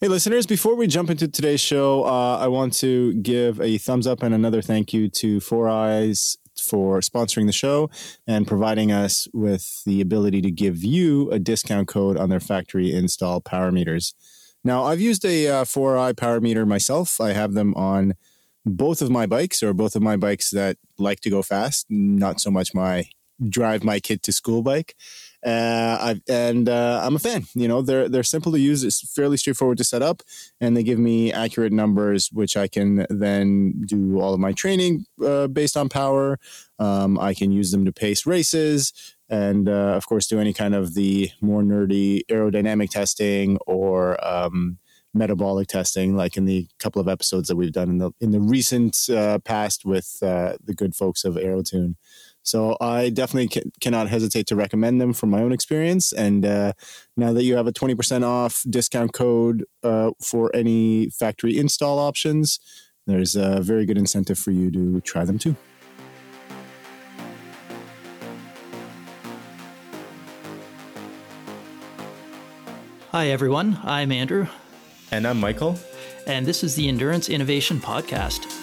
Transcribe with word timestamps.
Hey, 0.00 0.06
listeners, 0.06 0.46
before 0.46 0.76
we 0.76 0.86
jump 0.86 1.10
into 1.10 1.26
today's 1.26 1.60
show, 1.60 2.04
uh, 2.04 2.36
I 2.36 2.46
want 2.46 2.72
to 2.74 3.14
give 3.14 3.60
a 3.60 3.78
thumbs 3.78 4.06
up 4.06 4.22
and 4.22 4.32
another 4.32 4.62
thank 4.62 4.92
you 4.92 5.08
to 5.08 5.38
4iiii 5.38 6.36
for 6.62 7.00
sponsoring 7.00 7.46
the 7.46 7.52
show 7.52 7.90
and 8.24 8.46
providing 8.46 8.92
us 8.92 9.26
with 9.34 9.82
the 9.86 10.00
ability 10.00 10.40
to 10.42 10.52
give 10.52 10.84
you 10.84 11.28
a 11.32 11.40
discount 11.40 11.88
code 11.88 12.16
on 12.16 12.28
their 12.28 12.38
factory 12.38 12.92
install 12.92 13.40
power 13.40 13.72
meters. 13.72 14.14
Now, 14.62 14.84
I've 14.84 15.00
used 15.00 15.24
a 15.24 15.48
uh, 15.48 15.64
4iiii 15.64 16.16
power 16.16 16.40
meter 16.40 16.64
myself. 16.64 17.20
I 17.20 17.32
have 17.32 17.54
them 17.54 17.74
on 17.74 18.14
both 18.64 19.02
of 19.02 19.10
my 19.10 19.26
bikes 19.26 19.64
or 19.64 19.74
both 19.74 19.96
of 19.96 20.02
my 20.02 20.16
bikes 20.16 20.50
that 20.50 20.76
like 20.96 21.18
to 21.22 21.30
go 21.30 21.42
fast, 21.42 21.86
not 21.88 22.40
so 22.40 22.52
much 22.52 22.72
my 22.72 23.08
drive 23.48 23.82
my 23.82 23.98
kid 23.98 24.22
to 24.22 24.32
school 24.32 24.62
bike. 24.62 24.94
Uh, 25.44 26.16
and 26.28 26.68
uh, 26.68 27.00
I'm 27.02 27.16
a 27.16 27.18
fan. 27.18 27.44
You 27.54 27.68
know, 27.68 27.80
they're 27.82 28.08
they're 28.08 28.22
simple 28.22 28.52
to 28.52 28.58
use. 28.58 28.82
It's 28.82 29.12
fairly 29.14 29.36
straightforward 29.36 29.78
to 29.78 29.84
set 29.84 30.02
up, 30.02 30.22
and 30.60 30.76
they 30.76 30.82
give 30.82 30.98
me 30.98 31.32
accurate 31.32 31.72
numbers, 31.72 32.30
which 32.32 32.56
I 32.56 32.66
can 32.66 33.06
then 33.08 33.82
do 33.86 34.20
all 34.20 34.34
of 34.34 34.40
my 34.40 34.52
training 34.52 35.06
uh, 35.24 35.46
based 35.46 35.76
on 35.76 35.88
power. 35.88 36.38
Um, 36.78 37.18
I 37.18 37.34
can 37.34 37.52
use 37.52 37.70
them 37.70 37.84
to 37.84 37.92
pace 37.92 38.26
races, 38.26 38.92
and 39.28 39.68
uh, 39.68 39.94
of 39.96 40.06
course, 40.06 40.26
do 40.26 40.40
any 40.40 40.52
kind 40.52 40.74
of 40.74 40.94
the 40.94 41.30
more 41.40 41.62
nerdy 41.62 42.22
aerodynamic 42.28 42.90
testing 42.90 43.58
or 43.66 44.22
um, 44.26 44.78
metabolic 45.14 45.68
testing, 45.68 46.16
like 46.16 46.36
in 46.36 46.46
the 46.46 46.66
couple 46.78 47.00
of 47.00 47.08
episodes 47.08 47.48
that 47.48 47.56
we've 47.56 47.72
done 47.72 47.90
in 47.90 47.98
the 47.98 48.10
in 48.20 48.30
the 48.30 48.40
recent 48.40 49.08
uh, 49.10 49.38
past 49.38 49.84
with 49.84 50.18
uh, 50.22 50.54
the 50.64 50.74
good 50.74 50.94
folks 50.94 51.24
of 51.24 51.34
Aerotune. 51.34 51.94
So 52.48 52.78
I 52.80 53.10
definitely 53.10 53.48
can, 53.48 53.72
cannot 53.80 54.08
hesitate 54.08 54.46
to 54.46 54.56
recommend 54.56 55.00
them 55.00 55.12
from 55.12 55.28
my 55.28 55.42
own 55.42 55.52
experience. 55.52 56.12
And 56.12 56.46
uh, 56.46 56.72
now 57.16 57.34
that 57.34 57.44
you 57.44 57.56
have 57.56 57.66
a 57.66 57.72
20% 57.72 58.24
off 58.24 58.64
discount 58.70 59.12
code 59.12 59.64
uh, 59.82 60.12
for 60.22 60.50
any 60.56 61.10
factory 61.10 61.58
install 61.58 61.98
options, 61.98 62.58
there's 63.06 63.36
a 63.36 63.60
very 63.60 63.84
good 63.84 63.98
incentive 63.98 64.38
for 64.38 64.50
you 64.50 64.70
to 64.70 65.00
try 65.02 65.26
them 65.26 65.38
too. 65.38 65.56
Hi, 73.10 73.28
everyone. 73.28 73.78
I'm 73.84 74.10
Andrew. 74.10 74.46
And 75.10 75.26
I'm 75.26 75.38
Michael. 75.38 75.78
And 76.26 76.46
this 76.46 76.62
is 76.62 76.74
the 76.76 76.88
Endurance 76.88 77.28
Innovation 77.28 77.78
Podcast. 77.78 78.57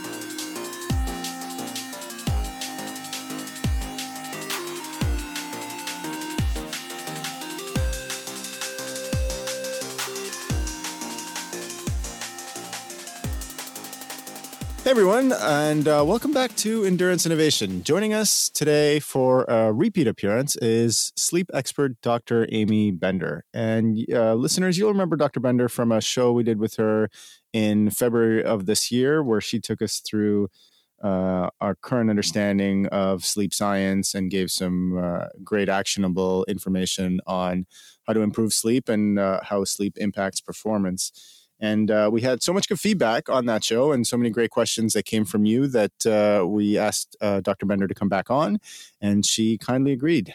Hey 14.86 14.92
everyone, 14.92 15.32
and 15.32 15.88
uh, 15.88 16.04
welcome 16.06 16.32
back 16.32 16.56
to 16.58 16.86
Endurance 16.86 17.26
Innovation. 17.26 17.84
Joining 17.84 18.14
us 18.14 18.50
today 18.50 19.00
for 19.00 19.44
a 19.46 19.74
repeat 19.74 20.06
appearance 20.06 20.56
is 20.58 21.12
sleep 21.16 21.50
expert 21.56 22.00
Dr. 22.04 22.48
Amy 22.52 22.92
Bender. 22.92 23.46
And 23.52 23.98
uh, 24.14 24.36
listeners, 24.36 24.78
you'll 24.78 24.92
remember 24.92 25.16
Dr. 25.16 25.40
Bender 25.40 25.70
from 25.70 25.92
a 25.92 26.02
show 26.02 26.32
we 26.34 26.44
did 26.44 26.60
with 26.60 26.76
her 26.76 27.10
in 27.52 27.90
February 27.90 28.44
of 28.44 28.68
this 28.68 28.92
year, 28.92 29.24
where 29.24 29.42
she 29.42 29.60
took 29.60 29.82
us 29.82 30.04
through 30.08 30.50
uh, 31.04 31.50
our 31.60 31.74
current 31.74 32.12
understanding 32.12 32.86
of 32.90 33.26
sleep 33.26 33.56
science 33.56 34.14
and 34.14 34.30
gave 34.30 34.52
some 34.52 35.00
uh, 35.04 35.26
great 35.44 35.68
actionable 35.68 36.46
information 36.48 37.22
on 37.26 37.66
how 38.06 38.14
to 38.14 38.22
improve 38.22 38.54
sleep 38.54 38.88
and 38.88 39.18
uh, 39.18 39.40
how 39.42 39.64
sleep 39.64 39.98
impacts 39.98 40.42
performance. 40.42 41.42
And 41.66 41.90
uh, 41.90 42.10
we 42.14 42.22
had 42.22 42.44
so 42.44 42.54
much 42.54 42.70
good 42.70 42.80
feedback 42.80 43.28
on 43.28 43.48
that 43.48 43.64
show 43.64 43.92
and 43.92 44.06
so 44.06 44.18
many 44.18 44.30
great 44.30 44.52
questions 44.52 44.94
that 44.94 45.06
came 45.06 45.26
from 45.26 45.46
you 45.46 45.66
that 45.68 46.06
uh, 46.06 46.46
we 46.46 46.78
asked 46.78 47.16
uh, 47.22 47.42
Dr. 47.42 47.66
Bender 47.66 47.88
to 47.88 47.96
come 47.96 48.08
back 48.08 48.30
on, 48.30 48.60
and 49.02 49.26
she 49.26 49.58
kindly 49.58 49.92
agreed. 49.92 50.32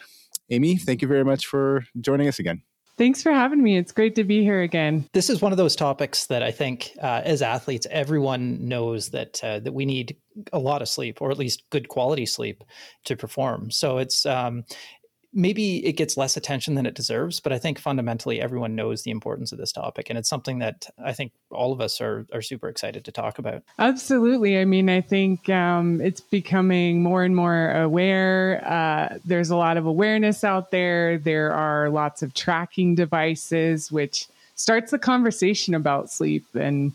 Amy, 0.51 0.77
thank 0.77 1.03
you 1.03 1.07
very 1.07 1.25
much 1.25 1.47
for 1.47 1.85
joining 2.01 2.27
us 2.27 2.41
again. 2.41 2.63
Thanks 2.99 3.23
for 3.23 3.33
having 3.33 3.63
me. 3.63 3.79
It's 3.79 3.93
great 3.93 4.17
to 4.17 4.25
be 4.25 4.43
here 4.43 4.61
again. 4.61 5.09
This 5.13 5.31
is 5.31 5.41
one 5.41 5.53
of 5.53 5.57
those 5.57 5.77
topics 5.77 6.27
that 6.27 6.43
I 6.43 6.51
think, 6.51 6.91
uh, 7.01 7.23
as 7.25 7.43
athletes, 7.43 7.87
everyone 7.91 8.69
knows 8.69 9.11
that 9.11 9.43
uh, 9.43 9.61
that 9.61 9.73
we 9.73 9.87
need 9.87 10.17
a 10.53 10.59
lot 10.59 10.83
of 10.83 10.89
sleep, 10.89 11.23
or 11.23 11.31
at 11.31 11.39
least 11.39 11.63
good 11.71 11.89
quality 11.89 12.27
sleep, 12.27 12.65
to 13.05 13.17
perform. 13.17 13.71
So 13.71 13.99
it's 13.99 14.27
um, 14.27 14.65
maybe 15.33 15.85
it 15.87 15.93
gets 15.93 16.17
less 16.17 16.37
attention 16.37 16.75
than 16.75 16.87
it 16.87 16.95
deserves, 16.95 17.41
but 17.41 17.53
I 17.53 17.59
think 17.59 17.79
fundamentally 17.79 18.41
everyone 18.41 18.75
knows 18.75 19.03
the 19.03 19.11
importance 19.11 19.53
of 19.53 19.59
this 19.59 19.73
topic, 19.73 20.11
and 20.11 20.19
it's 20.19 20.29
something 20.29 20.59
that 20.59 20.87
I 21.03 21.13
think 21.13 21.33
all 21.51 21.73
of 21.73 21.81
us 21.81 22.01
are 22.01 22.27
are 22.33 22.43
super 22.43 22.69
excited 22.69 23.05
to 23.05 23.13
talk 23.13 23.39
about. 23.39 23.63
Absolutely. 23.79 24.59
I 24.59 24.65
mean, 24.65 24.89
I 24.89 25.01
think 25.01 25.49
um, 25.49 26.01
it's 26.01 26.21
becoming 26.21 27.03
more 27.03 27.23
and 27.23 27.37
more 27.37 27.71
aware. 27.73 28.63
Uh, 28.67 29.19
there's 29.25 29.51
a 29.51 29.57
lot 29.57 29.77
of 29.77 29.87
awareness 29.87 30.43
out 30.45 30.71
there. 30.71 31.19
There 31.19 31.53
are 31.53 31.91
lots 31.91 32.23
of 32.23 32.35
tracking 32.35 32.95
devices, 32.95 33.93
which 33.93 34.27
starts 34.57 34.91
the 34.91 34.99
conversation 34.99 35.75
about 35.75 36.11
sleep. 36.11 36.45
And 36.55 36.93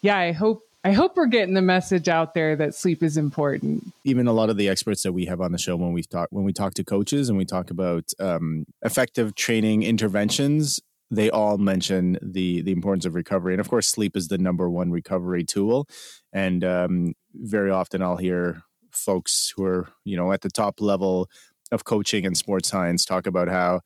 yeah, 0.00 0.18
I 0.18 0.32
hope 0.32 0.66
I 0.84 0.92
hope 0.92 1.16
we're 1.16 1.26
getting 1.26 1.54
the 1.54 1.62
message 1.62 2.08
out 2.08 2.34
there 2.34 2.56
that 2.56 2.74
sleep 2.74 3.04
is 3.04 3.16
important. 3.16 3.92
Even 4.04 4.26
a 4.26 4.32
lot 4.32 4.50
of 4.50 4.56
the 4.56 4.68
experts 4.68 5.04
that 5.04 5.12
we 5.12 5.26
have 5.26 5.40
on 5.40 5.52
the 5.52 5.58
show, 5.58 5.76
when 5.76 5.92
we 5.92 6.02
talk 6.02 6.28
when 6.32 6.44
we 6.44 6.52
talk 6.52 6.74
to 6.74 6.84
coaches 6.84 7.28
and 7.28 7.38
we 7.38 7.44
talk 7.44 7.70
about 7.70 8.10
um, 8.18 8.66
effective 8.82 9.36
training 9.36 9.84
interventions, 9.84 10.80
they 11.08 11.30
all 11.30 11.56
mention 11.56 12.18
the 12.20 12.62
the 12.62 12.72
importance 12.72 13.04
of 13.04 13.14
recovery, 13.14 13.54
and 13.54 13.60
of 13.60 13.68
course, 13.68 13.86
sleep 13.86 14.16
is 14.16 14.26
the 14.26 14.38
number 14.38 14.68
one 14.68 14.90
recovery 14.90 15.44
tool. 15.44 15.86
And 16.32 16.64
um, 16.64 17.14
very 17.32 17.70
often, 17.70 18.02
I'll 18.02 18.16
hear 18.16 18.62
folks 18.90 19.52
who 19.56 19.64
are 19.64 19.88
you 20.04 20.16
know 20.16 20.32
at 20.32 20.40
the 20.40 20.50
top 20.50 20.80
level 20.80 21.30
of 21.70 21.84
coaching 21.84 22.26
and 22.26 22.36
sports 22.36 22.68
science 22.68 23.04
talk 23.04 23.28
about 23.28 23.48
how 23.48 23.82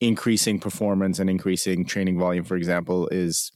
increasing 0.00 0.60
performance 0.60 1.18
and 1.18 1.30
increasing 1.30 1.84
training 1.84 2.18
volume, 2.18 2.44
for 2.44 2.56
example, 2.56 3.08
is 3.08 3.50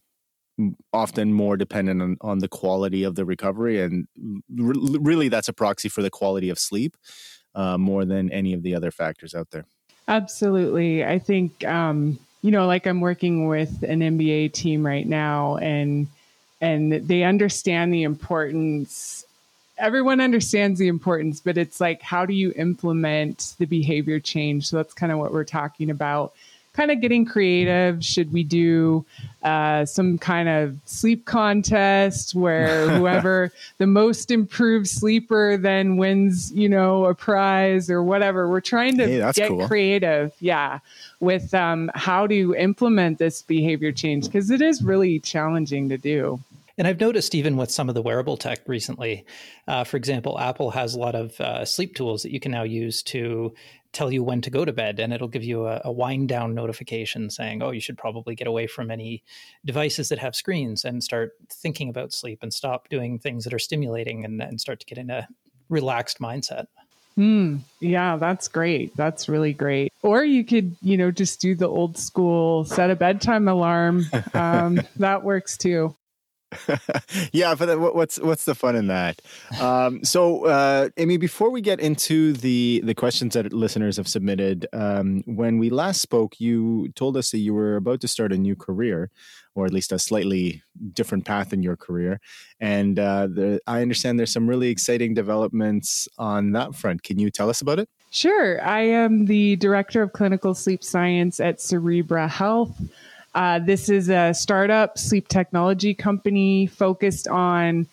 often 0.93 1.33
more 1.33 1.57
dependent 1.57 2.03
on, 2.03 2.17
on 2.21 2.39
the 2.39 2.49
quality 2.49 3.05
of 3.05 3.15
the 3.15 3.25
recovery 3.25 3.81
and 3.81 4.07
re- 4.55 4.99
really 5.01 5.29
that's 5.29 5.49
a 5.49 5.53
proxy 5.53 5.89
for 5.89 6.03
the 6.03 6.11
quality 6.11 6.51
of 6.51 6.59
sleep 6.59 6.97
uh, 7.55 7.79
more 7.79 8.05
than 8.05 8.31
any 8.31 8.53
of 8.53 8.63
the 8.63 8.75
other 8.75 8.91
factors 8.91 9.35
out 9.35 9.51
there. 9.51 9.65
Absolutely. 10.09 11.05
I 11.05 11.19
think 11.19 11.65
um, 11.65 12.19
you 12.43 12.51
know 12.51 12.67
like 12.67 12.87
i'm 12.87 13.01
working 13.01 13.47
with 13.47 13.83
an 13.85 14.01
nba 14.01 14.53
team 14.53 14.85
right 14.85 15.07
now 15.07 15.57
and 15.57 16.09
and 16.61 16.93
they 16.93 17.23
understand 17.23 17.95
the 17.95 18.03
importance 18.03 19.25
everyone 19.79 20.21
understands 20.21 20.79
the 20.79 20.89
importance 20.89 21.41
but 21.41 21.57
it's 21.57 21.81
like 21.81 22.03
how 22.03 22.27
do 22.27 22.34
you 22.34 22.53
implement 22.57 23.55
the 23.59 23.65
behavior 23.65 24.21
change? 24.21 24.69
So 24.69 24.77
that's 24.77 24.93
kind 24.93 25.13
of 25.13 25.19
what 25.19 25.33
we're 25.33 25.45
talking 25.45 25.89
about 25.89 26.34
kind 26.72 26.91
of 26.91 27.00
getting 27.00 27.25
creative. 27.25 28.05
Should 28.05 28.33
we 28.33 28.44
do 28.44 29.05
uh, 29.43 29.84
some 29.84 30.19
kind 30.19 30.49
of 30.49 30.78
sleep 30.84 31.25
contest 31.25 32.34
where 32.34 32.88
whoever 32.99 33.53
the 33.78 33.87
most 33.87 34.31
improved 34.31 34.88
sleeper 34.88 35.56
then 35.56 35.97
wins, 35.97 36.53
you 36.53 36.69
know, 36.69 37.05
a 37.06 37.15
prize 37.15 37.91
or 37.91 38.03
whatever? 38.03 38.49
We're 38.49 38.60
trying 38.60 38.97
to 38.99 39.06
hey, 39.06 39.33
get 39.34 39.49
cool. 39.49 39.66
creative, 39.66 40.33
yeah, 40.41 40.78
with 41.21 41.53
um, 41.55 41.91
how 41.94 42.27
to 42.27 42.55
implement 42.55 43.19
this 43.19 43.43
behavior 43.43 43.93
change 43.93 44.25
because 44.25 44.50
it 44.50 44.62
is 44.62 44.83
really 44.83 45.21
challenging 45.21 45.89
to 45.91 45.99
do. 45.99 46.41
And 46.78 46.89
I've 46.89 47.00
noticed 47.00 47.34
even 47.34 47.56
with 47.56 47.71
some 47.71 47.89
of 47.89 47.94
the 47.94 48.03
wearable 48.03 48.39
tech 48.39 48.60
recently, 48.66 49.27
uh, 49.69 49.84
for 49.84 49.99
example, 49.99 50.39
Apple 50.39 50.71
has 50.71 50.94
a 50.94 50.99
lot 50.99 51.15
of 51.15 51.39
uh, 51.41 51.65
sleep 51.65 51.94
tools 51.94 52.22
that 52.22 52.33
you 52.33 52.41
can 52.41 52.50
now 52.50 52.62
use 52.62 53.03
to 53.04 53.53
tell 53.92 54.12
you 54.12 54.22
when 54.22 54.41
to 54.41 54.50
go 54.50 54.64
to 54.64 54.72
bed 54.72 54.98
and 54.98 55.12
it'll 55.12 55.28
give 55.28 55.44
you 55.44 55.66
a, 55.66 55.80
a, 55.84 55.92
wind 55.92 56.28
down 56.28 56.54
notification 56.54 57.28
saying 57.28 57.62
oh 57.62 57.70
you 57.70 57.80
should 57.80 57.98
probably 57.98 58.34
get 58.34 58.47
away 58.47 58.66
from 58.66 58.91
any 58.91 59.22
devices 59.64 60.08
that 60.08 60.19
have 60.19 60.34
screens 60.34 60.84
and 60.84 61.04
start 61.04 61.33
thinking 61.50 61.89
about 61.89 62.12
sleep 62.12 62.39
and 62.42 62.53
stop 62.53 62.89
doing 62.89 63.18
things 63.18 63.44
that 63.44 63.53
are 63.53 63.59
stimulating 63.59 64.24
and, 64.24 64.41
and 64.41 64.60
start 64.60 64.80
to 64.80 64.86
get 64.86 64.98
in 64.98 65.10
a 65.10 65.28
relaxed 65.68 66.18
mindset 66.21 66.66
Hmm. 67.16 67.59
Yeah, 67.80 68.16
that's 68.16 68.48
great. 68.48 68.97
That's 68.97 69.28
really 69.28 69.53
great. 69.53 69.92
Or 70.03 70.24
you 70.24 70.45
could, 70.45 70.77
you 70.80 70.97
know, 70.97 71.10
just 71.10 71.41
do 71.41 71.54
the 71.54 71.68
old 71.68 71.98
school 71.98 72.65
set 72.65 72.91
a 72.91 72.97
bedtime 72.97 73.48
alarm. 73.48 74.06
Um, 74.34 74.80
that 74.97 75.24
works 75.24 75.59
too. 75.59 75.95
yeah, 77.33 77.54
but 77.54 77.78
what's 77.95 78.19
what's 78.19 78.45
the 78.45 78.54
fun 78.54 78.77
in 78.77 78.87
that? 78.89 79.21
Um, 79.60 80.04
so, 80.04 80.47
uh, 80.47 80.89
Amy, 80.97 81.16
before 81.16 81.51
we 81.51 81.60
get 81.60 81.81
into 81.81 82.33
the 82.33 82.83
the 82.84 82.95
questions 82.95 83.34
that 83.34 83.53
listeners 83.53 83.97
have 83.97 84.09
submitted, 84.09 84.66
um, 84.72 85.22
when 85.27 85.59
we 85.59 85.71
last 85.71 86.01
spoke, 86.01 86.41
you 86.41 86.89
told 86.95 87.16
us 87.16 87.31
that 87.31 87.39
you 87.39 87.54
were 87.54 87.77
about 87.77 88.01
to 88.01 88.09
start 88.09 88.33
a 88.33 88.39
new 88.39 88.57
career, 88.57 89.10
or 89.54 89.66
at 89.66 89.72
least 89.72 89.93
a 89.93 89.99
slightly 89.99 90.63
different 90.93 91.25
path 91.25 91.53
in 91.53 91.63
your 91.63 91.77
career. 91.77 92.21
And 92.60 92.98
uh, 92.98 93.27
the, 93.27 93.60
I 93.66 93.83
understand 93.83 94.19
there's 94.19 94.33
some 94.33 94.48
really 94.48 94.69
exciting 94.69 95.15
developments 95.15 96.09
on 96.19 96.53
that 96.53 96.75
front. 96.75 97.03
Can 97.03 97.19
you 97.19 97.31
tell 97.31 97.51
us 97.51 97.60
about 97.60 97.78
it? 97.78 97.89
Sure. 98.10 98.63
I 98.63 98.81
am 98.81 99.25
the 99.25 99.57
director 99.57 100.03
of 100.03 100.13
clinical 100.13 100.55
sleep 100.55 100.84
science 100.84 101.41
at 101.41 101.59
Cerebra 101.59 102.28
Health. 102.28 102.78
Uh, 103.34 103.59
this 103.59 103.89
is 103.89 104.09
a 104.09 104.34
startup 104.34 104.99
sleep 104.99 105.29
technology 105.29 105.95
company 105.95 106.67
focused 106.67 107.29
on 107.29 107.87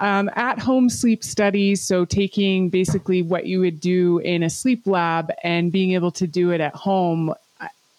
um, 0.00 0.30
at 0.34 0.58
home 0.58 0.88
sleep 0.88 1.22
studies. 1.22 1.82
So, 1.82 2.04
taking 2.04 2.70
basically 2.70 3.22
what 3.22 3.46
you 3.46 3.60
would 3.60 3.80
do 3.80 4.18
in 4.18 4.42
a 4.42 4.50
sleep 4.50 4.86
lab 4.86 5.30
and 5.44 5.70
being 5.70 5.92
able 5.92 6.10
to 6.12 6.26
do 6.26 6.50
it 6.50 6.60
at 6.60 6.74
home 6.74 7.34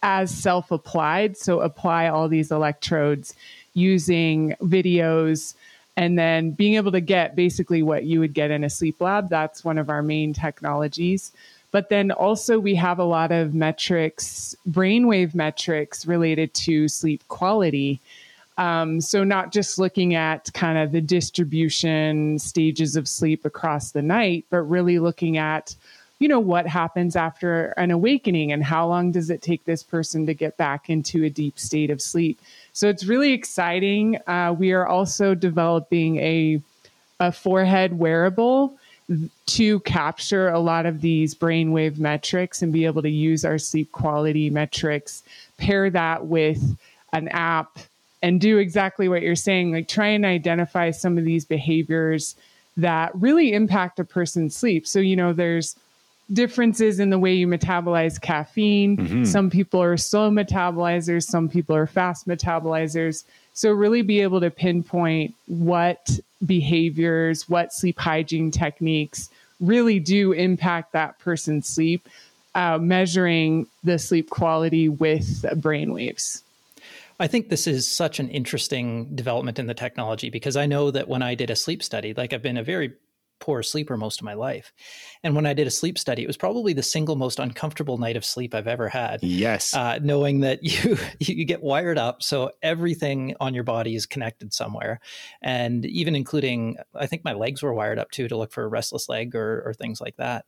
as 0.04 0.32
self 0.32 0.72
applied. 0.72 1.38
So, 1.38 1.62
apply 1.62 2.08
all 2.08 2.28
these 2.28 2.52
electrodes 2.52 3.36
using 3.74 4.56
videos 4.62 5.54
and 5.96 6.18
then 6.18 6.52
being 6.52 6.76
able 6.76 6.92
to 6.92 7.02
get 7.02 7.36
basically 7.36 7.84
what 7.84 8.04
you 8.06 8.20
would 8.20 8.34
get 8.34 8.52
in 8.52 8.64
a 8.64 8.70
sleep 8.70 9.00
lab. 9.00 9.30
That's 9.30 9.64
one 9.64 9.78
of 9.78 9.90
our 9.90 10.02
main 10.02 10.34
technologies. 10.34 11.32
But 11.72 11.88
then 11.88 12.12
also, 12.12 12.60
we 12.60 12.76
have 12.76 13.00
a 13.00 13.06
lot 13.06 13.32
of 13.32 13.54
metrics, 13.54 14.56
brainwave 14.70 15.34
metrics 15.34 16.06
related 16.06 16.54
to 16.56 16.90
sleep 16.90 17.26
quality. 17.30 18.02
Um, 18.58 19.00
so, 19.00 19.24
not 19.24 19.54
just 19.54 19.80
looking 19.80 20.14
at 20.14 20.52
kind 20.54 20.78
of 20.78 20.92
the 20.92 21.00
distribution 21.00 22.38
stages 22.40 22.98
of 22.98 23.08
sleep 23.08 23.46
across 23.46 23.92
the 23.92 24.02
night, 24.02 24.46
but 24.50 24.64
really 24.64 25.00
looking 25.00 25.38
at, 25.38 25.74
you 26.20 26.28
know, 26.28 26.42
what 26.42 26.68
happens 26.68 27.16
after 27.16 27.68
an 27.78 27.90
awakening 27.90 28.52
and 28.52 28.64
how 28.64 28.86
long 28.86 29.14
does 29.14 29.30
it 29.30 29.42
take 29.42 29.64
this 29.64 29.82
person 29.82 30.26
to 30.26 30.34
get 30.34 30.58
back 30.58 30.90
into 30.90 31.24
a 31.24 31.30
deep 31.30 31.58
state 31.58 31.90
of 31.90 32.02
sleep. 32.02 32.38
So, 32.74 32.90
it's 32.90 33.06
really 33.06 33.32
exciting. 33.32 34.20
Uh, 34.28 34.54
we 34.60 34.74
are 34.74 34.86
also 34.86 35.34
developing 35.34 36.18
a, 36.18 36.62
a 37.22 37.32
forehead 37.32 37.98
wearable 37.98 38.78
to 39.46 39.80
capture 39.82 40.50
a 40.50 40.60
lot 40.60 40.86
of 40.86 41.02
these 41.02 41.36
brainwave 41.36 41.98
metrics 41.98 42.62
and 42.62 42.72
be 42.72 42.86
able 42.86 43.02
to 43.02 43.10
use 43.10 43.44
our 43.44 43.58
sleep 43.58 43.92
quality 43.92 44.50
metrics, 44.50 45.24
pair 45.58 45.90
that 45.90 46.26
with 46.26 46.78
an 47.14 47.28
app 47.30 47.80
and 48.24 48.40
do 48.40 48.58
exactly 48.58 49.10
what 49.10 49.22
you're 49.22 49.36
saying, 49.36 49.72
like 49.72 49.88
try 49.88 50.08
and 50.08 50.26
identify 50.26 50.92
some 50.92 51.18
of 51.18 51.26
these 51.26 51.46
behaviors 51.46 52.36
that 52.78 53.14
really 53.16 53.54
impact 53.54 54.00
a 54.00 54.04
person's 54.04 54.56
sleep. 54.56 54.88
So, 54.88 55.00
you 55.00 55.16
know, 55.16 55.34
there's 55.34 55.76
differences 56.34 57.00
in 57.00 57.10
the 57.10 57.20
way 57.20 57.34
you 57.34 57.48
metabolize 57.48 58.20
caffeine. 58.20 58.98
Mm-hmm. 58.98 59.24
Some 59.26 59.50
people 59.50 59.82
are 59.82 59.98
slow 59.98 60.30
metabolizers, 60.30 61.24
some 61.24 61.50
people 61.50 61.76
are 61.76 61.88
fast 61.88 62.28
metabolizers. 62.28 63.24
So, 63.54 63.72
really 63.72 64.02
be 64.02 64.22
able 64.22 64.40
to 64.42 64.50
pinpoint 64.50 65.36
what 65.48 66.20
behaviors, 66.46 67.50
what 67.50 67.74
sleep 67.74 68.00
hygiene 68.00 68.50
techniques 68.52 69.30
really 69.60 70.00
do 70.00 70.32
impact 70.32 70.94
that 70.94 71.20
person's 71.20 71.68
sleep, 71.68 72.08
uh, 72.56 72.78
measuring 72.78 73.68
the 73.84 74.00
sleep 74.00 74.30
quality 74.30 74.90
with 74.90 75.44
brainwaves. 75.62 76.42
I 77.20 77.28
think 77.28 77.50
this 77.50 77.68
is 77.68 77.88
such 77.88 78.20
an 78.20 78.30
interesting 78.30 79.16
development 79.16 79.60
in 79.60 79.68
the 79.68 79.76
technology 79.76 80.32
because 80.32 80.56
I 80.56 80.66
know 80.66 80.90
that 80.90 81.08
when 81.08 81.22
I 81.22 81.36
did 81.36 81.52
a 81.52 81.56
sleep 81.56 81.84
study, 81.84 82.16
like 82.16 82.34
I've 82.34 82.42
been 82.42 82.58
a 82.58 82.64
very 82.64 82.94
poor 83.42 83.62
sleeper 83.62 83.98
most 83.98 84.22
of 84.22 84.26
my 84.26 84.34
life. 84.34 84.72
And 85.24 85.36
when 85.36 85.46
I 85.46 85.54
did 85.54 85.68
a 85.68 85.72
sleep 85.72 85.98
study, 85.98 86.24
it 86.24 86.28
was 86.28 86.38
probably 86.38 86.72
the 86.72 86.84
single 86.84 87.18
most 87.18 87.40
uncomfortable 87.40 87.98
night 87.98 88.16
of 88.16 88.24
sleep 88.24 88.56
I've 88.56 88.68
ever 88.68 88.88
had. 88.88 89.22
Yes. 89.22 89.74
Uh, 89.74 90.00
knowing 90.02 90.40
that 90.42 90.64
you 90.64 90.98
you 91.20 91.44
get 91.44 91.62
wired 91.62 91.98
up, 91.98 92.24
so 92.24 92.52
everything 92.62 93.36
on 93.42 93.54
your 93.54 93.66
body 93.66 93.96
is 93.96 94.06
connected 94.06 94.54
somewhere, 94.54 95.02
and 95.42 95.86
even 95.86 96.16
including, 96.16 96.78
I 96.96 97.08
think 97.08 97.26
my 97.26 97.34
legs 97.34 97.62
were 97.62 97.74
wired 97.74 98.00
up 98.00 98.12
too 98.12 98.28
to 98.30 98.38
look 98.38 98.54
for 98.54 98.64
a 98.64 98.68
restless 98.68 99.10
leg 99.10 99.36
or, 99.36 99.64
or 99.66 99.74
things 99.74 100.00
like 100.00 100.16
that. 100.18 100.46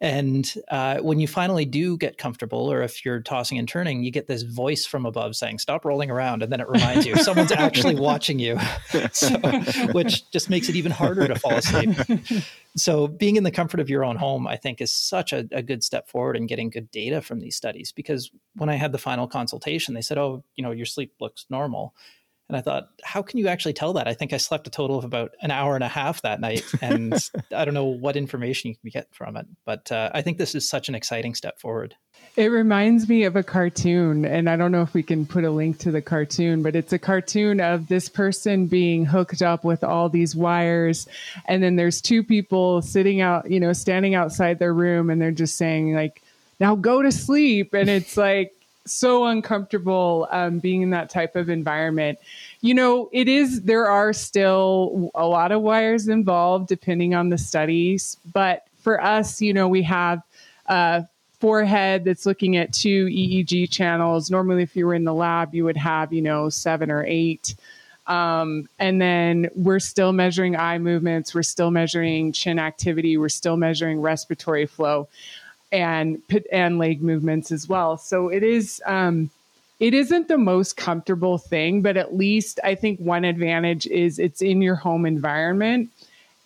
And 0.00 0.52
uh, 0.70 0.98
when 0.98 1.20
you 1.20 1.26
finally 1.26 1.64
do 1.64 1.96
get 1.96 2.18
comfortable, 2.18 2.70
or 2.70 2.82
if 2.82 3.02
you're 3.02 3.20
tossing 3.20 3.58
and 3.58 3.66
turning, 3.66 4.02
you 4.02 4.10
get 4.10 4.26
this 4.26 4.42
voice 4.42 4.84
from 4.84 5.06
above 5.06 5.36
saying, 5.36 5.58
Stop 5.58 5.86
rolling 5.86 6.10
around. 6.10 6.42
And 6.42 6.52
then 6.52 6.60
it 6.60 6.68
reminds 6.68 7.06
you 7.06 7.16
someone's 7.16 7.52
actually 7.52 7.94
watching 8.00 8.38
you, 8.38 8.58
so, 9.12 9.38
which 9.92 10.30
just 10.30 10.50
makes 10.50 10.68
it 10.68 10.76
even 10.76 10.92
harder 10.92 11.26
to 11.26 11.34
fall 11.34 11.54
asleep. 11.54 11.96
So, 12.76 13.08
being 13.08 13.36
in 13.36 13.42
the 13.42 13.50
comfort 13.50 13.80
of 13.80 13.88
your 13.88 14.04
own 14.04 14.16
home, 14.16 14.46
I 14.46 14.56
think, 14.56 14.82
is 14.82 14.92
such 14.92 15.32
a, 15.32 15.48
a 15.50 15.62
good 15.62 15.82
step 15.82 16.08
forward 16.08 16.36
in 16.36 16.46
getting 16.46 16.68
good 16.68 16.90
data 16.90 17.22
from 17.22 17.40
these 17.40 17.56
studies. 17.56 17.90
Because 17.90 18.30
when 18.54 18.68
I 18.68 18.74
had 18.74 18.92
the 18.92 18.98
final 18.98 19.26
consultation, 19.26 19.94
they 19.94 20.02
said, 20.02 20.18
Oh, 20.18 20.44
you 20.56 20.62
know, 20.62 20.72
your 20.72 20.86
sleep 20.86 21.14
looks 21.20 21.46
normal. 21.48 21.94
And 22.48 22.56
I 22.56 22.60
thought, 22.60 22.90
how 23.02 23.22
can 23.22 23.38
you 23.38 23.48
actually 23.48 23.72
tell 23.72 23.94
that? 23.94 24.06
I 24.06 24.14
think 24.14 24.32
I 24.32 24.36
slept 24.36 24.68
a 24.68 24.70
total 24.70 24.98
of 24.98 25.04
about 25.04 25.32
an 25.42 25.50
hour 25.50 25.74
and 25.74 25.82
a 25.82 25.88
half 25.88 26.22
that 26.22 26.40
night, 26.40 26.64
and 26.80 27.12
I 27.54 27.64
don't 27.64 27.74
know 27.74 27.86
what 27.86 28.16
information 28.16 28.70
you 28.70 28.76
can 28.76 28.90
get 28.90 29.12
from 29.12 29.36
it. 29.36 29.46
But 29.64 29.90
uh, 29.90 30.10
I 30.14 30.22
think 30.22 30.38
this 30.38 30.54
is 30.54 30.68
such 30.68 30.88
an 30.88 30.94
exciting 30.94 31.34
step 31.34 31.58
forward. 31.58 31.96
It 32.36 32.46
reminds 32.46 33.08
me 33.08 33.24
of 33.24 33.34
a 33.34 33.42
cartoon, 33.42 34.24
and 34.24 34.48
I 34.48 34.56
don't 34.56 34.70
know 34.70 34.82
if 34.82 34.94
we 34.94 35.02
can 35.02 35.26
put 35.26 35.42
a 35.42 35.50
link 35.50 35.78
to 35.80 35.90
the 35.90 36.02
cartoon, 36.02 36.62
but 36.62 36.76
it's 36.76 36.92
a 36.92 36.98
cartoon 36.98 37.60
of 37.60 37.88
this 37.88 38.08
person 38.08 38.66
being 38.66 39.06
hooked 39.06 39.42
up 39.42 39.64
with 39.64 39.82
all 39.82 40.08
these 40.08 40.36
wires, 40.36 41.08
and 41.46 41.62
then 41.62 41.74
there's 41.74 42.00
two 42.00 42.22
people 42.22 42.80
sitting 42.80 43.20
out, 43.20 43.50
you 43.50 43.58
know, 43.58 43.72
standing 43.72 44.14
outside 44.14 44.60
their 44.60 44.74
room, 44.74 45.10
and 45.10 45.20
they're 45.20 45.32
just 45.32 45.56
saying 45.56 45.94
like, 45.94 46.22
"Now 46.60 46.76
go 46.76 47.02
to 47.02 47.10
sleep," 47.10 47.74
and 47.74 47.90
it's 47.90 48.16
like 48.16 48.55
so 48.86 49.26
uncomfortable 49.26 50.28
um, 50.30 50.58
being 50.58 50.82
in 50.82 50.90
that 50.90 51.10
type 51.10 51.36
of 51.36 51.48
environment. 51.48 52.18
You 52.60 52.74
know, 52.74 53.08
it 53.12 53.28
is, 53.28 53.62
there 53.62 53.86
are 53.86 54.12
still 54.12 55.10
a 55.14 55.26
lot 55.26 55.52
of 55.52 55.62
wires 55.62 56.08
involved 56.08 56.68
depending 56.68 57.14
on 57.14 57.28
the 57.28 57.38
studies. 57.38 58.16
But 58.32 58.66
for 58.78 59.02
us, 59.02 59.40
you 59.40 59.52
know, 59.52 59.68
we 59.68 59.82
have 59.82 60.22
a 60.66 61.04
forehead 61.40 62.04
that's 62.04 62.26
looking 62.26 62.56
at 62.56 62.72
two 62.72 63.06
EEG 63.06 63.70
channels. 63.70 64.30
Normally, 64.30 64.62
if 64.62 64.74
you 64.76 64.86
were 64.86 64.94
in 64.94 65.04
the 65.04 65.14
lab, 65.14 65.54
you 65.54 65.64
would 65.64 65.76
have, 65.76 66.12
you 66.12 66.22
know, 66.22 66.48
seven 66.48 66.90
or 66.90 67.04
eight. 67.06 67.54
Um, 68.06 68.68
and 68.78 69.00
then 69.00 69.50
we're 69.54 69.80
still 69.80 70.12
measuring 70.12 70.56
eye 70.56 70.78
movements, 70.78 71.34
we're 71.34 71.42
still 71.42 71.72
measuring 71.72 72.30
chin 72.30 72.58
activity, 72.58 73.16
we're 73.16 73.28
still 73.28 73.56
measuring 73.56 74.00
respiratory 74.00 74.66
flow 74.66 75.08
and 75.72 76.26
pit 76.28 76.46
and 76.52 76.78
leg 76.78 77.02
movements 77.02 77.50
as 77.52 77.68
well. 77.68 77.96
So 77.96 78.28
it 78.28 78.42
is 78.42 78.80
um, 78.86 79.30
it 79.78 79.92
isn't 79.92 80.28
the 80.28 80.38
most 80.38 80.76
comfortable 80.76 81.38
thing, 81.38 81.82
but 81.82 81.96
at 81.96 82.16
least 82.16 82.60
I 82.64 82.74
think 82.74 82.98
one 82.98 83.24
advantage 83.24 83.86
is 83.86 84.18
it's 84.18 84.40
in 84.40 84.62
your 84.62 84.76
home 84.76 85.04
environment. 85.04 85.90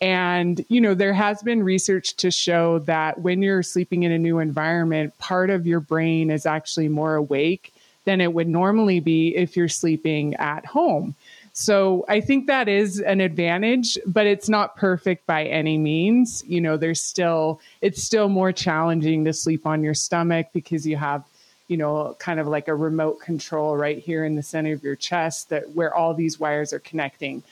And, 0.01 0.65
you 0.69 0.81
know, 0.81 0.95
there 0.95 1.13
has 1.13 1.43
been 1.43 1.63
research 1.63 2.15
to 2.17 2.31
show 2.31 2.79
that 2.81 3.21
when 3.21 3.43
you're 3.43 3.63
sleeping 3.63 4.03
in 4.03 4.13
a 4.13 4.19
new 4.19 4.39
environment, 4.39 5.17
part 5.19 5.51
of 5.51 5.67
your 5.67 5.81
brain 5.81 6.31
is 6.31 6.47
actually 6.47 6.89
more 6.89 7.15
awake 7.15 7.73
than 8.07 8.21
it 8.21 8.33
would 8.33 8.49
normally 8.49 8.99
be 8.99 9.37
if 9.37 9.57
you're 9.57 9.69
sleeping 9.69 10.35
at 10.37 10.65
home. 10.65 11.15
So 11.61 12.07
I 12.09 12.23
think 12.23 12.47
that 12.47 12.69
is 12.69 13.01
an 13.01 13.21
advantage, 13.21 13.99
but 14.07 14.27
it's 14.27 14.49
not 14.49 14.77
perfect 14.77 15.27
by 15.27 15.45
any 15.45 15.77
means. 15.77 16.43
You 16.47 16.59
know, 16.59 16.79
there's 16.79 17.03
still, 17.03 17.61
it's 17.83 18.03
still 18.03 18.31
more 18.31 18.51
challenging 18.51 19.27
to 19.27 19.35
sleep 19.35 19.67
on 19.67 19.85
your 19.85 19.93
stomach 19.93 20.47
because 20.55 20.87
you 20.87 20.97
have, 20.97 21.23
you 21.69 21.77
know, 21.77 22.17
kind 22.19 22.41
of 22.41 22.47
like 22.47 22.69
a 22.69 22.75
remote 22.75 23.21
control 23.21 23.77
right 23.77 23.99
here 23.99 24.25
in 24.25 24.37
the 24.37 24.43
center 24.43 24.73
of 24.73 24.83
your 24.83 24.97
chest 24.97 25.51
that 25.51 25.69
where 25.73 25.95
all 25.95 26.15
these 26.15 26.41
wires 26.41 26.73
are 26.73 26.79
connecting. 26.79 27.43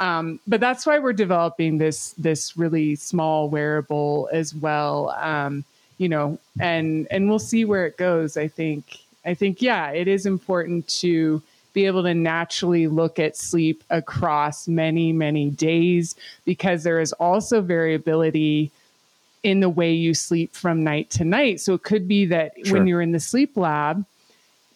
Um, 0.00 0.40
but 0.48 0.58
that's 0.58 0.84
why 0.84 0.98
we're 0.98 1.12
developing 1.12 1.78
this 1.78 2.14
this 2.18 2.56
really 2.56 2.96
small 2.96 3.48
wearable 3.48 4.28
as 4.32 4.56
well. 4.56 5.10
Um, 5.10 5.64
you 5.98 6.08
know, 6.08 6.36
and 6.58 7.06
and 7.12 7.28
we'll 7.28 7.38
see 7.38 7.64
where 7.64 7.86
it 7.86 7.96
goes. 7.96 8.36
I 8.36 8.48
think 8.48 8.98
I 9.24 9.34
think 9.34 9.62
yeah, 9.62 9.90
it 9.90 10.08
is 10.08 10.26
important 10.26 10.88
to 11.00 11.40
be 11.72 11.86
able 11.86 12.02
to 12.02 12.14
naturally 12.14 12.86
look 12.86 13.18
at 13.18 13.36
sleep 13.36 13.82
across 13.90 14.68
many, 14.68 15.12
many 15.12 15.50
days 15.50 16.14
because 16.44 16.84
there 16.84 17.00
is 17.00 17.12
also 17.14 17.60
variability 17.60 18.70
in 19.42 19.60
the 19.60 19.68
way 19.68 19.92
you 19.92 20.14
sleep 20.14 20.54
from 20.54 20.84
night 20.84 21.10
to 21.10 21.24
night. 21.24 21.60
So 21.60 21.74
it 21.74 21.82
could 21.82 22.06
be 22.06 22.26
that 22.26 22.52
sure. 22.64 22.78
when 22.78 22.86
you're 22.86 23.02
in 23.02 23.12
the 23.12 23.20
sleep 23.20 23.56
lab, 23.56 24.04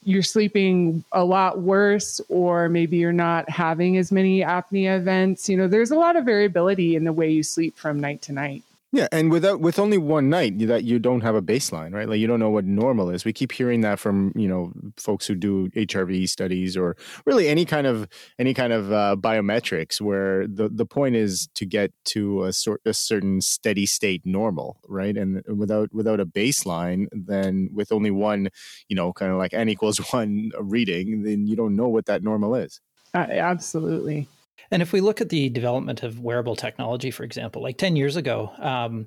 you're 0.04 0.22
sleeping 0.22 1.04
a 1.10 1.24
lot 1.24 1.60
worse, 1.60 2.20
or 2.28 2.68
maybe 2.68 2.96
you're 2.96 3.12
not 3.12 3.50
having 3.50 3.96
as 3.96 4.12
many 4.12 4.40
apnea 4.40 4.96
events. 4.96 5.48
You 5.48 5.56
know, 5.56 5.66
there's 5.66 5.90
a 5.90 5.96
lot 5.96 6.14
of 6.14 6.24
variability 6.24 6.94
in 6.94 7.04
the 7.04 7.12
way 7.12 7.30
you 7.30 7.42
sleep 7.42 7.76
from 7.76 7.98
night 7.98 8.22
to 8.22 8.32
night. 8.32 8.62
Yeah, 8.92 9.08
and 9.10 9.32
without 9.32 9.60
with 9.60 9.78
only 9.78 9.98
one 9.98 10.30
night, 10.30 10.58
that 10.68 10.84
you 10.84 10.98
don't 10.98 11.20
have 11.20 11.34
a 11.34 11.42
baseline, 11.42 11.92
right? 11.92 12.08
Like 12.08 12.20
you 12.20 12.28
don't 12.28 12.38
know 12.38 12.50
what 12.50 12.64
normal 12.64 13.10
is. 13.10 13.24
We 13.24 13.32
keep 13.32 13.50
hearing 13.50 13.80
that 13.80 13.98
from 13.98 14.32
you 14.36 14.46
know 14.48 14.72
folks 14.96 15.26
who 15.26 15.34
do 15.34 15.68
HRV 15.70 16.28
studies 16.28 16.76
or 16.76 16.96
really 17.26 17.48
any 17.48 17.64
kind 17.64 17.86
of 17.86 18.08
any 18.38 18.54
kind 18.54 18.72
of 18.72 18.92
uh, 18.92 19.16
biometrics, 19.18 20.00
where 20.00 20.46
the 20.46 20.68
the 20.68 20.86
point 20.86 21.16
is 21.16 21.48
to 21.54 21.66
get 21.66 21.92
to 22.06 22.44
a 22.44 22.52
sort 22.52 22.80
a 22.86 22.94
certain 22.94 23.40
steady 23.40 23.86
state 23.86 24.22
normal, 24.24 24.78
right? 24.88 25.16
And 25.16 25.42
without 25.48 25.92
without 25.92 26.20
a 26.20 26.26
baseline, 26.26 27.06
then 27.12 27.68
with 27.74 27.90
only 27.90 28.12
one, 28.12 28.50
you 28.88 28.94
know, 28.94 29.12
kind 29.12 29.32
of 29.32 29.38
like 29.38 29.52
n 29.52 29.68
equals 29.68 29.98
one 30.12 30.52
reading, 30.60 31.24
then 31.24 31.46
you 31.48 31.56
don't 31.56 31.74
know 31.74 31.88
what 31.88 32.06
that 32.06 32.22
normal 32.22 32.54
is. 32.54 32.80
Uh, 33.12 33.26
absolutely. 33.30 34.28
And 34.70 34.82
if 34.82 34.92
we 34.92 35.00
look 35.00 35.20
at 35.20 35.28
the 35.28 35.48
development 35.48 36.02
of 36.02 36.20
wearable 36.20 36.56
technology, 36.56 37.10
for 37.10 37.24
example, 37.24 37.62
like 37.62 37.78
10 37.78 37.96
years 37.96 38.16
ago, 38.16 38.52
um, 38.58 39.06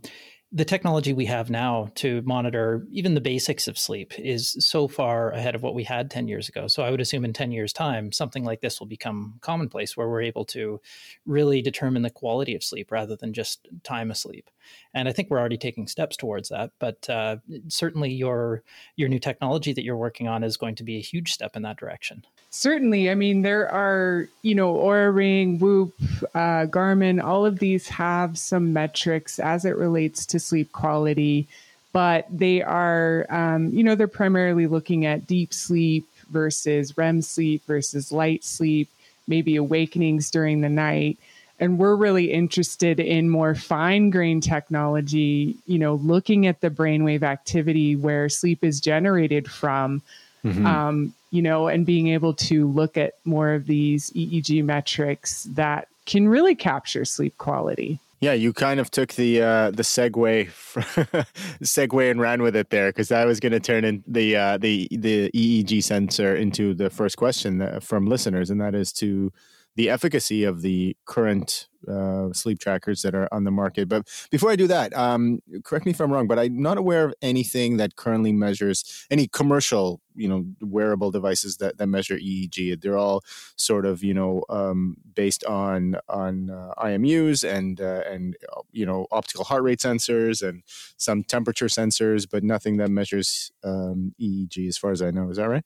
the 0.51 0.65
technology 0.65 1.13
we 1.13 1.25
have 1.25 1.51
now 1.51 1.91
to 1.93 2.23
monitor 2.23 2.83
even 2.91 3.13
the 3.13 3.21
basics 3.21 3.67
of 3.67 3.77
sleep 3.77 4.17
is 4.17 4.57
so 4.59 4.87
far 4.87 5.29
ahead 5.31 5.53
of 5.53 5.61
what 5.61 5.75
we 5.75 5.83
had 5.83 6.09
10 6.09 6.27
years 6.27 6.49
ago. 6.49 6.67
So 6.67 6.81
I 6.81 6.89
would 6.89 7.01
assume 7.01 7.23
in 7.23 7.33
10 7.33 7.51
years' 7.51 7.71
time, 7.71 8.11
something 8.11 8.43
like 8.43 8.59
this 8.59 8.79
will 8.79 8.87
become 8.87 9.35
commonplace 9.41 9.95
where 9.95 10.09
we're 10.09 10.23
able 10.23 10.45
to 10.45 10.81
really 11.27 11.61
determine 11.61 12.01
the 12.01 12.09
quality 12.09 12.55
of 12.55 12.63
sleep 12.63 12.91
rather 12.91 13.15
than 13.15 13.31
just 13.31 13.67
time 13.83 14.09
asleep. 14.09 14.49
And 14.93 15.07
I 15.07 15.11
think 15.11 15.29
we're 15.29 15.39
already 15.39 15.57
taking 15.57 15.87
steps 15.87 16.17
towards 16.17 16.49
that. 16.49 16.71
But 16.79 17.07
uh, 17.09 17.37
certainly 17.67 18.11
your 18.11 18.63
your 18.95 19.09
new 19.09 19.19
technology 19.19 19.73
that 19.73 19.83
you're 19.83 19.97
working 19.97 20.27
on 20.27 20.43
is 20.43 20.57
going 20.57 20.75
to 20.75 20.83
be 20.83 20.97
a 20.97 21.01
huge 21.01 21.31
step 21.31 21.55
in 21.55 21.61
that 21.63 21.77
direction. 21.77 22.25
Certainly. 22.51 23.11
I 23.11 23.15
mean, 23.15 23.43
there 23.43 23.71
are, 23.71 24.27
you 24.41 24.55
know, 24.55 24.73
Oura 24.73 25.13
Ring, 25.13 25.59
Whoop, 25.59 25.93
uh, 26.33 26.65
Garmin, 26.65 27.23
all 27.23 27.45
of 27.45 27.59
these 27.59 27.87
have 27.89 28.39
some 28.39 28.73
metrics 28.73 29.37
as 29.37 29.65
it 29.65 29.77
relates 29.77 30.25
to 30.27 30.38
sleep 30.39 30.71
quality, 30.71 31.47
but 31.91 32.27
they 32.31 32.61
are, 32.61 33.25
um, 33.29 33.69
you 33.69 33.83
know, 33.83 33.95
they're 33.95 34.07
primarily 34.07 34.67
looking 34.67 35.05
at 35.05 35.27
deep 35.27 35.53
sleep 35.53 36.07
versus 36.29 36.97
REM 36.97 37.21
sleep 37.21 37.63
versus 37.65 38.11
light 38.11 38.43
sleep, 38.43 38.89
maybe 39.27 39.55
awakenings 39.55 40.29
during 40.29 40.61
the 40.61 40.69
night. 40.69 41.17
And 41.59 41.77
we're 41.77 41.95
really 41.95 42.31
interested 42.31 42.99
in 42.99 43.29
more 43.29 43.53
fine 43.53 44.11
grained 44.11 44.43
technology, 44.43 45.57
you 45.65 45.77
know, 45.77 45.95
looking 45.95 46.47
at 46.47 46.61
the 46.61 46.69
brainwave 46.69 47.23
activity 47.23 47.95
where 47.95 48.29
sleep 48.29 48.63
is 48.63 48.79
generated 48.79 49.49
from. 49.51 50.01
Mm-hmm. 50.45 50.65
Um, 50.65 51.13
you 51.31 51.41
know, 51.41 51.67
and 51.67 51.85
being 51.85 52.07
able 52.07 52.33
to 52.33 52.67
look 52.67 52.97
at 52.97 53.13
more 53.25 53.53
of 53.53 53.67
these 53.67 54.09
EEG 54.11 54.63
metrics 54.63 55.43
that 55.43 55.87
can 56.05 56.27
really 56.27 56.55
capture 56.55 57.05
sleep 57.05 57.37
quality. 57.37 57.99
Yeah, 58.21 58.33
you 58.33 58.51
kind 58.51 58.81
of 58.81 58.91
took 58.91 59.13
the 59.13 59.41
uh, 59.41 59.71
the 59.71 59.83
segue 59.83 60.47
segue 61.63 62.11
and 62.11 62.19
ran 62.19 62.41
with 62.41 62.55
it 62.55 62.69
there 62.69 62.89
because 62.89 63.13
I 63.13 63.23
was 63.23 63.39
going 63.39 63.53
to 63.53 63.61
turn 63.61 63.85
in 63.85 64.03
the 64.05 64.35
uh, 64.35 64.57
the 64.57 64.89
the 64.91 65.31
EEG 65.31 65.81
sensor 65.83 66.35
into 66.35 66.73
the 66.73 66.89
first 66.89 67.15
question 67.15 67.61
uh, 67.61 67.79
from 67.81 68.07
listeners, 68.07 68.49
and 68.49 68.59
that 68.59 68.75
is 68.75 68.91
to 68.93 69.31
the 69.75 69.89
efficacy 69.89 70.43
of 70.43 70.61
the 70.61 70.95
current 71.05 71.67
uh, 71.87 72.31
sleep 72.33 72.59
trackers 72.59 73.01
that 73.01 73.15
are 73.15 73.27
on 73.33 73.43
the 73.45 73.51
market. 73.51 73.87
But 73.87 74.07
before 74.29 74.51
I 74.51 74.55
do 74.55 74.67
that, 74.67 74.95
um, 74.95 75.39
correct 75.63 75.85
me 75.85 75.91
if 75.91 76.01
I'm 76.01 76.11
wrong, 76.11 76.27
but 76.27 76.37
I'm 76.37 76.61
not 76.61 76.77
aware 76.77 77.05
of 77.05 77.13
anything 77.21 77.77
that 77.77 77.95
currently 77.95 78.33
measures 78.33 79.05
any 79.09 79.27
commercial, 79.27 80.01
you 80.15 80.27
know, 80.27 80.45
wearable 80.61 81.11
devices 81.11 81.57
that, 81.57 81.77
that 81.77 81.87
measure 81.87 82.17
EEG. 82.17 82.81
They're 82.81 82.97
all 82.97 83.23
sort 83.55 83.85
of, 83.85 84.03
you 84.03 84.13
know, 84.13 84.43
um, 84.49 84.97
based 85.13 85.43
on 85.45 85.95
on 86.09 86.49
uh, 86.49 86.73
IMUs 86.77 87.47
and 87.49 87.79
uh, 87.79 88.01
and 88.09 88.35
you 88.71 88.85
know 88.85 89.07
optical 89.11 89.45
heart 89.45 89.63
rate 89.63 89.79
sensors 89.79 90.47
and 90.47 90.63
some 90.97 91.23
temperature 91.23 91.67
sensors, 91.67 92.27
but 92.29 92.43
nothing 92.43 92.77
that 92.77 92.89
measures 92.89 93.51
um, 93.63 94.13
EEG, 94.19 94.67
as 94.67 94.77
far 94.77 94.91
as 94.91 95.01
I 95.01 95.11
know. 95.11 95.29
Is 95.29 95.37
that 95.37 95.47
right? 95.49 95.63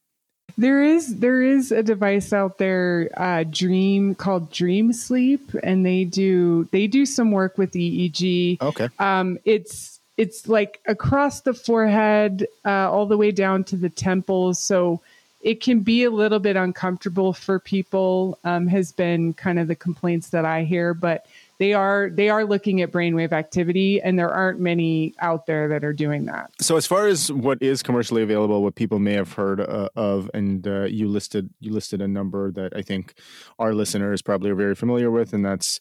There 0.56 0.82
is 0.82 1.16
there 1.18 1.42
is 1.42 1.72
a 1.72 1.82
device 1.82 2.32
out 2.32 2.58
there, 2.58 3.10
uh, 3.16 3.44
Dreem 3.44 4.16
called 4.16 4.50
Dreem 4.52 4.94
Sleep, 4.94 5.50
and 5.62 5.84
they 5.84 6.04
do 6.04 6.68
they 6.70 6.86
do 6.86 7.04
some 7.06 7.32
work 7.32 7.58
with 7.58 7.72
EEG. 7.72 8.60
Okay. 8.62 8.88
Um, 8.98 9.38
it's 9.44 10.00
it's 10.16 10.48
like 10.48 10.80
across 10.86 11.40
the 11.40 11.54
forehead, 11.54 12.46
uh, 12.64 12.90
all 12.90 13.06
the 13.06 13.16
way 13.16 13.32
down 13.32 13.64
to 13.64 13.76
the 13.76 13.90
temples, 13.90 14.60
so 14.60 15.00
it 15.40 15.60
can 15.60 15.80
be 15.80 16.04
a 16.04 16.10
little 16.10 16.38
bit 16.38 16.56
uncomfortable 16.56 17.32
for 17.32 17.58
people. 17.58 18.38
Um, 18.44 18.68
has 18.68 18.92
been 18.92 19.34
kind 19.34 19.58
of 19.58 19.66
the 19.66 19.74
complaints 19.74 20.30
that 20.30 20.44
I 20.44 20.62
hear, 20.62 20.94
but 20.94 21.26
they 21.58 21.72
are 21.72 22.10
they 22.10 22.28
are 22.28 22.44
looking 22.44 22.82
at 22.82 22.90
brainwave 22.90 23.32
activity 23.32 24.00
and 24.00 24.18
there 24.18 24.30
aren't 24.30 24.60
many 24.60 25.14
out 25.20 25.46
there 25.46 25.68
that 25.68 25.84
are 25.84 25.92
doing 25.92 26.26
that. 26.26 26.50
So 26.60 26.76
as 26.76 26.86
far 26.86 27.06
as 27.06 27.30
what 27.32 27.62
is 27.62 27.82
commercially 27.82 28.22
available 28.22 28.62
what 28.62 28.74
people 28.74 28.98
may 28.98 29.12
have 29.12 29.32
heard 29.32 29.60
uh, 29.60 29.88
of 29.96 30.30
and 30.34 30.66
uh, 30.66 30.84
you 30.84 31.08
listed 31.08 31.50
you 31.60 31.72
listed 31.72 32.00
a 32.00 32.08
number 32.08 32.50
that 32.52 32.72
i 32.76 32.82
think 32.82 33.14
our 33.58 33.74
listeners 33.74 34.22
probably 34.22 34.50
are 34.50 34.54
very 34.54 34.74
familiar 34.74 35.10
with 35.10 35.32
and 35.32 35.44
that's 35.44 35.78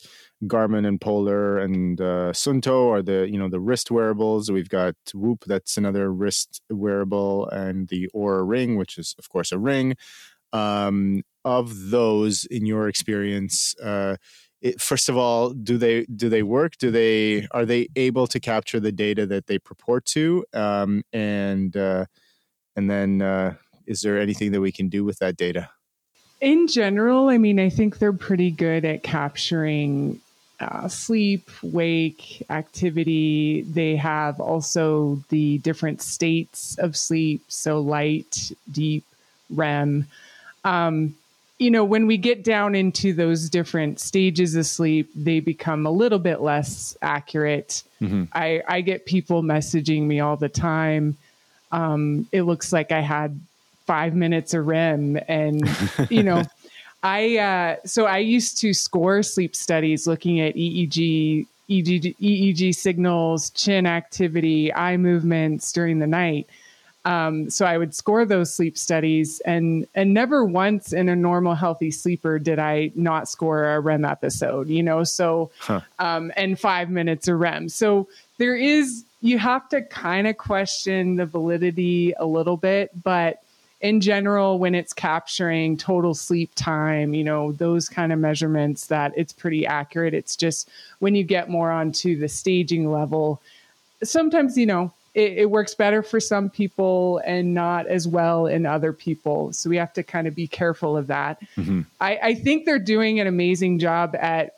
garmin 0.47 0.85
and 0.87 0.99
polar 0.99 1.57
and 1.57 1.99
uh, 2.01 2.31
Suunto 2.33 2.89
are 2.91 3.01
the 3.01 3.27
you 3.29 3.37
know 3.37 3.49
the 3.49 3.59
wrist 3.59 3.91
wearables. 3.91 4.51
We've 4.51 4.69
got 4.69 4.95
whoop 5.13 5.43
that's 5.45 5.77
another 5.77 6.11
wrist 6.11 6.61
wearable 6.69 7.47
and 7.49 7.87
the 7.87 8.09
Oura 8.15 8.47
ring 8.47 8.77
which 8.77 8.97
is 8.97 9.15
of 9.17 9.29
course 9.29 9.51
a 9.51 9.59
ring. 9.59 9.95
Um, 10.51 11.23
of 11.45 11.89
those 11.89 12.45
in 12.45 12.65
your 12.65 12.87
experience 12.87 13.75
uh, 13.81 14.17
it, 14.63 14.79
first 14.81 15.09
of 15.09 15.17
all, 15.17 15.49
do 15.49 15.77
they 15.77 16.05
do 16.05 16.29
they 16.29 16.41
work? 16.41 16.77
Do 16.77 16.89
they 16.89 17.47
are 17.51 17.65
they 17.65 17.89
able 17.97 18.27
to 18.27 18.39
capture 18.39 18.79
the 18.79 18.93
data 18.93 19.25
that 19.27 19.45
they 19.47 19.59
purport 19.59 20.05
to? 20.05 20.45
Um, 20.53 21.03
and 21.11 21.75
uh, 21.75 22.05
and 22.77 22.89
then 22.89 23.21
uh, 23.21 23.55
is 23.85 24.01
there 24.01 24.17
anything 24.17 24.53
that 24.53 24.61
we 24.61 24.71
can 24.71 24.87
do 24.87 25.03
with 25.03 25.19
that 25.19 25.35
data? 25.35 25.69
In 26.39 26.67
general, 26.67 27.27
I 27.27 27.37
mean, 27.37 27.59
I 27.59 27.69
think 27.69 27.99
they're 27.99 28.13
pretty 28.13 28.51
good 28.51 28.85
at 28.85 29.03
capturing 29.03 30.21
uh, 30.61 30.87
sleep, 30.87 31.49
wake, 31.61 32.45
activity. 32.49 33.63
They 33.63 33.97
have 33.97 34.39
also 34.39 35.21
the 35.27 35.57
different 35.57 36.01
states 36.01 36.77
of 36.77 36.95
sleep, 36.95 37.43
so 37.49 37.81
light, 37.81 38.53
deep, 38.71 39.03
REM. 39.49 40.07
Um, 40.63 41.15
you 41.59 41.71
know, 41.71 41.83
when 41.83 42.07
we 42.07 42.17
get 42.17 42.43
down 42.43 42.75
into 42.75 43.13
those 43.13 43.49
different 43.49 43.99
stages 43.99 44.55
of 44.55 44.65
sleep, 44.65 45.09
they 45.15 45.39
become 45.39 45.85
a 45.85 45.91
little 45.91 46.19
bit 46.19 46.41
less 46.41 46.97
accurate. 47.01 47.83
Mm-hmm. 48.01 48.23
I, 48.33 48.61
I 48.67 48.81
get 48.81 49.05
people 49.05 49.43
messaging 49.43 50.03
me 50.03 50.19
all 50.19 50.35
the 50.35 50.49
time. 50.49 51.17
Um, 51.71 52.27
it 52.31 52.43
looks 52.43 52.73
like 52.73 52.91
I 52.91 53.01
had 53.01 53.39
five 53.85 54.15
minutes 54.15 54.53
of 54.53 54.67
REM. 54.67 55.19
And, 55.27 55.69
you 56.09 56.23
know, 56.23 56.43
I, 57.03 57.37
uh, 57.37 57.75
so 57.85 58.05
I 58.05 58.19
used 58.19 58.57
to 58.59 58.73
score 58.73 59.23
sleep 59.23 59.55
studies 59.55 60.07
looking 60.07 60.39
at 60.41 60.55
EEG, 60.55 61.45
EEG, 61.69 62.15
EEG 62.17 62.75
signals, 62.75 63.49
chin 63.51 63.85
activity, 63.85 64.73
eye 64.73 64.97
movements 64.97 65.71
during 65.71 65.99
the 65.99 66.07
night. 66.07 66.47
Um, 67.05 67.49
so 67.49 67.65
I 67.65 67.77
would 67.77 67.93
score 67.93 68.25
those 68.25 68.53
sleep 68.53 68.77
studies, 68.77 69.41
and 69.41 69.87
and 69.93 70.13
never 70.13 70.45
once 70.45 70.93
in 70.93 71.09
a 71.09 71.15
normal 71.15 71.55
healthy 71.55 71.91
sleeper 71.91 72.39
did 72.39 72.59
I 72.59 72.91
not 72.95 73.27
score 73.27 73.75
a 73.75 73.79
REM 73.79 74.05
episode. 74.05 74.69
You 74.69 74.83
know, 74.83 75.03
so 75.03 75.51
huh. 75.59 75.81
um, 75.99 76.31
and 76.37 76.57
five 76.59 76.89
minutes 76.89 77.27
of 77.27 77.39
REM. 77.39 77.69
So 77.69 78.07
there 78.37 78.55
is 78.55 79.03
you 79.21 79.37
have 79.39 79.67
to 79.69 79.81
kind 79.81 80.27
of 80.27 80.37
question 80.37 81.15
the 81.15 81.25
validity 81.25 82.13
a 82.19 82.25
little 82.25 82.57
bit, 82.57 82.91
but 83.03 83.43
in 83.83 83.99
general, 83.99 84.59
when 84.59 84.73
it's 84.75 84.93
capturing 84.93 85.75
total 85.75 86.13
sleep 86.13 86.51
time, 86.55 87.13
you 87.13 87.23
know, 87.23 87.51
those 87.51 87.89
kind 87.89 88.13
of 88.13 88.19
measurements, 88.19 88.87
that 88.87 89.11
it's 89.17 89.33
pretty 89.33 89.67
accurate. 89.67 90.13
It's 90.13 90.37
just 90.37 90.69
when 90.99 91.15
you 91.15 91.23
get 91.23 91.49
more 91.49 91.69
onto 91.69 92.17
the 92.17 92.29
staging 92.29 92.89
level, 92.89 93.41
sometimes 94.01 94.57
you 94.57 94.65
know 94.65 94.93
it, 95.13 95.33
it, 95.39 95.49
works 95.51 95.75
better 95.75 96.01
for 96.01 96.19
some 96.19 96.49
people 96.49 97.21
and 97.23 97.53
not 97.53 97.85
as 97.87 98.07
well 98.07 98.47
in 98.47 98.65
other 98.65 98.91
people. 98.91 99.53
So 99.53 99.69
we 99.69 99.77
have 99.77 99.93
to 99.93 100.03
kind 100.03 100.27
of 100.27 100.33
be 100.33 100.47
careful 100.47 100.97
of 100.97 101.07
that. 101.07 101.39
Mm-hmm. 101.55 101.81
I, 102.01 102.19
I, 102.21 102.35
think 102.35 102.65
they're 102.65 102.79
doing 102.79 103.19
an 103.19 103.27
amazing 103.27 103.79
job 103.79 104.15
at 104.15 104.55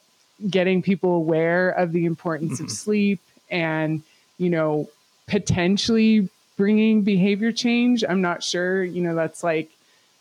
getting 0.50 0.82
people 0.82 1.12
aware 1.12 1.70
of 1.70 1.92
the 1.92 2.06
importance 2.06 2.56
mm-hmm. 2.56 2.66
of 2.66 2.72
sleep 2.72 3.20
and, 3.50 4.02
you 4.38 4.50
know, 4.50 4.90
potentially 5.28 6.30
bringing 6.58 7.02
behavior 7.02 7.52
change. 7.52 8.04
I'm 8.08 8.22
not 8.22 8.44
sure, 8.44 8.84
you 8.84 9.02
know, 9.02 9.16
that's 9.16 9.44
like 9.44 9.70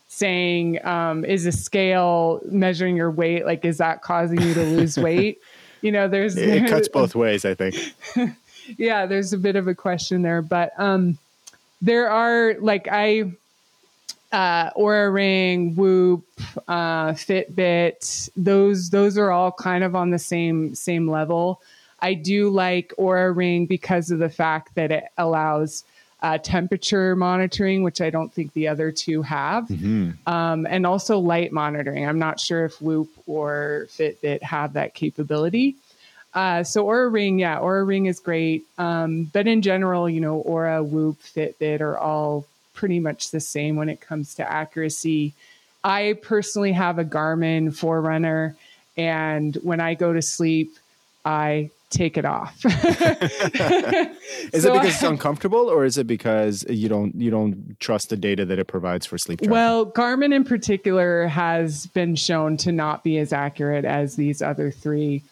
saying, 0.09 0.85
um, 0.85 1.25
is 1.25 1.47
a 1.47 1.53
scale 1.53 2.41
measuring 2.45 2.97
your 2.97 3.11
weight, 3.11 3.47
like, 3.47 3.65
is 3.65 3.79
that 3.79 4.03
causing 4.03 4.41
you 4.41 4.55
to 4.55 4.65
lose 4.65 4.99
weight? 4.99 5.41
You 5.81 5.93
know, 5.93 6.09
there's 6.09 6.37
it 6.37 6.69
cuts 6.69 6.89
both 6.93 7.15
ways, 7.15 7.45
I 7.45 7.55
think. 7.55 7.77
yeah, 8.77 9.07
there's 9.07 9.33
a 9.33 9.39
bit 9.39 9.57
of 9.57 9.69
a 9.69 9.75
question 9.75 10.23
there, 10.23 10.43
but 10.43 10.73
um, 10.79 11.19
there 11.83 12.11
are 12.11 12.55
like 12.61 12.89
I 12.91 13.33
uh, 14.33 14.71
Oura 14.71 15.13
Ring, 15.15 15.77
Whoop, 15.77 16.25
uh, 16.67 17.13
Fitbit. 17.13 18.31
Those 18.37 18.91
those 18.91 19.17
are 19.17 19.31
all 19.31 19.53
kind 19.53 19.85
of 19.85 19.95
on 19.95 20.11
the 20.11 20.19
same 20.19 20.75
same 20.75 21.09
level. 21.09 21.61
I 22.01 22.15
do 22.15 22.51
like 22.51 22.93
Oura 22.99 23.35
Ring 23.35 23.67
because 23.67 24.11
of 24.11 24.19
the 24.19 24.29
fact 24.29 24.75
that 24.75 24.91
it 24.91 25.05
allows 25.17 25.85
uh, 26.21 26.39
temperature 26.39 27.15
monitoring, 27.15 27.83
which 27.83 28.01
I 28.01 28.11
don't 28.11 28.33
think 28.33 28.53
the 28.55 28.69
other 28.69 28.91
two 28.91 29.23
have, 29.23 29.69
mm-hmm. 29.69 30.11
um, 30.27 30.67
and 30.67 30.87
also 30.87 31.19
light 31.19 31.53
monitoring. 31.53 32.07
I'm 32.07 32.19
not 32.19 32.41
sure 32.41 32.65
if 32.65 32.81
Whoop 32.83 33.11
or 33.27 33.87
Fitbit 33.91 34.43
have 34.43 34.73
that 34.73 34.95
capability. 34.95 35.77
Uh, 36.35 36.65
so 36.65 36.85
Oura 36.85 37.13
Ring, 37.13 37.39
yeah, 37.39 37.59
Oura 37.59 37.87
Ring 37.87 38.07
is 38.07 38.19
great. 38.19 38.65
Um, 38.77 39.25
but 39.33 39.47
in 39.47 39.63
general, 39.63 40.11
you 40.11 40.21
know, 40.21 40.43
Oura, 40.43 40.85
Whoop, 40.85 41.23
Fitbit 41.23 41.81
are 41.81 41.97
all 41.97 42.47
pretty 42.75 42.99
much 42.99 43.31
the 43.31 43.41
same 43.41 43.77
when 43.77 43.89
it 43.89 44.01
comes 44.01 44.35
to 44.35 44.51
accuracy. 44.51 45.33
I 45.85 46.19
personally 46.23 46.73
have 46.73 46.99
a 46.99 47.05
Garmin 47.05 47.75
Forerunner, 47.75 48.57
and 48.97 49.55
when 49.57 49.81
I 49.81 49.95
go 49.95 50.13
to 50.13 50.23
sleep, 50.23 50.77
I 51.25 51.71
take 51.91 52.19
it 52.19 52.25
off. 52.25 52.59
is 52.65 54.63
so 54.63 54.75
it 54.75 54.81
because 54.81 54.87
it's 54.87 55.03
uncomfortable 55.03 55.71
or 55.71 55.85
is 55.85 55.97
it 55.97 56.07
because 56.07 56.65
you 56.69 56.89
don't 56.89 57.15
you 57.15 57.31
don't 57.31 57.79
trust 57.81 58.11
the 58.11 58.17
data 58.17 58.45
that 58.45 58.59
it 58.59 58.67
provides 58.67 59.07
for 59.07 59.17
sleep 59.17 59.39
tracking? 59.39 59.53
Well, 59.53 59.87
Garmin 59.87 60.35
in 60.35 60.45
particular 60.45 61.27
has 61.29 61.87
been 61.87 62.17
shown 62.17 62.57
to 62.59 62.73
not 62.73 63.05
be 63.05 63.19
as 63.19 63.33
accurate 63.33 63.85
as 63.85 64.17
these 64.17 64.43
other 64.43 64.71
three. 64.71 65.23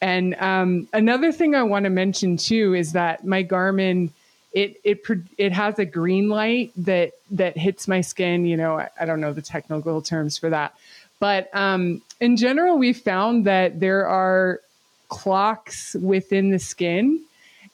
And 0.00 0.34
um, 0.36 0.88
another 0.92 1.32
thing 1.32 1.54
I 1.54 1.62
want 1.62 1.84
to 1.84 1.90
mention 1.90 2.36
too 2.36 2.74
is 2.74 2.92
that 2.92 3.26
my 3.26 3.42
Garmin 3.42 4.10
it 4.52 4.80
it 4.84 5.02
it 5.36 5.52
has 5.52 5.78
a 5.78 5.84
green 5.84 6.28
light 6.28 6.72
that 6.76 7.12
that 7.32 7.56
hits 7.56 7.86
my 7.86 8.00
skin. 8.00 8.46
You 8.46 8.56
know, 8.56 8.78
I, 8.78 8.88
I 9.00 9.04
don't 9.04 9.20
know 9.20 9.32
the 9.32 9.42
technical 9.42 10.00
terms 10.02 10.38
for 10.38 10.50
that, 10.50 10.74
but 11.20 11.54
um, 11.54 12.02
in 12.20 12.36
general, 12.36 12.78
we 12.78 12.92
found 12.92 13.44
that 13.46 13.80
there 13.80 14.06
are 14.06 14.60
clocks 15.08 15.94
within 15.94 16.50
the 16.50 16.58
skin, 16.58 17.20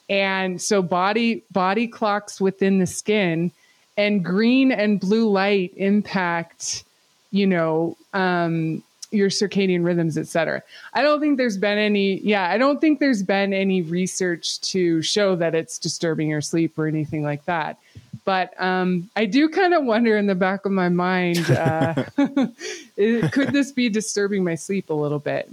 and 0.09 0.61
so 0.61 0.81
body 0.81 1.43
body 1.51 1.87
clocks 1.87 2.41
within 2.41 2.79
the 2.79 2.87
skin, 2.87 3.51
and 3.97 4.23
green 4.23 4.71
and 4.71 4.99
blue 4.99 5.29
light 5.29 5.73
impact. 5.77 6.83
You 7.31 7.47
know, 7.47 7.97
um, 8.13 8.83
your 9.15 9.29
circadian 9.29 9.83
rhythms, 9.83 10.17
et 10.17 10.27
cetera. 10.27 10.61
I 10.93 11.01
don't 11.01 11.19
think 11.19 11.37
there's 11.37 11.57
been 11.57 11.77
any, 11.77 12.19
yeah, 12.19 12.49
I 12.49 12.57
don't 12.57 12.79
think 12.79 12.99
there's 12.99 13.23
been 13.23 13.53
any 13.53 13.81
research 13.81 14.59
to 14.61 15.01
show 15.01 15.35
that 15.35 15.55
it's 15.55 15.77
disturbing 15.77 16.29
your 16.29 16.41
sleep 16.41 16.77
or 16.77 16.87
anything 16.87 17.23
like 17.23 17.45
that. 17.45 17.77
But 18.25 18.59
um, 18.59 19.09
I 19.15 19.25
do 19.25 19.47
kind 19.49 19.73
of 19.73 19.83
wonder 19.83 20.17
in 20.17 20.27
the 20.27 20.35
back 20.35 20.65
of 20.65 20.71
my 20.71 20.89
mind, 20.89 21.49
uh, 21.51 22.05
could 22.95 23.51
this 23.51 23.71
be 23.71 23.89
disturbing 23.89 24.43
my 24.43 24.55
sleep 24.55 24.89
a 24.89 24.93
little 24.93 25.19
bit? 25.19 25.49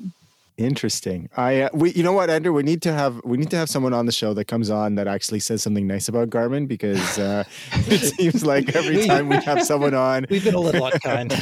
Interesting. 0.58 1.30
I 1.36 1.62
uh, 1.62 1.68
we 1.72 1.92
you 1.92 2.02
know 2.02 2.12
what 2.12 2.28
Andrew 2.28 2.52
we 2.52 2.62
need 2.62 2.82
to 2.82 2.92
have 2.92 3.20
we 3.24 3.38
need 3.38 3.50
to 3.50 3.56
have 3.56 3.70
someone 3.70 3.94
on 3.94 4.04
the 4.04 4.12
show 4.12 4.34
that 4.34 4.44
comes 4.44 4.68
on 4.68 4.96
that 4.96 5.08
actually 5.08 5.40
says 5.40 5.62
something 5.62 5.86
nice 5.86 6.08
about 6.08 6.28
Garmin 6.28 6.68
because 6.68 7.18
uh, 7.18 7.44
it 7.72 8.00
seems 8.00 8.44
like 8.44 8.76
every 8.76 9.06
time 9.06 9.28
we 9.28 9.36
have 9.36 9.62
someone 9.64 9.94
on 9.94 10.26
we've 10.30 10.44
been 10.44 10.54
a 10.54 10.60
little 10.60 10.86
unkind. 10.86 11.32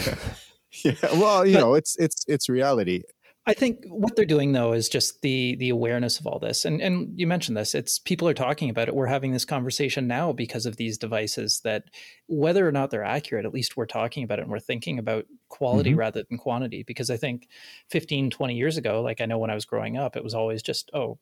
yeah 0.84 0.94
well 1.14 1.46
you 1.46 1.54
but, 1.54 1.60
know 1.60 1.74
it's 1.74 1.96
it's 1.98 2.24
it's 2.28 2.48
reality 2.48 3.02
I 3.46 3.54
think 3.54 3.84
what 3.88 4.16
they're 4.16 4.26
doing 4.26 4.52
though 4.52 4.74
is 4.74 4.88
just 4.88 5.22
the 5.22 5.56
the 5.56 5.70
awareness 5.70 6.20
of 6.20 6.26
all 6.26 6.38
this, 6.38 6.66
and 6.66 6.80
and 6.80 7.18
you 7.18 7.26
mentioned 7.26 7.56
this. 7.56 7.74
It's 7.74 7.98
people 7.98 8.28
are 8.28 8.34
talking 8.34 8.68
about 8.68 8.86
it. 8.86 8.94
We're 8.94 9.06
having 9.06 9.32
this 9.32 9.46
conversation 9.46 10.06
now 10.06 10.32
because 10.32 10.66
of 10.66 10.76
these 10.76 10.98
devices. 10.98 11.60
That 11.64 11.84
whether 12.26 12.68
or 12.68 12.70
not 12.70 12.90
they're 12.90 13.02
accurate, 13.02 13.46
at 13.46 13.54
least 13.54 13.76
we're 13.76 13.86
talking 13.86 14.24
about 14.24 14.38
it 14.38 14.42
and 14.42 14.50
we're 14.50 14.60
thinking 14.60 14.98
about 14.98 15.24
quality 15.48 15.90
mm-hmm. 15.90 15.98
rather 15.98 16.22
than 16.28 16.38
quantity. 16.38 16.82
Because 16.82 17.10
I 17.10 17.16
think 17.16 17.48
15, 17.88 18.30
20 18.30 18.54
years 18.54 18.76
ago, 18.76 19.00
like 19.00 19.22
I 19.22 19.26
know 19.26 19.38
when 19.38 19.50
I 19.50 19.54
was 19.54 19.64
growing 19.64 19.96
up, 19.96 20.16
it 20.16 20.24
was 20.24 20.34
always 20.34 20.62
just 20.62 20.90
oh, 20.92 21.18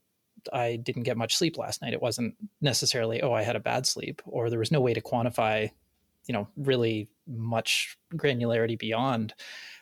I 0.53 0.77
didn't 0.77 1.05
get 1.05 1.17
much 1.17 1.37
sleep 1.37 1.57
last 1.57 1.83
night. 1.83 1.95
It 1.95 2.03
wasn't 2.03 2.35
necessarily 2.61 3.23
oh 3.23 3.33
I 3.33 3.43
had 3.43 3.57
a 3.57 3.61
bad 3.61 3.87
sleep, 3.87 4.23
or 4.27 4.51
there 4.51 4.59
was 4.59 4.73
no 4.73 4.81
way 4.81 4.93
to 4.93 5.01
quantify, 5.01 5.71
you 6.27 6.33
know, 6.35 6.49
really 6.57 7.09
much 7.29 7.97
granularity 8.15 8.79
beyond 8.79 9.35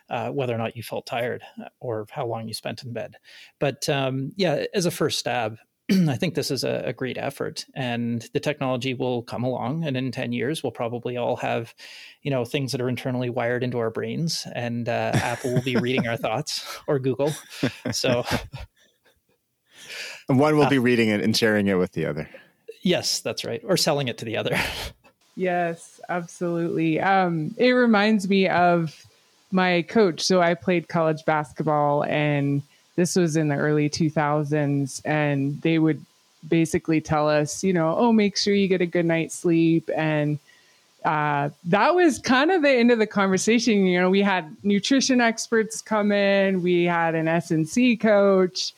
uh, 0.09 0.29
whether 0.29 0.53
or 0.53 0.57
not 0.57 0.75
you 0.75 0.83
felt 0.83 1.05
tired 1.05 1.43
uh, 1.61 1.67
or 1.79 2.05
how 2.11 2.25
long 2.25 2.47
you 2.47 2.53
spent 2.53 2.83
in 2.83 2.93
bed. 2.93 3.15
But 3.59 3.87
um, 3.89 4.31
yeah, 4.35 4.65
as 4.73 4.85
a 4.85 4.91
first 4.91 5.19
stab, 5.19 5.57
I 5.91 6.15
think 6.15 6.35
this 6.35 6.51
is 6.51 6.63
a, 6.63 6.83
a, 6.87 6.93
great 6.93 7.17
effort, 7.17 7.65
and 7.73 8.27
the 8.33 8.39
technology 8.39 8.93
will 8.93 9.23
come 9.23 9.43
along. 9.43 9.85
And 9.85 9.95
in 9.95 10.11
ten 10.11 10.33
years, 10.33 10.61
we'll 10.61 10.71
probably 10.71 11.15
all 11.15 11.37
have, 11.37 11.73
you 12.23 12.31
know, 12.31 12.43
things 12.43 12.71
that 12.73 12.81
are 12.81 12.89
internally 12.89 13.29
wired 13.29 13.63
into 13.63 13.77
our 13.79 13.89
brains, 13.89 14.45
and 14.53 14.89
uh, 14.89 15.11
Apple 15.13 15.53
will 15.53 15.61
be 15.61 15.77
reading 15.77 16.07
our 16.07 16.17
thoughts 16.17 16.79
or 16.87 16.99
Google. 16.99 17.31
So, 17.91 18.25
and 20.27 20.39
one 20.39 20.57
will 20.57 20.65
uh, 20.65 20.69
be 20.69 20.79
reading 20.79 21.09
it 21.09 21.21
and 21.21 21.35
sharing 21.35 21.67
it 21.67 21.75
with 21.75 21.93
the 21.93 22.05
other. 22.05 22.29
Yes, 22.81 23.21
that's 23.21 23.45
right, 23.45 23.61
or 23.63 23.77
selling 23.77 24.07
it 24.07 24.17
to 24.19 24.25
the 24.25 24.37
other. 24.37 24.57
yes, 25.37 26.01
absolutely. 26.09 26.99
Um, 26.99 27.55
it 27.57 27.71
reminds 27.71 28.27
me 28.27 28.49
of 28.49 29.05
my 29.51 29.83
coach. 29.83 30.21
So 30.21 30.41
I 30.41 30.53
played 30.55 30.89
college 30.89 31.23
basketball, 31.23 32.03
and 32.03 32.61
this 32.95 33.15
was 33.15 33.37
in 33.37 33.47
the 33.47 33.55
early 33.55 33.89
2000s, 33.89 35.01
and 35.05 35.61
they 35.61 35.79
would 35.79 36.03
basically 36.47 36.99
tell 36.99 37.29
us, 37.29 37.63
you 37.63 37.73
know, 37.73 37.95
oh, 37.97 38.11
make 38.11 38.37
sure 38.37 38.53
you 38.53 38.67
get 38.67 38.81
a 38.81 38.85
good 38.85 39.05
night's 39.05 39.35
sleep. 39.35 39.89
And 39.95 40.39
uh, 41.05 41.49
that 41.65 41.95
was 41.95 42.19
kind 42.19 42.51
of 42.51 42.61
the 42.61 42.69
end 42.69 42.91
of 42.91 42.99
the 42.99 43.07
conversation. 43.07 43.85
You 43.85 44.01
know, 44.01 44.09
we 44.09 44.21
had 44.21 44.55
nutrition 44.63 45.21
experts 45.21 45.81
come 45.81 46.11
in, 46.11 46.61
we 46.61 46.83
had 46.83 47.15
an 47.15 47.27
S&C 47.27 47.95
coach, 47.97 48.73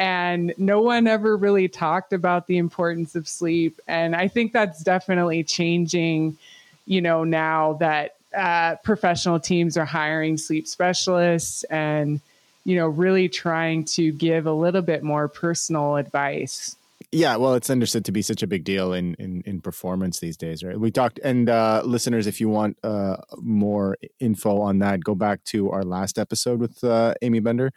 and 0.00 0.54
no 0.56 0.80
one 0.80 1.06
ever 1.06 1.36
really 1.36 1.68
talked 1.68 2.14
about 2.14 2.46
the 2.46 2.56
importance 2.56 3.14
of 3.14 3.28
sleep. 3.28 3.78
And 3.86 4.16
I 4.16 4.28
think 4.28 4.54
that's 4.54 4.82
definitely 4.82 5.44
changing, 5.44 6.38
you 6.86 7.02
know, 7.02 7.22
now 7.22 7.74
that 7.74 8.16
uh, 8.34 8.76
professional 8.76 9.38
teams 9.38 9.76
are 9.76 9.84
hiring 9.84 10.38
sleep 10.38 10.66
specialists 10.66 11.64
and 11.64 12.20
you 12.64 12.76
know 12.76 12.86
really 12.86 13.28
trying 13.28 13.84
to 13.84 14.12
give 14.12 14.46
a 14.46 14.52
little 14.52 14.82
bit 14.82 15.02
more 15.02 15.26
personal 15.26 15.96
advice 15.96 16.76
yeah, 17.12 17.34
well, 17.36 17.54
it's 17.54 17.70
understood 17.70 18.04
to 18.04 18.12
be 18.12 18.22
such 18.22 18.40
a 18.42 18.46
big 18.46 18.62
deal 18.62 18.92
in 18.92 19.14
in, 19.14 19.42
in 19.44 19.60
performance 19.60 20.20
these 20.20 20.36
days, 20.36 20.62
right? 20.62 20.78
We 20.78 20.92
talked, 20.92 21.18
and 21.24 21.48
uh, 21.48 21.82
listeners, 21.84 22.28
if 22.28 22.40
you 22.40 22.48
want 22.48 22.78
uh, 22.84 23.16
more 23.38 23.98
info 24.20 24.60
on 24.60 24.78
that, 24.78 25.02
go 25.02 25.16
back 25.16 25.42
to 25.44 25.70
our 25.70 25.82
last 25.82 26.18
episode 26.20 26.60
with 26.60 26.84
uh, 26.84 27.14
Amy 27.20 27.40
Bender, 27.40 27.72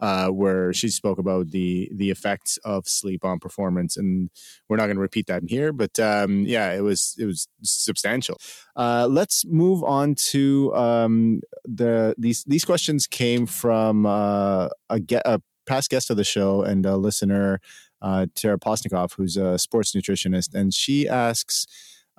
uh, 0.00 0.28
where 0.28 0.72
she 0.72 0.88
spoke 0.88 1.18
about 1.18 1.50
the 1.50 1.90
the 1.92 2.10
effects 2.10 2.56
of 2.64 2.88
sleep 2.88 3.26
on 3.26 3.38
performance, 3.38 3.98
and 3.98 4.30
we're 4.70 4.76
not 4.76 4.86
going 4.86 4.96
to 4.96 5.02
repeat 5.02 5.26
that 5.26 5.42
in 5.42 5.48
here, 5.48 5.70
but 5.70 5.98
um, 6.00 6.44
yeah, 6.46 6.72
it 6.72 6.80
was 6.80 7.14
it 7.18 7.26
was 7.26 7.46
substantial. 7.62 8.38
Uh, 8.74 9.06
let's 9.10 9.44
move 9.44 9.84
on 9.84 10.14
to 10.14 10.74
um, 10.74 11.42
the 11.62 12.14
these 12.16 12.42
these 12.44 12.64
questions 12.64 13.06
came 13.06 13.44
from 13.44 14.06
uh, 14.06 14.68
a, 14.88 14.98
get, 14.98 15.22
a 15.26 15.42
past 15.66 15.90
guest 15.90 16.08
of 16.08 16.16
the 16.16 16.24
show 16.24 16.62
and 16.62 16.86
a 16.86 16.96
listener 16.96 17.60
uh, 18.02 18.26
Tara 18.34 18.58
Postnikoff, 18.58 19.14
who's 19.16 19.36
a 19.36 19.58
sports 19.58 19.92
nutritionist, 19.92 20.54
and 20.54 20.74
she 20.74 21.08
asks 21.08 21.66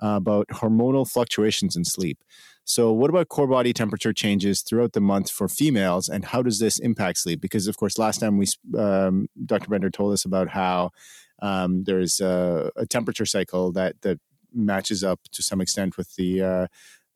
uh, 0.02 0.16
about 0.16 0.48
hormonal 0.48 1.10
fluctuations 1.10 1.76
in 1.76 1.84
sleep. 1.84 2.18
So, 2.64 2.92
what 2.92 3.10
about 3.10 3.28
core 3.28 3.46
body 3.46 3.72
temperature 3.72 4.12
changes 4.12 4.62
throughout 4.62 4.92
the 4.92 5.00
month 5.00 5.30
for 5.30 5.48
females, 5.48 6.08
and 6.08 6.24
how 6.24 6.42
does 6.42 6.58
this 6.58 6.78
impact 6.78 7.18
sleep? 7.18 7.40
Because, 7.40 7.66
of 7.66 7.76
course, 7.76 7.98
last 7.98 8.20
time 8.20 8.38
we 8.38 8.46
um, 8.78 9.28
Dr. 9.44 9.68
Bender 9.70 9.90
told 9.90 10.12
us 10.12 10.24
about 10.24 10.48
how 10.48 10.90
um, 11.42 11.84
there's 11.84 12.20
a, 12.20 12.70
a, 12.76 12.86
temperature 12.86 13.26
cycle 13.26 13.72
that 13.72 14.00
that 14.02 14.20
matches 14.52 15.02
up 15.02 15.20
to 15.32 15.42
some 15.42 15.60
extent 15.60 15.96
with 15.96 16.14
the 16.16 16.42
uh, 16.42 16.66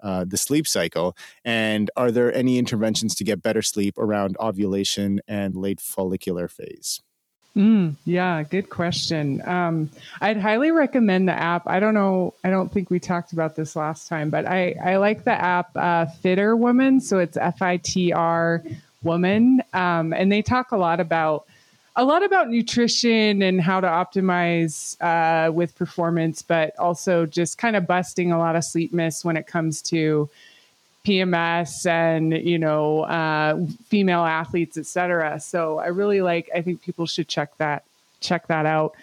uh, 0.03 0.24
the 0.27 0.37
sleep 0.37 0.66
cycle. 0.66 1.16
And 1.44 1.90
are 1.96 2.11
there 2.11 2.35
any 2.35 2.59
interventions 2.59 3.14
to 3.16 3.24
get 3.24 3.42
better 3.42 3.62
sleep 3.62 3.96
around 3.98 4.37
ovulation 4.40 5.20
and 5.29 5.55
late 5.55 5.81
follicular 5.81 6.48
phase? 6.48 7.00
Mm, 7.57 7.95
yeah, 8.05 8.43
good 8.43 8.69
question. 8.69 9.40
Um, 9.47 9.88
I'd 10.21 10.38
highly 10.38 10.73
recommend 10.73 11.29
the 11.29 11.38
app. 11.38 11.62
I 11.67 11.79
don't 11.79 11.95
know. 11.95 12.35
I 12.43 12.51
don't 12.51 12.73
think 12.73 12.90
we 12.90 12.99
talked 12.99 13.33
about 13.33 13.55
this 13.55 13.77
last 13.77 14.09
time, 14.09 14.29
but 14.29 14.45
I, 14.45 14.75
I 14.85 14.97
like 14.97 15.23
the 15.23 15.33
app 15.33 15.71
uh, 15.77 16.07
FitrWoman. 16.23 17.01
So 17.01 17.19
it's 17.19 17.37
F 17.37 17.62
I 17.62 17.77
T 17.77 18.12
R 18.12 18.64
Woman, 19.05 19.62
um, 19.73 20.12
and 20.12 20.33
they 20.33 20.43
talk 20.43 20.73
a 20.73 20.77
lot 20.77 20.99
about 20.99 21.47
a 21.95 22.05
lot 22.05 22.25
about 22.25 22.51
nutrition 22.51 23.40
and 23.40 23.61
how 23.61 23.81
to 23.81 23.87
optimize 23.87 25.01
uh, 25.01 25.53
with 25.53 25.77
performance, 25.77 26.43
but 26.43 26.77
also 26.77 27.25
just 27.25 27.57
kind 27.57 27.77
of 27.77 27.87
busting 27.87 28.33
a 28.33 28.38
lot 28.38 28.57
of 28.57 28.64
sleep 28.64 28.93
myths 28.93 29.25
when 29.25 29.37
it 29.37 29.47
comes 29.47 29.81
to 29.81 30.29
PMS 31.05 31.87
and 31.87 32.33
you 32.33 32.59
know 32.59 33.03
uh, 33.03 33.59
female 33.88 34.25
athletes, 34.25 34.77
etc. 34.79 35.38
So 35.40 35.79
I 35.79 35.88
really 35.88 36.23
like. 36.23 36.49
I 36.55 36.62
think 36.62 36.83
people 36.83 37.07
should 37.07 37.29
check 37.29 37.57
that 37.59 37.85
check 38.21 38.47
that 38.49 38.67
out. 38.67 38.95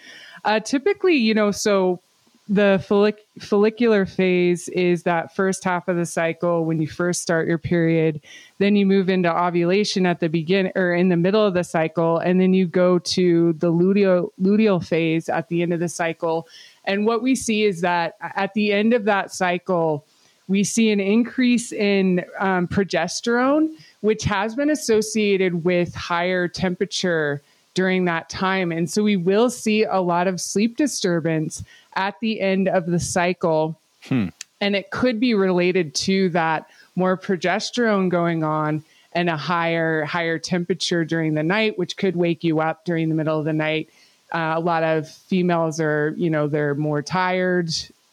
Uh, 0.44 0.60
typically, 0.60 1.14
you 1.14 1.34
know, 1.34 1.52
so 1.52 2.00
the 2.48 2.84
follic- 2.88 3.22
follicular 3.40 4.04
phase 4.04 4.68
is 4.70 5.04
that 5.04 5.34
first 5.34 5.62
half 5.62 5.86
of 5.86 5.96
the 5.96 6.04
cycle 6.04 6.64
when 6.64 6.80
you 6.82 6.88
first 6.88 7.22
start 7.22 7.46
your 7.46 7.58
period. 7.58 8.20
Then 8.58 8.74
you 8.74 8.84
move 8.84 9.08
into 9.08 9.32
ovulation 9.32 10.06
at 10.06 10.20
the 10.20 10.28
beginning 10.28 10.72
or 10.74 10.92
in 10.92 11.08
the 11.08 11.16
middle 11.16 11.46
of 11.46 11.54
the 11.54 11.64
cycle, 11.64 12.18
and 12.18 12.40
then 12.40 12.52
you 12.52 12.66
go 12.66 12.98
to 12.98 13.52
the 13.54 13.72
luteal 13.72 14.30
luteal 14.40 14.84
phase 14.84 15.28
at 15.28 15.48
the 15.48 15.62
end 15.62 15.72
of 15.72 15.80
the 15.80 15.88
cycle. 15.88 16.48
And 16.84 17.06
what 17.06 17.22
we 17.22 17.36
see 17.36 17.62
is 17.62 17.80
that 17.82 18.16
at 18.20 18.54
the 18.54 18.72
end 18.72 18.92
of 18.92 19.04
that 19.04 19.32
cycle 19.32 20.04
we 20.48 20.64
see 20.64 20.90
an 20.90 21.00
increase 21.00 21.72
in 21.72 22.24
um, 22.38 22.66
progesterone, 22.68 23.70
which 24.00 24.24
has 24.24 24.54
been 24.54 24.70
associated 24.70 25.64
with 25.64 25.94
higher 25.94 26.48
temperature 26.48 27.40
during 27.74 28.04
that 28.04 28.28
time. 28.28 28.70
And 28.72 28.90
so 28.90 29.02
we 29.02 29.16
will 29.16 29.48
see 29.50 29.84
a 29.84 30.00
lot 30.00 30.26
of 30.26 30.40
sleep 30.40 30.76
disturbance 30.76 31.64
at 31.94 32.14
the 32.20 32.40
end 32.40 32.68
of 32.68 32.86
the 32.86 33.00
cycle. 33.00 33.78
Hmm. 34.02 34.28
And 34.60 34.76
it 34.76 34.90
could 34.90 35.18
be 35.18 35.34
related 35.34 35.94
to 36.06 36.28
that 36.30 36.66
more 36.96 37.16
progesterone 37.16 38.10
going 38.10 38.44
on 38.44 38.84
and 39.14 39.30
a 39.30 39.36
higher 39.36 40.04
higher 40.04 40.38
temperature 40.38 41.04
during 41.04 41.34
the 41.34 41.42
night, 41.42 41.78
which 41.78 41.96
could 41.96 42.16
wake 42.16 42.44
you 42.44 42.60
up 42.60 42.84
during 42.84 43.08
the 43.08 43.14
middle 43.14 43.38
of 43.38 43.44
the 43.44 43.52
night 43.52 43.88
Uh, 44.32 44.54
a 44.56 44.60
lot 44.60 44.82
of 44.82 45.06
females 45.08 45.78
are, 45.78 46.14
you 46.16 46.30
know, 46.30 46.48
they're 46.48 46.74
more 46.74 47.02
tired 47.02 47.68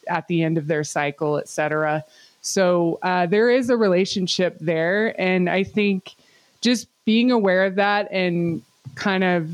at 0.09 0.27
the 0.27 0.43
end 0.43 0.57
of 0.57 0.67
their 0.67 0.83
cycle, 0.83 1.37
et 1.37 1.47
cetera. 1.47 2.03
So 2.41 2.99
uh, 3.01 3.25
there 3.25 3.49
is 3.49 3.69
a 3.69 3.77
relationship 3.77 4.57
there. 4.59 5.19
And 5.19 5.49
I 5.49 5.63
think 5.63 6.15
just 6.61 6.87
being 7.05 7.31
aware 7.31 7.65
of 7.65 7.75
that 7.75 8.11
and 8.11 8.61
kind 8.95 9.23
of 9.23 9.49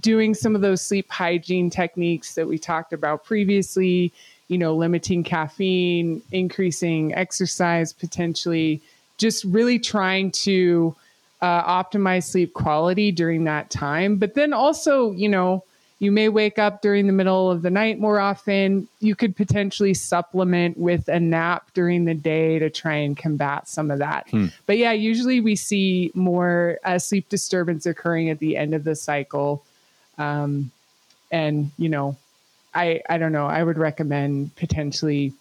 doing 0.00 0.34
some 0.34 0.54
of 0.54 0.60
those 0.60 0.80
sleep 0.80 1.10
hygiene 1.10 1.70
techniques 1.70 2.34
that 2.34 2.46
we 2.46 2.58
talked 2.58 2.92
about 2.92 3.24
previously, 3.24 4.12
you 4.48 4.58
know, 4.58 4.74
limiting 4.74 5.24
caffeine, 5.24 6.22
increasing 6.32 7.14
exercise 7.14 7.92
potentially, 7.92 8.80
just 9.18 9.44
really 9.44 9.78
trying 9.78 10.30
to 10.30 10.94
uh, 11.42 11.82
optimize 11.82 12.24
sleep 12.24 12.52
quality 12.54 13.12
during 13.12 13.44
that 13.44 13.70
time. 13.70 14.16
But 14.16 14.34
then 14.34 14.52
also, 14.52 15.12
you 15.12 15.28
know, 15.28 15.64
you 16.00 16.10
may 16.10 16.30
wake 16.30 16.58
up 16.58 16.80
during 16.80 17.06
the 17.06 17.12
middle 17.12 17.50
of 17.50 17.60
the 17.60 17.70
night 17.70 18.00
more 18.00 18.18
often. 18.18 18.88
You 19.00 19.14
could 19.14 19.36
potentially 19.36 19.92
supplement 19.92 20.78
with 20.78 21.08
a 21.08 21.20
nap 21.20 21.70
during 21.74 22.06
the 22.06 22.14
day 22.14 22.58
to 22.58 22.70
try 22.70 22.94
and 22.94 23.16
combat 23.16 23.68
some 23.68 23.90
of 23.90 23.98
that. 23.98 24.28
Hmm. 24.30 24.46
But 24.64 24.78
yeah, 24.78 24.92
usually 24.92 25.42
we 25.42 25.56
see 25.56 26.10
more 26.14 26.78
uh, 26.84 26.98
sleep 26.98 27.28
disturbance 27.28 27.84
occurring 27.84 28.30
at 28.30 28.38
the 28.38 28.56
end 28.56 28.74
of 28.74 28.82
the 28.82 28.96
cycle. 28.96 29.62
Um, 30.16 30.70
and, 31.30 31.70
you 31.76 31.90
know, 31.90 32.16
I, 32.74 33.02
I 33.08 33.18
don't 33.18 33.32
know, 33.32 33.46
I 33.46 33.62
would 33.62 33.78
recommend 33.78 34.56
potentially 34.56 35.34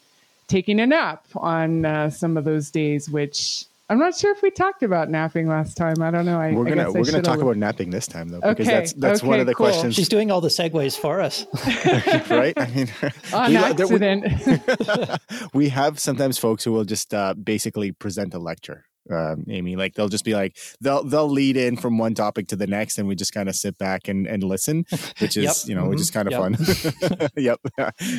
taking 0.48 0.82
a 0.82 0.88
nap 0.88 1.24
on 1.36 1.86
uh, 1.86 2.10
some 2.10 2.36
of 2.36 2.44
those 2.44 2.70
days, 2.70 3.10
which 3.10 3.66
I'm 3.90 3.98
not 3.98 4.16
sure 4.16 4.32
if 4.32 4.44
we 4.44 4.52
talked 4.52 4.84
about 4.84 5.10
napping 5.10 5.48
last 5.48 5.76
time. 5.76 5.96
I 6.02 6.12
don't 6.12 6.26
know. 6.26 6.40
I, 6.40 6.52
we're 6.52 6.66
gonna 6.66 6.84
I 6.84 6.90
we're 6.90 7.06
gonna 7.06 7.24
talk 7.24 7.40
about 7.40 7.58
napping 7.58 7.90
this 7.90 8.06
time 8.06 8.30
though, 8.30 8.40
because 8.40 8.68
okay. 8.68 8.78
that's 8.78 8.94
that's 8.94 9.22
okay, 9.22 9.28
one 9.28 9.40
of 9.40 9.48
the 9.48 9.56
cool. 9.56 9.66
questions. 9.66 9.96
She's 9.96 10.10
doing 10.10 10.30
all 10.30 10.42
the 10.42 10.50
segues 10.50 10.96
for 10.96 11.22
us, 11.22 11.48
right? 12.30 12.54
I 12.56 12.68
mean, 12.68 12.88
on 13.34 13.50
we, 13.50 13.58
accident. 13.58 14.26
We, 14.46 15.40
we, 15.54 15.70
have 15.70 16.00
sometimes 16.00 16.38
folks 16.38 16.64
who 16.64 16.72
will 16.72 16.86
just 16.86 17.16
uh, 17.16 17.34
basically 17.34 17.92
present 17.92 18.36
a 18.36 18.40
lecture 18.40 18.86
um, 19.12 19.46
Amy. 19.50 19.76
Like 19.76 19.96
they'll 19.96 20.10
just 20.10 20.26
be 20.26 20.34
like 20.34 20.58
they'll 20.82 21.04
they'll 21.04 21.30
lead 21.30 21.58
in 21.58 21.78
from 21.78 21.98
one 21.98 22.14
topic 22.14 22.48
to 22.50 22.56
the 22.56 22.68
next, 22.68 22.98
and 22.98 23.08
we 23.08 23.16
just 23.16 23.34
kind 23.34 23.50
of 23.50 23.56
sit 23.56 23.78
back 23.78 24.08
and, 24.08 24.28
and 24.28 24.44
listen, 24.44 24.86
which 25.20 25.38
is 25.38 25.44
yep. 25.44 25.56
you 25.66 25.76
know 25.76 25.82
mm-hmm. 25.82 25.92
which 25.92 26.02
is 26.02 26.12
kind 26.12 26.28
of 26.28 26.34
yep. 26.34 26.42
fun. 26.42 27.30
yep, 27.38 27.60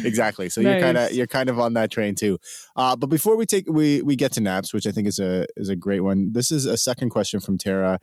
exactly. 0.04 0.48
So 0.48 0.60
nice. 0.60 0.72
you're 0.72 0.80
kind 0.80 0.98
of 0.98 1.12
you're 1.12 1.26
kind 1.26 1.48
of 1.48 1.58
on 1.58 1.74
that 1.74 1.90
train 1.90 2.14
too. 2.14 2.38
Uh, 2.76 2.96
but 2.96 3.08
before 3.08 3.36
we 3.36 3.46
take 3.46 3.68
we 3.68 4.02
we 4.02 4.16
get 4.16 4.32
to 4.32 4.40
naps, 4.40 4.72
which 4.72 4.86
I 4.86 4.90
think 4.90 5.06
is 5.06 5.18
a 5.18 5.46
is 5.56 5.68
a 5.68 5.76
great 5.76 6.00
one. 6.00 6.32
This 6.32 6.50
is 6.50 6.66
a 6.66 6.76
second 6.76 7.10
question 7.10 7.40
from 7.40 7.58
Tara. 7.58 8.00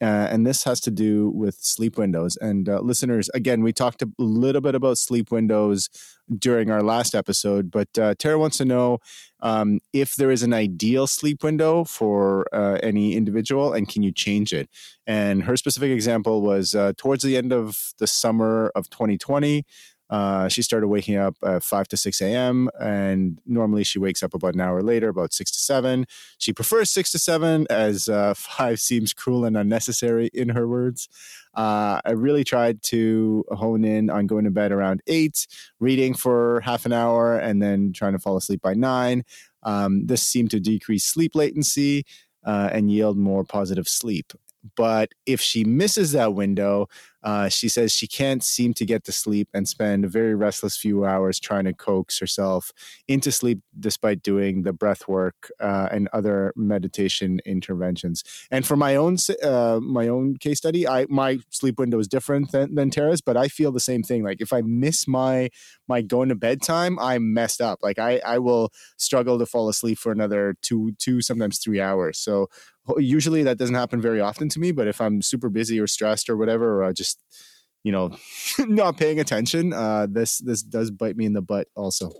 Uh, 0.00 0.28
and 0.30 0.46
this 0.46 0.64
has 0.64 0.80
to 0.80 0.90
do 0.90 1.28
with 1.30 1.56
sleep 1.60 1.98
windows. 1.98 2.36
And 2.36 2.68
uh, 2.68 2.80
listeners, 2.80 3.28
again, 3.34 3.62
we 3.62 3.72
talked 3.72 4.02
a 4.02 4.10
little 4.18 4.62
bit 4.62 4.74
about 4.74 4.96
sleep 4.96 5.30
windows 5.30 5.90
during 6.38 6.70
our 6.70 6.82
last 6.82 7.14
episode, 7.14 7.70
but 7.70 7.88
uh, 7.98 8.14
Tara 8.18 8.38
wants 8.38 8.56
to 8.58 8.64
know 8.64 8.98
um, 9.40 9.80
if 9.92 10.14
there 10.14 10.30
is 10.30 10.42
an 10.42 10.54
ideal 10.54 11.06
sleep 11.06 11.42
window 11.42 11.84
for 11.84 12.46
uh, 12.54 12.78
any 12.82 13.14
individual 13.14 13.72
and 13.72 13.88
can 13.88 14.02
you 14.02 14.12
change 14.12 14.52
it? 14.52 14.68
And 15.06 15.42
her 15.44 15.56
specific 15.56 15.90
example 15.90 16.40
was 16.40 16.74
uh, 16.74 16.92
towards 16.96 17.22
the 17.22 17.36
end 17.36 17.52
of 17.52 17.92
the 17.98 18.06
summer 18.06 18.70
of 18.74 18.88
2020. 18.90 19.64
Uh, 20.10 20.48
she 20.48 20.60
started 20.60 20.88
waking 20.88 21.16
up 21.16 21.36
at 21.44 21.62
5 21.62 21.88
to 21.88 21.96
6 21.96 22.20
a.m. 22.20 22.68
and 22.80 23.38
normally 23.46 23.84
she 23.84 23.98
wakes 24.00 24.22
up 24.24 24.34
about 24.34 24.54
an 24.54 24.60
hour 24.60 24.82
later, 24.82 25.08
about 25.08 25.32
6 25.32 25.50
to 25.52 25.60
7. 25.60 26.04
She 26.38 26.52
prefers 26.52 26.90
6 26.90 27.12
to 27.12 27.18
7 27.18 27.66
as 27.70 28.08
uh, 28.08 28.34
5 28.36 28.80
seems 28.80 29.12
cruel 29.12 29.44
and 29.44 29.56
unnecessary, 29.56 30.28
in 30.34 30.50
her 30.50 30.66
words. 30.66 31.08
Uh, 31.54 32.00
I 32.04 32.12
really 32.12 32.44
tried 32.44 32.82
to 32.84 33.44
hone 33.50 33.84
in 33.84 34.10
on 34.10 34.26
going 34.26 34.44
to 34.44 34.50
bed 34.50 34.72
around 34.72 35.00
8, 35.06 35.46
reading 35.78 36.14
for 36.14 36.60
half 36.62 36.86
an 36.86 36.92
hour, 36.92 37.38
and 37.38 37.62
then 37.62 37.92
trying 37.92 38.12
to 38.12 38.18
fall 38.18 38.36
asleep 38.36 38.60
by 38.60 38.74
9. 38.74 39.22
Um, 39.62 40.06
this 40.06 40.22
seemed 40.22 40.50
to 40.50 40.60
decrease 40.60 41.04
sleep 41.04 41.34
latency. 41.34 42.04
Uh, 42.42 42.70
and 42.72 42.90
yield 42.90 43.18
more 43.18 43.44
positive 43.44 43.86
sleep. 43.86 44.32
But 44.74 45.10
if 45.26 45.40
she 45.40 45.64
misses 45.64 46.12
that 46.12 46.34
window, 46.34 46.88
uh, 47.22 47.48
she 47.48 47.68
says 47.68 47.92
she 47.92 48.06
can't 48.06 48.42
seem 48.42 48.74
to 48.74 48.86
get 48.86 49.04
to 49.04 49.12
sleep 49.12 49.48
and 49.52 49.68
spend 49.68 50.04
a 50.04 50.08
very 50.08 50.34
restless 50.34 50.76
few 50.76 51.04
hours 51.04 51.38
trying 51.38 51.64
to 51.64 51.72
coax 51.72 52.18
herself 52.18 52.72
into 53.08 53.30
sleep 53.30 53.60
despite 53.78 54.22
doing 54.22 54.62
the 54.62 54.72
breath 54.72 55.06
work 55.06 55.50
uh, 55.60 55.88
and 55.90 56.08
other 56.12 56.52
meditation 56.56 57.40
interventions. 57.44 58.24
And 58.50 58.66
for 58.66 58.76
my 58.76 58.96
own 58.96 59.16
uh, 59.42 59.80
my 59.82 60.08
own 60.08 60.36
case 60.36 60.58
study, 60.58 60.88
I 60.88 61.06
my 61.08 61.38
sleep 61.50 61.78
window 61.78 61.98
is 61.98 62.08
different 62.08 62.52
than, 62.52 62.74
than 62.74 62.90
Tara's, 62.90 63.20
but 63.20 63.36
I 63.36 63.48
feel 63.48 63.72
the 63.72 63.80
same 63.80 64.02
thing. 64.02 64.22
Like 64.22 64.40
if 64.40 64.52
I 64.52 64.62
miss 64.62 65.06
my 65.06 65.50
my 65.88 66.02
going 66.02 66.28
to 66.30 66.34
bed 66.34 66.62
time, 66.62 66.98
I'm 66.98 67.34
messed 67.34 67.60
up. 67.60 67.80
Like 67.82 67.98
I 67.98 68.20
I 68.24 68.38
will 68.38 68.72
struggle 68.96 69.38
to 69.38 69.46
fall 69.46 69.68
asleep 69.68 69.98
for 69.98 70.12
another 70.12 70.54
two 70.62 70.92
two 70.98 71.20
sometimes 71.20 71.58
three 71.58 71.80
hours. 71.80 72.18
So 72.18 72.48
usually 72.98 73.42
that 73.42 73.58
doesn't 73.58 73.74
happen 73.74 74.00
very 74.00 74.20
often 74.20 74.48
to 74.48 74.60
me 74.60 74.72
but 74.72 74.88
if 74.88 75.00
i'm 75.00 75.22
super 75.22 75.48
busy 75.48 75.78
or 75.78 75.86
stressed 75.86 76.28
or 76.28 76.36
whatever 76.36 76.80
or 76.80 76.84
I 76.84 76.92
just 76.92 77.22
you 77.84 77.92
know 77.92 78.16
not 78.58 78.96
paying 78.96 79.20
attention 79.20 79.72
uh 79.72 80.06
this 80.08 80.38
this 80.38 80.62
does 80.62 80.90
bite 80.90 81.16
me 81.16 81.26
in 81.26 81.32
the 81.32 81.42
butt 81.42 81.68
also. 81.74 82.12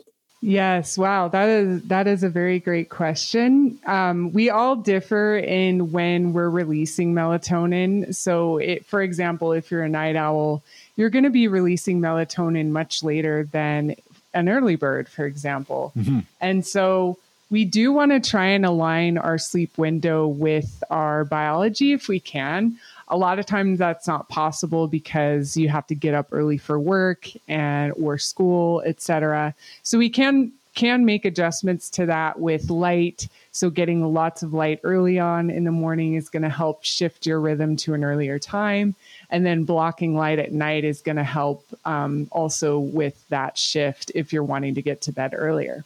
Yes. 0.42 0.96
Wow. 0.96 1.28
That 1.28 1.50
is 1.50 1.82
that 1.82 2.06
is 2.06 2.22
a 2.22 2.30
very 2.30 2.60
great 2.60 2.88
question. 2.88 3.78
Um, 3.84 4.32
we 4.32 4.48
all 4.48 4.74
differ 4.74 5.36
in 5.36 5.92
when 5.92 6.32
we're 6.32 6.48
releasing 6.48 7.12
melatonin. 7.12 8.14
So 8.14 8.56
it, 8.56 8.86
for 8.86 9.02
example 9.02 9.52
if 9.52 9.70
you're 9.70 9.82
a 9.82 9.88
night 9.88 10.16
owl 10.16 10.62
you're 10.96 11.10
going 11.10 11.24
to 11.24 11.30
be 11.30 11.48
releasing 11.48 12.00
melatonin 12.00 12.70
much 12.70 13.02
later 13.02 13.48
than 13.52 13.96
an 14.32 14.48
early 14.48 14.76
bird 14.76 15.08
for 15.08 15.26
example. 15.26 15.92
Mm-hmm. 15.96 16.20
and 16.40 16.66
so 16.66 17.18
we 17.50 17.64
do 17.64 17.92
want 17.92 18.12
to 18.12 18.20
try 18.20 18.46
and 18.46 18.64
align 18.64 19.18
our 19.18 19.36
sleep 19.36 19.76
window 19.76 20.26
with 20.26 20.82
our 20.90 21.24
biology 21.24 21.92
if 21.92 22.08
we 22.08 22.20
can. 22.20 22.78
A 23.08 23.16
lot 23.16 23.40
of 23.40 23.46
times 23.46 23.80
that's 23.80 24.06
not 24.06 24.28
possible 24.28 24.86
because 24.86 25.56
you 25.56 25.68
have 25.68 25.86
to 25.88 25.96
get 25.96 26.14
up 26.14 26.28
early 26.30 26.58
for 26.58 26.78
work 26.78 27.26
and 27.48 27.92
or 28.00 28.18
school, 28.18 28.82
etc. 28.86 29.52
So 29.82 29.98
we 29.98 30.08
can 30.08 30.52
can 30.76 31.04
make 31.04 31.24
adjustments 31.24 31.90
to 31.90 32.06
that 32.06 32.38
with 32.38 32.70
light. 32.70 33.26
So 33.50 33.68
getting 33.70 34.14
lots 34.14 34.44
of 34.44 34.54
light 34.54 34.78
early 34.84 35.18
on 35.18 35.50
in 35.50 35.64
the 35.64 35.72
morning 35.72 36.14
is 36.14 36.28
going 36.28 36.44
to 36.44 36.48
help 36.48 36.84
shift 36.84 37.26
your 37.26 37.40
rhythm 37.40 37.74
to 37.78 37.94
an 37.94 38.04
earlier 38.04 38.38
time, 38.38 38.94
and 39.30 39.44
then 39.44 39.64
blocking 39.64 40.14
light 40.14 40.38
at 40.38 40.52
night 40.52 40.84
is 40.84 41.02
going 41.02 41.16
to 41.16 41.24
help 41.24 41.66
um, 41.84 42.28
also 42.30 42.78
with 42.78 43.28
that 43.30 43.58
shift 43.58 44.12
if 44.14 44.32
you're 44.32 44.44
wanting 44.44 44.76
to 44.76 44.82
get 44.82 45.00
to 45.02 45.12
bed 45.12 45.34
earlier. 45.36 45.84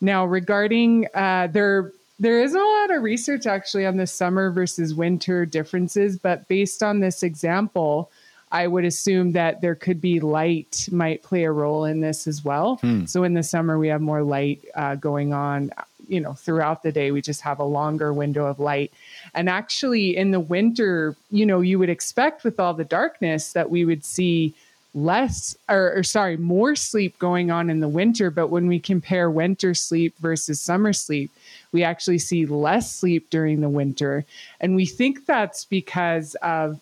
Now, 0.00 0.24
regarding 0.24 1.06
uh, 1.14 1.48
there, 1.48 1.92
there 2.18 2.40
isn't 2.42 2.60
a 2.60 2.64
lot 2.64 2.96
of 2.96 3.02
research 3.02 3.46
actually 3.46 3.86
on 3.86 3.96
the 3.96 4.06
summer 4.06 4.50
versus 4.50 4.94
winter 4.94 5.44
differences, 5.44 6.18
but 6.18 6.48
based 6.48 6.82
on 6.82 7.00
this 7.00 7.22
example, 7.22 8.10
I 8.52 8.66
would 8.66 8.84
assume 8.84 9.32
that 9.32 9.60
there 9.60 9.74
could 9.74 10.00
be 10.00 10.18
light 10.18 10.88
might 10.90 11.22
play 11.22 11.44
a 11.44 11.52
role 11.52 11.84
in 11.84 12.00
this 12.00 12.26
as 12.26 12.44
well. 12.44 12.76
Hmm. 12.76 13.04
So 13.06 13.22
in 13.22 13.34
the 13.34 13.42
summer, 13.42 13.78
we 13.78 13.88
have 13.88 14.00
more 14.00 14.22
light 14.22 14.64
uh, 14.74 14.96
going 14.96 15.32
on, 15.32 15.70
you 16.08 16.20
know, 16.20 16.32
throughout 16.32 16.82
the 16.82 16.90
day. 16.90 17.12
We 17.12 17.22
just 17.22 17.42
have 17.42 17.60
a 17.60 17.64
longer 17.64 18.12
window 18.12 18.46
of 18.46 18.58
light. 18.58 18.92
And 19.34 19.48
actually, 19.48 20.16
in 20.16 20.32
the 20.32 20.40
winter, 20.40 21.14
you 21.30 21.46
know, 21.46 21.60
you 21.60 21.78
would 21.78 21.90
expect 21.90 22.42
with 22.42 22.58
all 22.58 22.74
the 22.74 22.84
darkness 22.84 23.52
that 23.52 23.70
we 23.70 23.84
would 23.84 24.04
see 24.04 24.54
less 24.94 25.56
or, 25.68 25.98
or, 25.98 26.02
sorry 26.02 26.36
more 26.36 26.74
sleep 26.74 27.16
going 27.18 27.50
on 27.50 27.70
in 27.70 27.80
the 27.80 27.88
winter. 27.88 28.30
But 28.30 28.48
when 28.48 28.66
we 28.66 28.80
compare 28.80 29.30
winter 29.30 29.72
sleep 29.72 30.16
versus 30.18 30.60
summer 30.60 30.92
sleep 30.92 31.30
we 31.72 31.84
actually 31.84 32.18
see 32.18 32.46
less 32.46 32.94
sleep 32.94 33.30
during 33.30 33.60
the 33.60 33.68
winter. 33.68 34.24
And 34.60 34.74
we 34.74 34.86
think 34.86 35.26
that's 35.26 35.64
because 35.64 36.34
of 36.36 36.80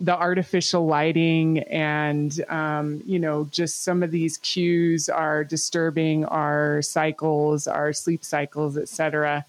the 0.00 0.16
artificial 0.16 0.86
lighting 0.86 1.58
and 1.64 2.44
um, 2.48 3.02
you 3.04 3.18
know 3.18 3.48
just 3.50 3.82
some 3.82 4.04
of 4.04 4.12
these 4.12 4.36
cues 4.38 5.08
are 5.08 5.42
disturbing 5.42 6.24
our 6.26 6.80
cycles 6.82 7.66
our 7.66 7.92
sleep 7.92 8.24
cycles 8.24 8.78
etc 8.78 9.44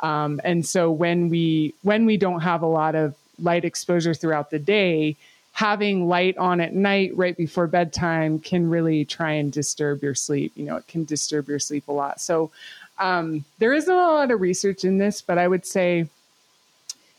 um, 0.00 0.38
and 0.44 0.66
so 0.66 0.90
when 0.90 1.30
we 1.30 1.72
when 1.80 2.04
we 2.04 2.18
don't 2.18 2.40
have 2.40 2.60
a 2.60 2.66
lot 2.66 2.94
of 2.94 3.14
light 3.40 3.64
exposure 3.64 4.12
throughout 4.12 4.50
the 4.50 4.58
day 4.58 5.16
having 5.56 6.06
light 6.06 6.36
on 6.36 6.60
at 6.60 6.74
night 6.74 7.10
right 7.16 7.34
before 7.34 7.66
bedtime 7.66 8.38
can 8.38 8.68
really 8.68 9.06
try 9.06 9.32
and 9.32 9.50
disturb 9.50 10.02
your 10.02 10.14
sleep. 10.14 10.52
You 10.54 10.66
know, 10.66 10.76
it 10.76 10.86
can 10.86 11.06
disturb 11.06 11.48
your 11.48 11.58
sleep 11.58 11.88
a 11.88 11.92
lot. 11.92 12.20
So 12.20 12.50
um, 12.98 13.42
there 13.58 13.72
isn't 13.72 13.90
a 13.90 13.96
lot 13.96 14.30
of 14.30 14.42
research 14.42 14.84
in 14.84 14.98
this, 14.98 15.22
but 15.22 15.38
I 15.38 15.48
would 15.48 15.64
say 15.64 16.08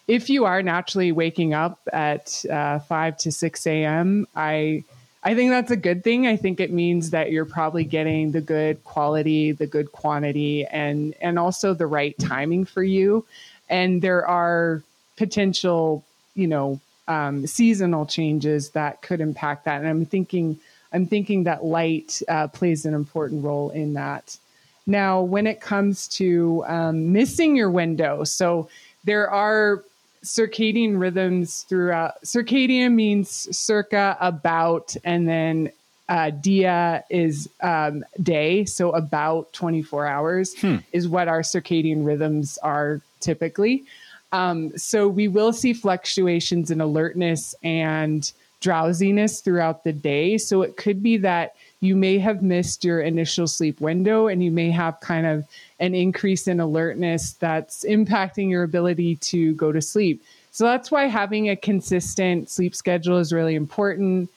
if 0.07 0.29
you 0.29 0.45
are 0.45 0.61
naturally 0.61 1.11
waking 1.11 1.55
up 1.55 1.79
at 1.91 2.45
uh, 2.47 2.77
5 2.77 3.17
to 3.17 3.31
6 3.31 3.67
a.m., 3.67 4.27
I 4.35 4.83
I 5.23 5.33
think 5.33 5.49
that's 5.49 5.71
a 5.71 5.75
good 5.75 6.03
thing. 6.03 6.27
I 6.27 6.37
think 6.37 6.59
it 6.59 6.71
means 6.71 7.09
that 7.09 7.31
you're 7.31 7.43
probably 7.43 7.85
getting 7.85 8.33
the 8.33 8.39
good 8.39 8.83
quality, 8.83 9.51
the 9.51 9.65
good 9.65 9.91
quantity, 9.91 10.63
and 10.67 11.15
and 11.21 11.39
also 11.39 11.73
the 11.73 11.87
right 11.87 12.15
timing 12.19 12.65
for 12.65 12.83
you. 12.83 13.25
And 13.67 13.99
there 13.99 14.27
are 14.27 14.83
potential, 15.17 16.05
you 16.35 16.45
know, 16.45 16.79
um, 17.07 17.47
seasonal 17.47 18.05
changes 18.05 18.71
that 18.71 19.01
could 19.01 19.21
impact 19.21 19.65
that. 19.65 19.79
And 19.79 19.87
I'm 19.87 20.05
thinking 20.05 20.59
I'm 20.93 21.05
thinking 21.05 21.43
that 21.43 21.65
light 21.65 22.21
uh, 22.29 22.47
plays 22.47 22.85
an 22.85 22.93
important 22.93 23.43
role 23.43 23.69
in 23.71 23.93
that. 23.93 24.37
Now, 24.85 25.21
when 25.21 25.45
it 25.45 25.59
comes 25.59 26.07
to 26.09 26.63
um, 26.65 27.11
missing 27.11 27.57
your 27.57 27.69
window, 27.69 28.23
so 28.23 28.69
there 29.03 29.29
are 29.29 29.83
circadian 30.23 30.99
rhythms 30.99 31.63
throughout. 31.63 32.21
Circadian 32.23 32.93
means 32.93 33.29
circa, 33.57 34.17
about, 34.19 34.95
and 35.03 35.27
then 35.27 35.71
uh, 36.09 36.29
dia 36.29 37.03
is 37.09 37.49
um, 37.61 38.05
day, 38.23 38.63
so 38.63 38.91
about 38.91 39.51
24 39.53 40.07
hours 40.07 40.57
hmm. 40.59 40.77
is 40.93 41.07
what 41.07 41.27
our 41.27 41.41
circadian 41.41 42.05
rhythms 42.05 42.57
are 42.59 43.01
typically. 43.19 43.83
Um, 44.31 44.77
so 44.77 45.07
we 45.07 45.27
will 45.27 45.53
see 45.53 45.73
fluctuations 45.73 46.71
in 46.71 46.81
alertness 46.81 47.55
and 47.63 48.31
drowsiness 48.59 49.39
throughout 49.41 49.83
the 49.83 49.93
day. 49.93 50.37
So 50.37 50.61
it 50.61 50.77
could 50.77 51.03
be 51.03 51.17
that 51.17 51.55
you 51.79 51.95
may 51.95 52.17
have 52.17 52.41
missed 52.41 52.83
your 52.83 53.01
initial 53.01 53.47
sleep 53.47 53.79
window 53.79 54.27
and 54.27 54.43
you 54.43 54.51
may 54.51 54.71
have 54.71 54.99
kind 54.99 55.27
of 55.27 55.45
an 55.79 55.93
increase 55.93 56.47
in 56.47 56.59
alertness 56.59 57.33
that's 57.33 57.85
impacting 57.85 58.49
your 58.49 58.63
ability 58.63 59.17
to 59.17 59.53
go 59.53 59.71
to 59.71 59.81
sleep. 59.81 60.23
So 60.51 60.63
that's 60.63 60.89
why 60.89 61.05
having 61.05 61.49
a 61.49 61.55
consistent 61.55 62.49
sleep 62.49 62.73
schedule 62.73 63.17
is 63.17 63.31
really 63.31 63.53
important 63.53 64.29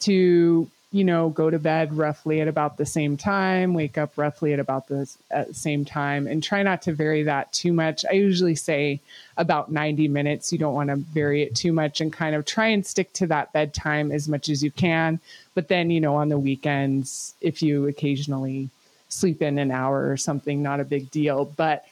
to 0.00 0.68
you 0.90 1.04
know, 1.04 1.28
go 1.28 1.50
to 1.50 1.58
bed 1.58 1.92
roughly 1.94 2.40
at 2.40 2.48
about 2.48 2.78
the 2.78 2.86
same 2.86 3.18
time, 3.18 3.74
wake 3.74 3.98
up 3.98 4.16
roughly 4.16 4.54
at 4.54 4.58
about 4.58 4.88
the 4.88 5.06
same 5.52 5.84
time, 5.84 6.26
and 6.26 6.42
try 6.42 6.62
not 6.62 6.80
to 6.82 6.92
vary 6.92 7.22
that 7.24 7.52
too 7.52 7.74
much. 7.74 8.06
I 8.08 8.14
usually 8.14 8.54
say 8.54 9.00
about 9.36 9.70
90 9.70 10.08
minutes. 10.08 10.50
You 10.50 10.58
don't 10.58 10.74
want 10.74 10.88
to 10.88 10.96
vary 10.96 11.42
it 11.42 11.54
too 11.54 11.72
much 11.72 12.00
and 12.00 12.10
kind 12.10 12.34
of 12.34 12.46
try 12.46 12.68
and 12.68 12.86
stick 12.86 13.12
to 13.14 13.26
that 13.26 13.52
bedtime 13.52 14.10
as 14.10 14.28
much 14.28 14.48
as 14.48 14.62
you 14.62 14.70
can. 14.70 15.20
But 15.54 15.68
then, 15.68 15.90
you 15.90 16.00
know, 16.00 16.16
on 16.16 16.30
the 16.30 16.38
weekends, 16.38 17.34
if 17.42 17.62
you 17.62 17.86
occasionally 17.86 18.70
sleep 19.10 19.42
in 19.42 19.58
an 19.58 19.70
hour 19.70 20.10
or 20.10 20.16
something, 20.16 20.62
not 20.62 20.80
a 20.80 20.84
big 20.84 21.10
deal. 21.10 21.44
But 21.44 21.84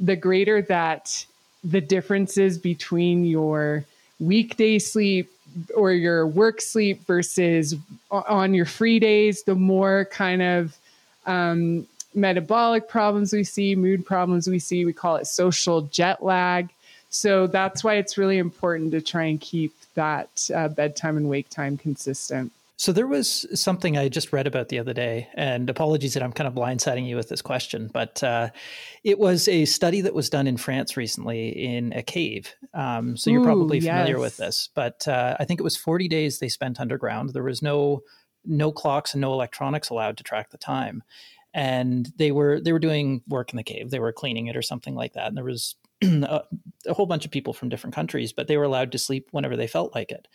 the 0.00 0.16
greater 0.16 0.60
that 0.62 1.24
the 1.62 1.80
differences 1.80 2.58
between 2.58 3.24
your 3.24 3.84
weekday 4.18 4.78
sleep 4.78 5.30
or 5.74 5.92
your 5.92 6.26
work 6.26 6.60
sleep 6.60 7.06
versus 7.06 7.74
on 8.10 8.54
your 8.54 8.66
free 8.66 8.98
days, 8.98 9.42
the 9.42 9.54
more 9.54 10.06
kind 10.10 10.42
of 10.42 10.76
um, 11.26 11.86
metabolic 12.14 12.88
problems 12.88 13.32
we 13.32 13.44
see, 13.44 13.74
mood 13.74 14.04
problems 14.04 14.48
we 14.48 14.58
see. 14.58 14.84
We 14.84 14.92
call 14.92 15.16
it 15.16 15.26
social 15.26 15.82
jet 15.82 16.22
lag. 16.22 16.68
So 17.10 17.46
that's 17.46 17.82
why 17.82 17.94
it's 17.94 18.16
really 18.16 18.38
important 18.38 18.92
to 18.92 19.00
try 19.00 19.24
and 19.24 19.40
keep 19.40 19.74
that 19.94 20.48
uh, 20.54 20.68
bedtime 20.68 21.16
and 21.16 21.28
wake 21.28 21.50
time 21.50 21.76
consistent. 21.76 22.52
So 22.80 22.94
there 22.94 23.06
was 23.06 23.46
something 23.60 23.98
I 23.98 24.08
just 24.08 24.32
read 24.32 24.46
about 24.46 24.70
the 24.70 24.78
other 24.78 24.94
day, 24.94 25.28
and 25.34 25.68
apologies 25.68 26.14
that 26.14 26.22
I'm 26.22 26.32
kind 26.32 26.48
of 26.48 26.54
blindsiding 26.54 27.06
you 27.06 27.14
with 27.14 27.28
this 27.28 27.42
question, 27.42 27.90
but 27.92 28.24
uh, 28.24 28.48
it 29.04 29.18
was 29.18 29.48
a 29.48 29.66
study 29.66 30.00
that 30.00 30.14
was 30.14 30.30
done 30.30 30.46
in 30.46 30.56
France 30.56 30.96
recently 30.96 31.50
in 31.50 31.92
a 31.92 32.02
cave. 32.02 32.54
Um, 32.72 33.18
so 33.18 33.28
you're 33.28 33.42
Ooh, 33.42 33.44
probably 33.44 33.80
familiar 33.80 34.14
yes. 34.14 34.20
with 34.20 34.36
this, 34.38 34.70
but 34.74 35.06
uh, 35.06 35.36
I 35.38 35.44
think 35.44 35.60
it 35.60 35.62
was 35.62 35.76
40 35.76 36.08
days 36.08 36.38
they 36.38 36.48
spent 36.48 36.80
underground. 36.80 37.34
There 37.34 37.42
was 37.42 37.60
no 37.60 38.00
no 38.46 38.72
clocks 38.72 39.12
and 39.12 39.20
no 39.20 39.34
electronics 39.34 39.90
allowed 39.90 40.16
to 40.16 40.24
track 40.24 40.48
the 40.48 40.56
time, 40.56 41.02
and 41.52 42.08
they 42.16 42.32
were 42.32 42.62
they 42.62 42.72
were 42.72 42.78
doing 42.78 43.20
work 43.28 43.52
in 43.52 43.58
the 43.58 43.62
cave. 43.62 43.90
They 43.90 44.00
were 44.00 44.10
cleaning 44.10 44.46
it 44.46 44.56
or 44.56 44.62
something 44.62 44.94
like 44.94 45.12
that, 45.12 45.26
and 45.26 45.36
there 45.36 45.44
was 45.44 45.76
a, 46.02 46.42
a, 46.86 46.94
whole 46.94 47.06
bunch 47.06 47.24
of 47.24 47.30
people 47.30 47.52
from 47.52 47.68
different 47.68 47.94
countries, 47.94 48.32
but 48.32 48.48
they 48.48 48.56
were 48.56 48.64
allowed 48.64 48.92
to 48.92 48.98
sleep 48.98 49.28
whenever 49.32 49.56
they 49.56 49.66
felt 49.66 49.94
like 49.94 50.10
it. 50.10 50.28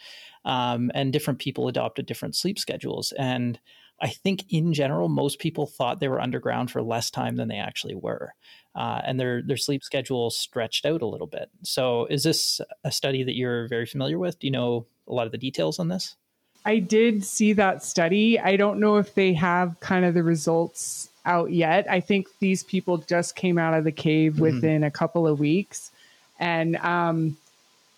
Um, 0.44 0.92
and 0.94 1.12
different 1.12 1.40
people 1.40 1.68
adopted 1.68 2.06
different 2.06 2.36
sleep 2.36 2.60
schedules. 2.60 3.12
And 3.18 3.60
I 4.02 4.10
think 4.10 4.46
in 4.50 4.74
general, 4.74 5.10
most 5.10 5.40
people 5.40 5.66
thought 5.66 6.00
they 6.00 6.08
were 6.08 6.22
underground 6.22 6.70
for 6.70 6.82
less 6.82 7.10
time 7.10 7.38
than 7.38 7.48
they 7.48 7.58
actually 7.58 7.96
were. 7.96 8.34
Uh, 8.76 9.02
and 9.06 9.20
their 9.20 9.42
their 9.42 9.58
sleep 9.58 9.84
schedule 9.84 10.30
stretched 10.30 10.86
out 10.86 11.02
a 11.02 11.08
little 11.08 11.28
bit. 11.28 11.50
So, 11.64 12.06
is 12.08 12.24
this 12.24 12.60
a 12.84 12.92
study 12.92 13.24
that 13.24 13.36
you're 13.36 13.68
very 13.70 13.86
familiar 13.86 14.20
with? 14.20 14.38
Do 14.40 14.48
you 14.48 14.52
know 14.52 14.86
a 15.08 15.14
lot 15.14 15.26
of 15.26 15.32
the 15.32 15.38
details 15.38 15.80
on 15.80 15.88
this? 15.88 16.18
I 16.66 16.80
did 16.80 17.24
see 17.24 17.54
that 17.54 17.84
study. 17.84 18.40
I 18.40 18.58
don't 18.58 18.80
know 18.80 18.98
if 18.98 19.14
they 19.14 19.34
have 19.34 19.80
kind 19.80 20.04
of 20.04 20.14
the 20.14 20.24
results 20.24 21.10
out 21.26 21.52
yet. 21.52 21.90
I 21.90 22.00
think 22.00 22.28
these 22.40 22.64
people 22.64 22.98
just 23.00 23.36
came 23.36 23.58
out 23.58 23.74
of 23.74 23.84
the 23.84 23.92
cave 23.92 24.34
mm-hmm. 24.34 24.42
within 24.42 24.84
a 24.84 24.92
couple 24.92 25.28
of 25.28 25.40
weeks, 25.40 25.92
and 26.40 26.76
um, 26.78 27.38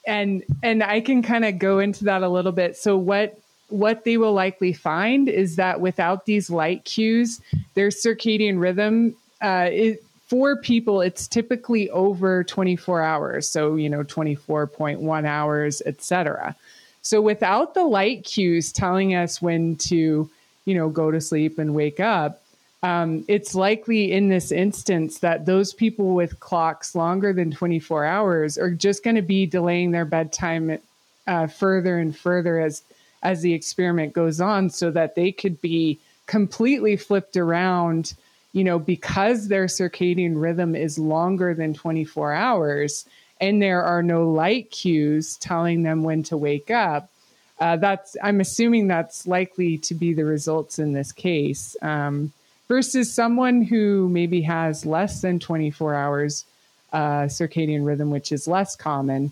and 0.06 0.44
and 0.64 0.84
I 0.84 1.02
can 1.02 1.22
kind 1.22 1.46
of 1.46 1.60
go 1.60 1.80
into 1.80 2.06
that 2.06 2.24
a 2.24 2.30
little 2.30 2.52
bit. 2.52 2.78
So 2.78 2.98
what 2.98 3.40
what 3.70 4.06
they 4.06 4.18
will 4.18 4.34
likely 4.34 4.74
find 4.74 5.28
is 5.28 5.58
that 5.58 5.82
without 5.82 6.26
these 6.26 6.50
light 6.50 6.86
cues, 6.86 7.42
their 7.74 7.90
circadian 7.90 8.60
rhythm 8.60 9.16
uh, 9.42 9.70
it, 9.72 10.04
for 10.28 10.56
people 10.56 11.02
it's 11.02 11.28
typically 11.28 11.90
over 11.92 12.44
24 12.44 13.02
hours. 13.02 13.50
So 13.50 13.76
you 13.76 13.90
know 13.90 14.04
24.1 14.04 15.26
hours, 15.26 15.82
etc. 15.86 16.56
So 17.02 17.22
without 17.22 17.74
the 17.74 17.84
light 17.84 18.24
cues 18.24 18.72
telling 18.72 19.16
us 19.16 19.42
when 19.42 19.76
to 19.78 20.30
you 20.66 20.74
know 20.74 20.90
go 20.90 21.12
to 21.12 21.22
sleep 21.22 21.60
and 21.60 21.76
wake 21.76 22.00
up 22.00 22.42
um, 22.84 23.26
it's 23.28 23.56
likely 23.56 24.12
in 24.12 24.30
this 24.30 24.52
instance 24.52 25.20
that 25.20 25.46
those 25.46 25.74
people 25.74 26.14
with 26.14 26.40
clocks 26.40 26.94
longer 26.96 27.34
than 27.34 27.52
24 27.52 28.06
hours 28.06 28.58
are 28.58 28.72
just 28.72 29.04
going 29.04 29.16
to 29.16 29.22
be 29.22 29.46
delaying 29.46 29.92
their 29.92 30.06
bedtime 30.06 30.78
uh, 31.26 31.48
further 31.48 31.98
and 31.98 32.18
further 32.18 32.60
as 32.60 32.84
as 33.24 33.42
the 33.42 33.54
experiment 33.54 34.14
goes 34.14 34.40
on 34.40 34.70
so 34.70 34.92
that 34.92 35.16
they 35.16 35.32
could 35.32 35.60
be 35.60 36.00
completely 36.28 36.96
flipped 36.96 37.36
around 37.36 38.14
you 38.54 38.64
know 38.64 38.78
because 38.78 39.48
their 39.48 39.66
circadian 39.66 40.40
rhythm 40.40 40.76
is 40.76 41.00
longer 41.00 41.54
than 41.56 41.74
24 41.74 42.32
hours 42.34 43.06
and 43.42 43.62
there 43.62 43.84
are 43.84 44.04
no 44.04 44.30
light 44.30 44.70
cues 44.72 45.38
telling 45.38 45.84
them 45.84 46.04
when 46.04 46.24
to 46.24 46.38
wake 46.38 46.72
up. 46.72 47.10
Uh, 47.60 47.76
that's 47.76 48.16
i'm 48.22 48.40
assuming 48.40 48.88
that's 48.88 49.26
likely 49.26 49.80
to 49.80 49.96
be 49.96 50.14
the 50.14 50.26
results 50.26 50.78
in 50.78 50.94
this 50.94 51.12
case. 51.12 51.76
Um, 51.82 52.32
versus 52.68 53.14
someone 53.14 53.62
who 53.62 54.10
maybe 54.10 54.42
has 54.42 54.86
less 54.86 55.22
than 55.22 55.40
24 55.40 55.96
hours 55.96 56.46
uh, 56.94 57.24
circadian 57.24 57.86
rhythm, 57.86 58.10
which 58.10 58.32
is 58.32 58.48
less 58.48 58.76
common. 58.76 59.32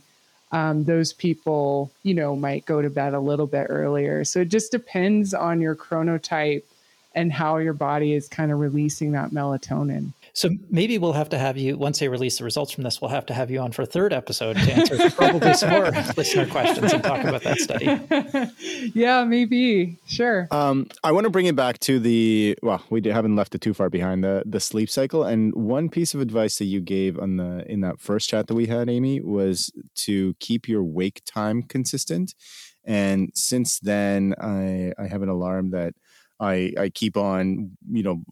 Um, 0.51 0.83
those 0.83 1.13
people, 1.13 1.91
you 2.03 2.13
know, 2.13 2.35
might 2.35 2.65
go 2.65 2.81
to 2.81 2.89
bed 2.89 3.13
a 3.13 3.19
little 3.19 3.47
bit 3.47 3.67
earlier. 3.69 4.23
So 4.23 4.41
it 4.41 4.49
just 4.49 4.71
depends 4.71 5.33
on 5.33 5.61
your 5.61 5.75
chronotype 5.75 6.63
and 7.13 7.31
how 7.31 7.57
your 7.57 7.73
body 7.73 8.13
is 8.13 8.27
kind 8.27 8.51
of 8.51 8.59
releasing 8.59 9.13
that 9.13 9.31
melatonin. 9.31 10.11
So 10.35 10.49
maybe 10.69 10.97
we'll 10.97 11.13
have 11.13 11.29
to 11.29 11.37
have 11.37 11.57
you 11.57 11.77
once 11.77 11.99
they 11.99 12.09
release 12.09 12.39
the 12.39 12.43
results 12.43 12.73
from 12.73 12.83
this. 12.83 12.99
We'll 12.99 13.09
have 13.09 13.25
to 13.27 13.33
have 13.33 13.49
you 13.49 13.61
on 13.61 13.71
for 13.71 13.83
a 13.83 13.85
third 13.85 14.11
episode 14.11 14.57
to 14.57 14.73
answer 14.73 15.09
probably 15.15 15.53
some 15.53 15.69
more 15.69 15.89
listener 16.17 16.45
questions 16.45 16.91
and 16.91 17.01
talk 17.01 17.23
about 17.23 17.41
that 17.43 17.59
study. 17.59 18.91
yeah, 18.93 19.23
maybe 19.23 19.97
sure. 20.05 20.49
Um, 20.51 20.87
I 21.05 21.13
want 21.13 21.23
to 21.23 21.29
bring 21.29 21.45
it 21.45 21.55
back 21.55 21.79
to 21.79 22.01
the 22.01 22.57
well, 22.61 22.83
we 22.89 23.01
haven't 23.01 23.37
left 23.37 23.55
it 23.55 23.61
too 23.61 23.73
far 23.73 23.89
behind 23.89 24.25
the 24.25 24.43
the 24.45 24.59
sleep 24.59 24.89
cycle. 24.89 25.23
And 25.23 25.55
one 25.55 25.87
piece 25.87 26.13
of 26.13 26.19
advice 26.19 26.57
that 26.57 26.65
you 26.65 26.81
gave 26.81 27.17
on 27.17 27.37
the 27.37 27.65
in 27.71 27.79
that 27.81 28.01
first 28.01 28.29
chat 28.29 28.47
that 28.47 28.55
we 28.55 28.65
had, 28.65 28.89
Amy, 28.89 29.21
was 29.21 29.71
to 29.95 30.33
keep 30.41 30.67
your 30.67 30.83
wake 30.83 31.21
time 31.25 31.63
consistent. 31.63 32.35
And 32.83 33.31
since 33.33 33.79
then, 33.79 34.35
I 34.41 34.91
I 35.01 35.07
have 35.07 35.21
an 35.21 35.29
alarm 35.29 35.71
that 35.71 35.93
I 36.39 36.73
I 36.77 36.89
keep 36.89 37.17
on, 37.17 37.77
you 37.91 38.03
know, 38.03 38.23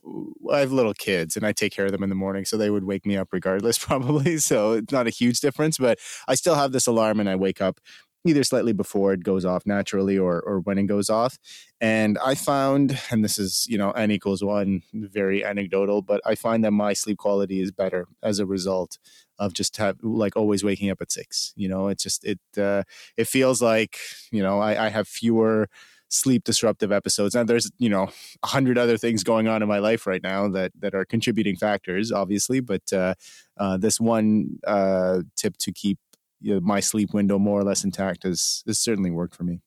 I 0.51 0.59
have 0.59 0.71
little 0.71 0.93
kids 0.93 1.35
and 1.37 1.45
I 1.45 1.51
take 1.53 1.73
care 1.73 1.85
of 1.85 1.91
them 1.91 2.03
in 2.03 2.09
the 2.09 2.15
morning, 2.15 2.45
so 2.45 2.57
they 2.57 2.69
would 2.69 2.83
wake 2.83 3.05
me 3.05 3.17
up 3.17 3.29
regardless, 3.31 3.77
probably. 3.85 4.37
So 4.37 4.73
it's 4.73 4.91
not 4.91 5.07
a 5.07 5.11
huge 5.11 5.39
difference, 5.39 5.77
but 5.77 5.99
I 6.27 6.35
still 6.35 6.55
have 6.55 6.71
this 6.71 6.87
alarm 6.87 7.19
and 7.19 7.29
I 7.29 7.35
wake 7.35 7.61
up 7.61 7.79
either 8.25 8.43
slightly 8.43 8.71
before 8.71 9.11
it 9.11 9.23
goes 9.23 9.43
off 9.45 9.65
naturally 9.65 10.17
or 10.17 10.41
or 10.41 10.59
when 10.59 10.77
it 10.77 10.83
goes 10.83 11.09
off. 11.09 11.37
And 11.81 12.17
I 12.19 12.35
found, 12.35 12.99
and 13.11 13.23
this 13.23 13.37
is 13.37 13.65
you 13.69 13.77
know 13.77 13.91
n 13.91 14.11
equals 14.11 14.43
one, 14.43 14.81
very 14.93 15.43
anecdotal, 15.45 16.01
but 16.01 16.21
I 16.25 16.35
find 16.35 16.63
that 16.65 16.71
my 16.71 16.93
sleep 16.93 17.17
quality 17.17 17.61
is 17.61 17.71
better 17.71 18.07
as 18.21 18.39
a 18.39 18.45
result 18.45 18.97
of 19.39 19.53
just 19.53 19.77
have 19.77 19.97
like 20.03 20.35
always 20.35 20.63
waking 20.63 20.89
up 20.89 21.01
at 21.01 21.11
six. 21.11 21.53
You 21.55 21.67
know, 21.69 21.87
it's 21.87 22.03
just 22.03 22.23
it 22.25 22.39
uh, 22.57 22.83
it 23.17 23.27
feels 23.27 23.61
like 23.61 23.97
you 24.31 24.41
know 24.43 24.59
I, 24.59 24.87
I 24.87 24.89
have 24.89 25.07
fewer 25.07 25.69
sleep 26.13 26.43
disruptive 26.43 26.91
episodes. 26.91 27.35
And 27.35 27.47
there's, 27.47 27.71
you 27.77 27.89
know, 27.89 28.09
a 28.43 28.47
hundred 28.47 28.77
other 28.77 28.97
things 28.97 29.23
going 29.23 29.47
on 29.47 29.61
in 29.61 29.67
my 29.67 29.79
life 29.79 30.07
right 30.07 30.23
now 30.23 30.47
that 30.49 30.71
that 30.79 30.93
are 30.95 31.05
contributing 31.05 31.55
factors, 31.55 32.11
obviously. 32.11 32.59
But 32.59 32.93
uh, 32.93 33.15
uh, 33.57 33.77
this 33.77 33.99
one 33.99 34.59
uh, 34.65 35.21
tip 35.35 35.57
to 35.59 35.71
keep 35.71 35.97
you 36.41 36.55
know, 36.55 36.59
my 36.59 36.79
sleep 36.79 37.13
window 37.13 37.39
more 37.39 37.59
or 37.59 37.63
less 37.63 37.83
intact 37.83 38.23
has 38.23 38.63
has 38.67 38.79
certainly 38.79 39.11
worked 39.11 39.35
for 39.35 39.43
me. 39.43 39.61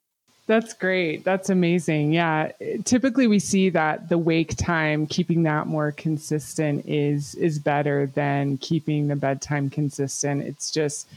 That's 0.46 0.74
great. 0.74 1.24
That's 1.24 1.50
amazing. 1.50 2.12
Yeah. 2.12 2.52
Typically 2.85 3.26
we 3.26 3.40
see 3.40 3.68
that 3.70 4.09
the 4.09 4.18
wake 4.18 4.56
time, 4.56 5.06
keeping 5.09 5.42
that 5.42 5.66
more 5.66 5.90
consistent 5.90 6.87
is 6.87 7.35
is 7.35 7.59
better 7.59 8.06
than 8.06 8.59
keeping 8.59 9.09
the 9.09 9.16
bedtime 9.16 9.70
consistent. 9.70 10.42
It's 10.42 10.70
just 10.70 11.09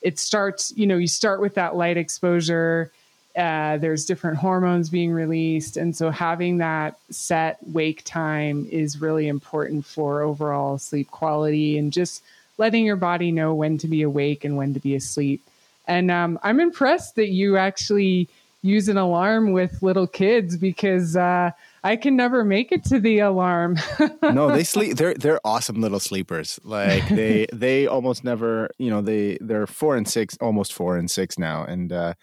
it 0.00 0.18
starts, 0.18 0.72
you 0.76 0.86
know, 0.86 0.96
you 0.96 1.08
start 1.08 1.40
with 1.40 1.54
that 1.54 1.76
light 1.76 1.96
exposure 1.96 2.90
uh, 3.38 3.78
there's 3.78 4.04
different 4.04 4.36
hormones 4.36 4.90
being 4.90 5.12
released. 5.12 5.76
And 5.76 5.94
so 5.96 6.10
having 6.10 6.58
that 6.58 6.98
set 7.10 7.58
wake 7.68 8.02
time 8.04 8.66
is 8.70 9.00
really 9.00 9.28
important 9.28 9.86
for 9.86 10.22
overall 10.22 10.76
sleep 10.76 11.08
quality 11.12 11.78
and 11.78 11.92
just 11.92 12.24
letting 12.58 12.84
your 12.84 12.96
body 12.96 13.30
know 13.30 13.54
when 13.54 13.78
to 13.78 13.86
be 13.86 14.02
awake 14.02 14.44
and 14.44 14.56
when 14.56 14.74
to 14.74 14.80
be 14.80 14.96
asleep. 14.96 15.40
And 15.86 16.10
um, 16.10 16.40
I'm 16.42 16.58
impressed 16.58 17.14
that 17.14 17.28
you 17.28 17.56
actually 17.56 18.28
use 18.62 18.88
an 18.88 18.96
alarm 18.96 19.52
with 19.52 19.84
little 19.84 20.08
kids 20.08 20.56
because 20.56 21.16
uh, 21.16 21.52
I 21.84 21.96
can 21.96 22.16
never 22.16 22.44
make 22.44 22.72
it 22.72 22.84
to 22.84 23.00
the 23.00 23.20
alarm. 23.20 23.76
no, 24.22 24.50
they 24.50 24.64
sleep. 24.64 24.96
They're 24.96 25.14
they're 25.14 25.40
awesome 25.44 25.80
little 25.80 26.00
sleepers. 26.00 26.58
Like 26.64 27.08
they 27.08 27.46
they 27.52 27.86
almost 27.86 28.24
never. 28.24 28.70
You 28.78 28.90
know 28.90 29.00
they 29.00 29.38
they're 29.40 29.66
four 29.66 29.96
and 29.96 30.08
six, 30.08 30.36
almost 30.40 30.72
four 30.72 30.96
and 30.96 31.10
six 31.10 31.38
now, 31.38 31.64
and 31.64 31.92
uh, 31.92 32.14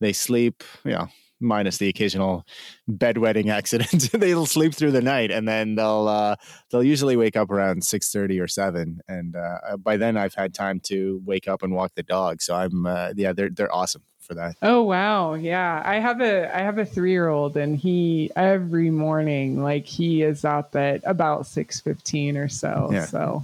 they 0.00 0.12
sleep. 0.12 0.62
You 0.84 0.92
know, 0.92 1.08
minus 1.40 1.78
the 1.78 1.88
occasional 1.88 2.46
bedwetting 2.88 3.50
accident. 3.52 4.10
they'll 4.12 4.46
sleep 4.46 4.74
through 4.74 4.92
the 4.92 5.02
night, 5.02 5.30
and 5.30 5.48
then 5.48 5.74
they'll 5.74 6.08
uh, 6.08 6.36
they'll 6.70 6.84
usually 6.84 7.16
wake 7.16 7.36
up 7.36 7.50
around 7.50 7.84
six 7.84 8.10
thirty 8.12 8.38
or 8.38 8.48
seven. 8.48 9.00
And 9.08 9.34
uh, 9.34 9.76
by 9.78 9.96
then, 9.96 10.16
I've 10.16 10.34
had 10.34 10.54
time 10.54 10.80
to 10.84 11.20
wake 11.24 11.48
up 11.48 11.62
and 11.62 11.72
walk 11.72 11.92
the 11.94 12.02
dog. 12.02 12.42
So 12.42 12.54
I'm 12.54 12.86
uh, 12.86 13.12
yeah, 13.16 13.32
they're 13.32 13.50
they're 13.50 13.74
awesome 13.74 14.02
for 14.30 14.34
that. 14.36 14.56
Oh 14.62 14.82
wow, 14.82 15.34
yeah. 15.34 15.82
I 15.84 15.96
have 15.96 16.20
a 16.20 16.56
I 16.56 16.60
have 16.60 16.78
a 16.78 16.84
three 16.84 17.10
year 17.10 17.28
old, 17.28 17.56
and 17.56 17.76
he 17.76 18.30
every 18.36 18.90
morning 18.90 19.60
like 19.60 19.86
he 19.86 20.22
is 20.22 20.44
up 20.44 20.76
at 20.76 21.02
about 21.04 21.46
six 21.46 21.80
fifteen 21.80 22.36
or 22.36 22.48
so. 22.48 22.90
Yeah. 22.92 23.06
So, 23.06 23.42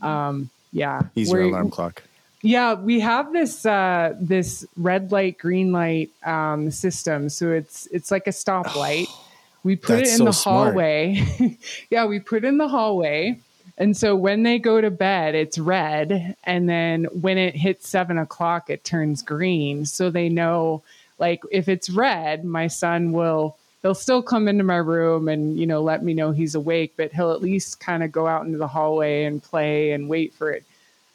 um, 0.00 0.48
yeah, 0.72 1.02
he's 1.14 1.30
your 1.30 1.42
alarm 1.42 1.70
clock. 1.70 2.02
Yeah, 2.40 2.74
we 2.74 3.00
have 3.00 3.32
this 3.32 3.66
uh, 3.66 4.14
this 4.18 4.64
red 4.76 5.12
light, 5.12 5.36
green 5.36 5.70
light 5.70 6.10
um, 6.24 6.70
system. 6.70 7.28
So 7.28 7.52
it's 7.52 7.86
it's 7.92 8.10
like 8.10 8.26
a 8.26 8.30
stoplight. 8.30 9.08
we 9.64 9.76
put 9.76 10.00
it 10.00 10.08
in 10.08 10.16
so 10.16 10.24
the 10.24 10.32
hallway. 10.32 11.58
yeah, 11.90 12.06
we 12.06 12.20
put 12.20 12.44
it 12.44 12.48
in 12.48 12.56
the 12.56 12.68
hallway 12.68 13.38
and 13.78 13.96
so 13.96 14.14
when 14.14 14.42
they 14.42 14.58
go 14.58 14.80
to 14.80 14.90
bed, 14.90 15.34
it's 15.34 15.58
red. 15.58 16.36
And 16.44 16.68
then 16.68 17.04
when 17.12 17.38
it 17.38 17.54
hits 17.54 17.88
seven 17.88 18.18
o'clock, 18.18 18.68
it 18.68 18.84
turns 18.84 19.22
green. 19.22 19.86
So 19.86 20.10
they 20.10 20.28
know, 20.28 20.82
like, 21.18 21.42
if 21.50 21.68
it's 21.68 21.88
red, 21.88 22.44
my 22.44 22.66
son 22.66 23.12
will, 23.12 23.56
he'll 23.80 23.94
still 23.94 24.22
come 24.22 24.46
into 24.46 24.64
my 24.64 24.76
room 24.76 25.28
and, 25.28 25.58
you 25.58 25.66
know, 25.66 25.82
let 25.82 26.04
me 26.04 26.12
know 26.14 26.32
he's 26.32 26.54
awake, 26.54 26.94
but 26.96 27.12
he'll 27.12 27.32
at 27.32 27.40
least 27.40 27.80
kind 27.80 28.02
of 28.02 28.12
go 28.12 28.26
out 28.26 28.44
into 28.44 28.58
the 28.58 28.68
hallway 28.68 29.24
and 29.24 29.42
play 29.42 29.92
and 29.92 30.08
wait 30.08 30.34
for 30.34 30.50
it. 30.50 30.64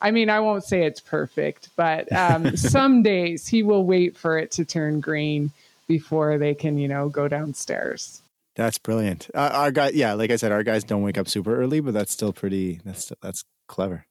I 0.01 0.11
mean, 0.11 0.29
I 0.29 0.39
won't 0.39 0.63
say 0.63 0.83
it's 0.83 0.99
perfect, 0.99 1.69
but 1.75 2.11
um, 2.11 2.57
some 2.57 3.03
days 3.03 3.47
he 3.47 3.63
will 3.63 3.85
wait 3.85 4.17
for 4.17 4.37
it 4.37 4.51
to 4.51 4.65
turn 4.65 4.99
green 4.99 5.51
before 5.87 6.37
they 6.37 6.53
can, 6.53 6.77
you 6.77 6.87
know, 6.87 7.09
go 7.09 7.27
downstairs. 7.27 8.21
That's 8.57 8.79
brilliant. 8.79 9.29
Uh, 9.35 9.51
our 9.53 9.71
guy, 9.71 9.91
yeah, 9.93 10.13
like 10.13 10.31
I 10.31 10.35
said, 10.35 10.51
our 10.51 10.63
guys 10.63 10.83
don't 10.83 11.03
wake 11.03 11.17
up 11.19 11.27
super 11.27 11.55
early, 11.55 11.79
but 11.79 11.93
that's 11.93 12.11
still 12.11 12.33
pretty. 12.33 12.81
That's 12.83 13.13
that's 13.21 13.45
clever. 13.67 14.07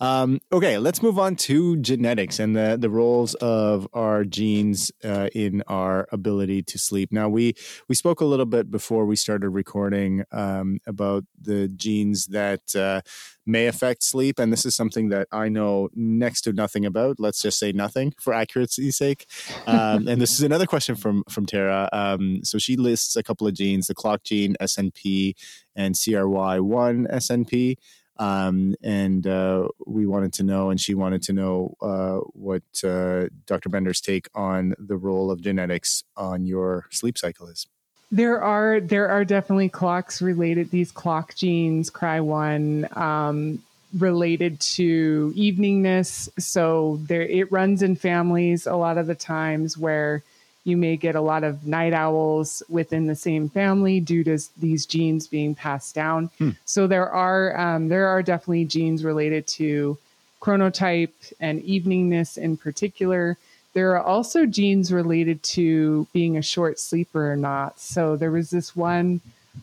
Um, 0.00 0.40
okay, 0.50 0.78
let's 0.78 1.02
move 1.02 1.18
on 1.18 1.36
to 1.36 1.76
genetics 1.76 2.38
and 2.38 2.56
the, 2.56 2.78
the 2.80 2.88
roles 2.88 3.34
of 3.34 3.86
our 3.92 4.24
genes 4.24 4.90
uh, 5.04 5.28
in 5.34 5.62
our 5.66 6.08
ability 6.10 6.62
to 6.62 6.78
sleep. 6.78 7.12
Now, 7.12 7.28
we 7.28 7.54
we 7.88 7.94
spoke 7.94 8.20
a 8.20 8.24
little 8.24 8.46
bit 8.46 8.70
before 8.70 9.04
we 9.04 9.16
started 9.16 9.50
recording 9.50 10.24
um, 10.32 10.78
about 10.86 11.24
the 11.38 11.68
genes 11.68 12.26
that 12.26 12.74
uh, 12.74 13.02
may 13.44 13.66
affect 13.66 14.02
sleep, 14.02 14.38
and 14.38 14.50
this 14.50 14.64
is 14.64 14.74
something 14.74 15.10
that 15.10 15.28
I 15.32 15.50
know 15.50 15.90
next 15.94 16.42
to 16.42 16.52
nothing 16.52 16.86
about. 16.86 17.20
Let's 17.20 17.42
just 17.42 17.58
say 17.58 17.72
nothing 17.72 18.14
for 18.18 18.32
accuracy's 18.32 18.96
sake. 18.96 19.26
Um, 19.66 20.08
and 20.08 20.20
this 20.20 20.32
is 20.32 20.42
another 20.42 20.66
question 20.66 20.96
from 20.96 21.24
from 21.28 21.44
Tara. 21.44 21.90
Um, 21.92 22.40
so 22.42 22.56
she 22.56 22.76
lists 22.76 23.16
a 23.16 23.22
couple 23.22 23.46
of 23.46 23.52
genes: 23.52 23.88
the 23.88 23.94
clock 23.94 24.22
gene, 24.22 24.56
SNP, 24.62 25.34
and 25.76 25.94
CRY1 25.94 27.10
SNP. 27.12 27.76
Um, 28.20 28.74
and 28.82 29.26
uh, 29.26 29.68
we 29.86 30.06
wanted 30.06 30.34
to 30.34 30.42
know, 30.42 30.68
and 30.68 30.78
she 30.78 30.94
wanted 30.94 31.22
to 31.22 31.32
know 31.32 31.74
uh, 31.80 32.18
what 32.34 32.62
uh, 32.84 33.28
Dr. 33.46 33.70
Bender's 33.70 34.02
take 34.02 34.28
on 34.34 34.74
the 34.78 34.98
role 34.98 35.30
of 35.30 35.40
genetics 35.40 36.04
on 36.18 36.44
your 36.44 36.86
sleep 36.90 37.16
cycle 37.16 37.48
is. 37.48 37.66
There 38.12 38.42
are 38.42 38.78
there 38.80 39.08
are 39.08 39.24
definitely 39.24 39.70
clocks 39.70 40.20
related. 40.20 40.70
These 40.70 40.92
clock 40.92 41.34
genes, 41.34 41.90
Cry1, 41.90 42.94
um, 42.94 43.62
related 43.96 44.60
to 44.60 45.32
eveningness. 45.34 46.28
So 46.38 47.00
there, 47.06 47.22
it 47.22 47.50
runs 47.50 47.82
in 47.82 47.96
families 47.96 48.66
a 48.66 48.74
lot 48.74 48.98
of 48.98 49.06
the 49.06 49.14
times 49.14 49.78
where 49.78 50.22
you 50.64 50.76
may 50.76 50.96
get 50.96 51.14
a 51.14 51.20
lot 51.20 51.42
of 51.42 51.66
night 51.66 51.92
owls 51.92 52.62
within 52.68 53.06
the 53.06 53.14
same 53.14 53.48
family 53.48 53.98
due 53.98 54.22
to 54.24 54.38
these 54.58 54.86
genes 54.86 55.26
being 55.26 55.54
passed 55.54 55.94
down. 55.94 56.30
Hmm. 56.38 56.50
So 56.64 56.86
there 56.86 57.08
are 57.08 57.58
um, 57.58 57.88
there 57.88 58.06
are 58.08 58.22
definitely 58.22 58.66
genes 58.66 59.04
related 59.04 59.46
to 59.48 59.96
chronotype 60.40 61.32
and 61.40 61.62
eveningness 61.62 62.36
in 62.36 62.56
particular. 62.56 63.36
There 63.72 63.96
are 63.96 64.02
also 64.02 64.46
genes 64.46 64.92
related 64.92 65.42
to 65.44 66.06
being 66.12 66.36
a 66.36 66.42
short 66.42 66.80
sleeper 66.80 67.30
or 67.32 67.36
not. 67.36 67.78
So 67.78 68.16
there 68.16 68.32
was 68.32 68.50
this 68.50 68.74
one 68.74 69.20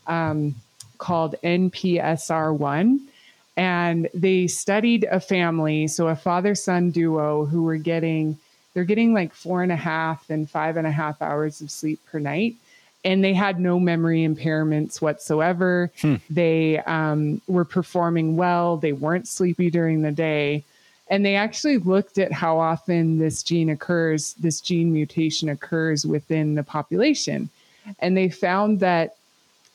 um, 0.07 0.55
called 0.97 1.35
NPSR1, 1.43 2.99
and 3.57 4.09
they 4.13 4.47
studied 4.47 5.05
a 5.11 5.19
family, 5.19 5.87
so 5.87 6.07
a 6.07 6.15
father 6.15 6.55
son 6.55 6.91
duo 6.91 7.45
who 7.45 7.63
were 7.63 7.77
getting 7.77 8.37
they're 8.77 8.83
getting 8.83 9.11
like 9.11 9.33
four 9.33 9.63
and 9.63 9.71
a 9.71 9.75
half 9.75 10.29
and 10.29 10.47
five 10.47 10.77
and 10.77 10.85
a 10.85 10.91
half 10.91 11.19
hours 11.19 11.61
of 11.61 11.71
sleep 11.71 11.99
per 12.05 12.19
night. 12.19 12.55
And 13.03 13.23
they 13.23 13.33
had 13.33 13.59
no 13.59 13.79
memory 13.79 14.19
impairments 14.19 15.01
whatsoever. 15.01 15.91
Hmm. 15.99 16.17
They 16.29 16.77
um, 16.81 17.41
were 17.47 17.65
performing 17.65 18.37
well. 18.37 18.77
They 18.77 18.93
weren't 18.93 19.27
sleepy 19.27 19.71
during 19.71 20.03
the 20.03 20.11
day. 20.11 20.63
And 21.09 21.25
they 21.25 21.35
actually 21.35 21.79
looked 21.79 22.19
at 22.19 22.31
how 22.31 22.59
often 22.59 23.17
this 23.17 23.41
gene 23.41 23.71
occurs, 23.71 24.35
this 24.35 24.61
gene 24.61 24.93
mutation 24.93 25.49
occurs 25.49 26.05
within 26.05 26.53
the 26.53 26.61
population. 26.61 27.49
And 27.97 28.15
they 28.15 28.29
found 28.29 28.79
that 28.81 29.15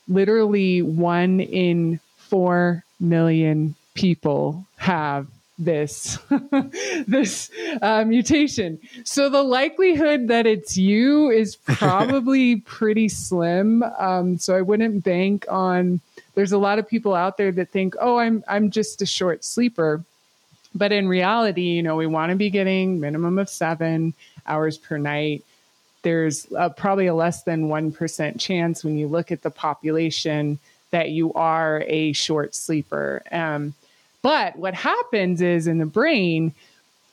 literally 0.07 0.81
one 0.81 1.41
in 1.41 1.99
four 2.15 2.85
million 3.01 3.75
people 3.95 4.65
have 4.77 5.27
this 5.57 6.17
this 7.07 7.51
uh, 7.81 8.03
mutation. 8.05 8.79
So 9.03 9.29
the 9.29 9.43
likelihood 9.43 10.27
that 10.27 10.45
it's 10.45 10.77
you 10.77 11.29
is 11.29 11.55
probably 11.65 12.57
pretty 12.57 13.09
slim. 13.09 13.83
Um, 13.83 14.37
so 14.37 14.55
I 14.55 14.61
wouldn't 14.61 15.03
bank 15.03 15.45
on. 15.49 15.99
There's 16.35 16.51
a 16.51 16.57
lot 16.57 16.79
of 16.79 16.87
people 16.87 17.13
out 17.13 17.37
there 17.37 17.51
that 17.51 17.69
think, 17.69 17.95
"Oh, 17.99 18.17
I'm 18.17 18.43
I'm 18.47 18.71
just 18.71 19.01
a 19.01 19.05
short 19.05 19.43
sleeper," 19.43 20.03
but 20.73 20.91
in 20.91 21.07
reality, 21.07 21.61
you 21.61 21.83
know, 21.83 21.95
we 21.95 22.07
want 22.07 22.31
to 22.31 22.35
be 22.35 22.49
getting 22.49 22.99
minimum 22.99 23.37
of 23.37 23.49
seven 23.49 24.13
hours 24.47 24.77
per 24.77 24.97
night. 24.97 25.43
There's 26.01 26.51
uh, 26.51 26.69
probably 26.69 27.07
a 27.07 27.13
less 27.13 27.43
than 27.43 27.69
one 27.69 27.91
percent 27.91 28.39
chance 28.39 28.83
when 28.83 28.97
you 28.97 29.07
look 29.07 29.31
at 29.31 29.43
the 29.43 29.51
population 29.51 30.59
that 30.89 31.09
you 31.09 31.33
are 31.33 31.83
a 31.87 32.13
short 32.13 32.55
sleeper. 32.55 33.23
Um, 33.31 33.73
but 34.23 34.55
what 34.55 34.73
happens 34.73 35.41
is 35.41 35.67
in 35.67 35.77
the 35.77 35.85
brain, 35.85 36.53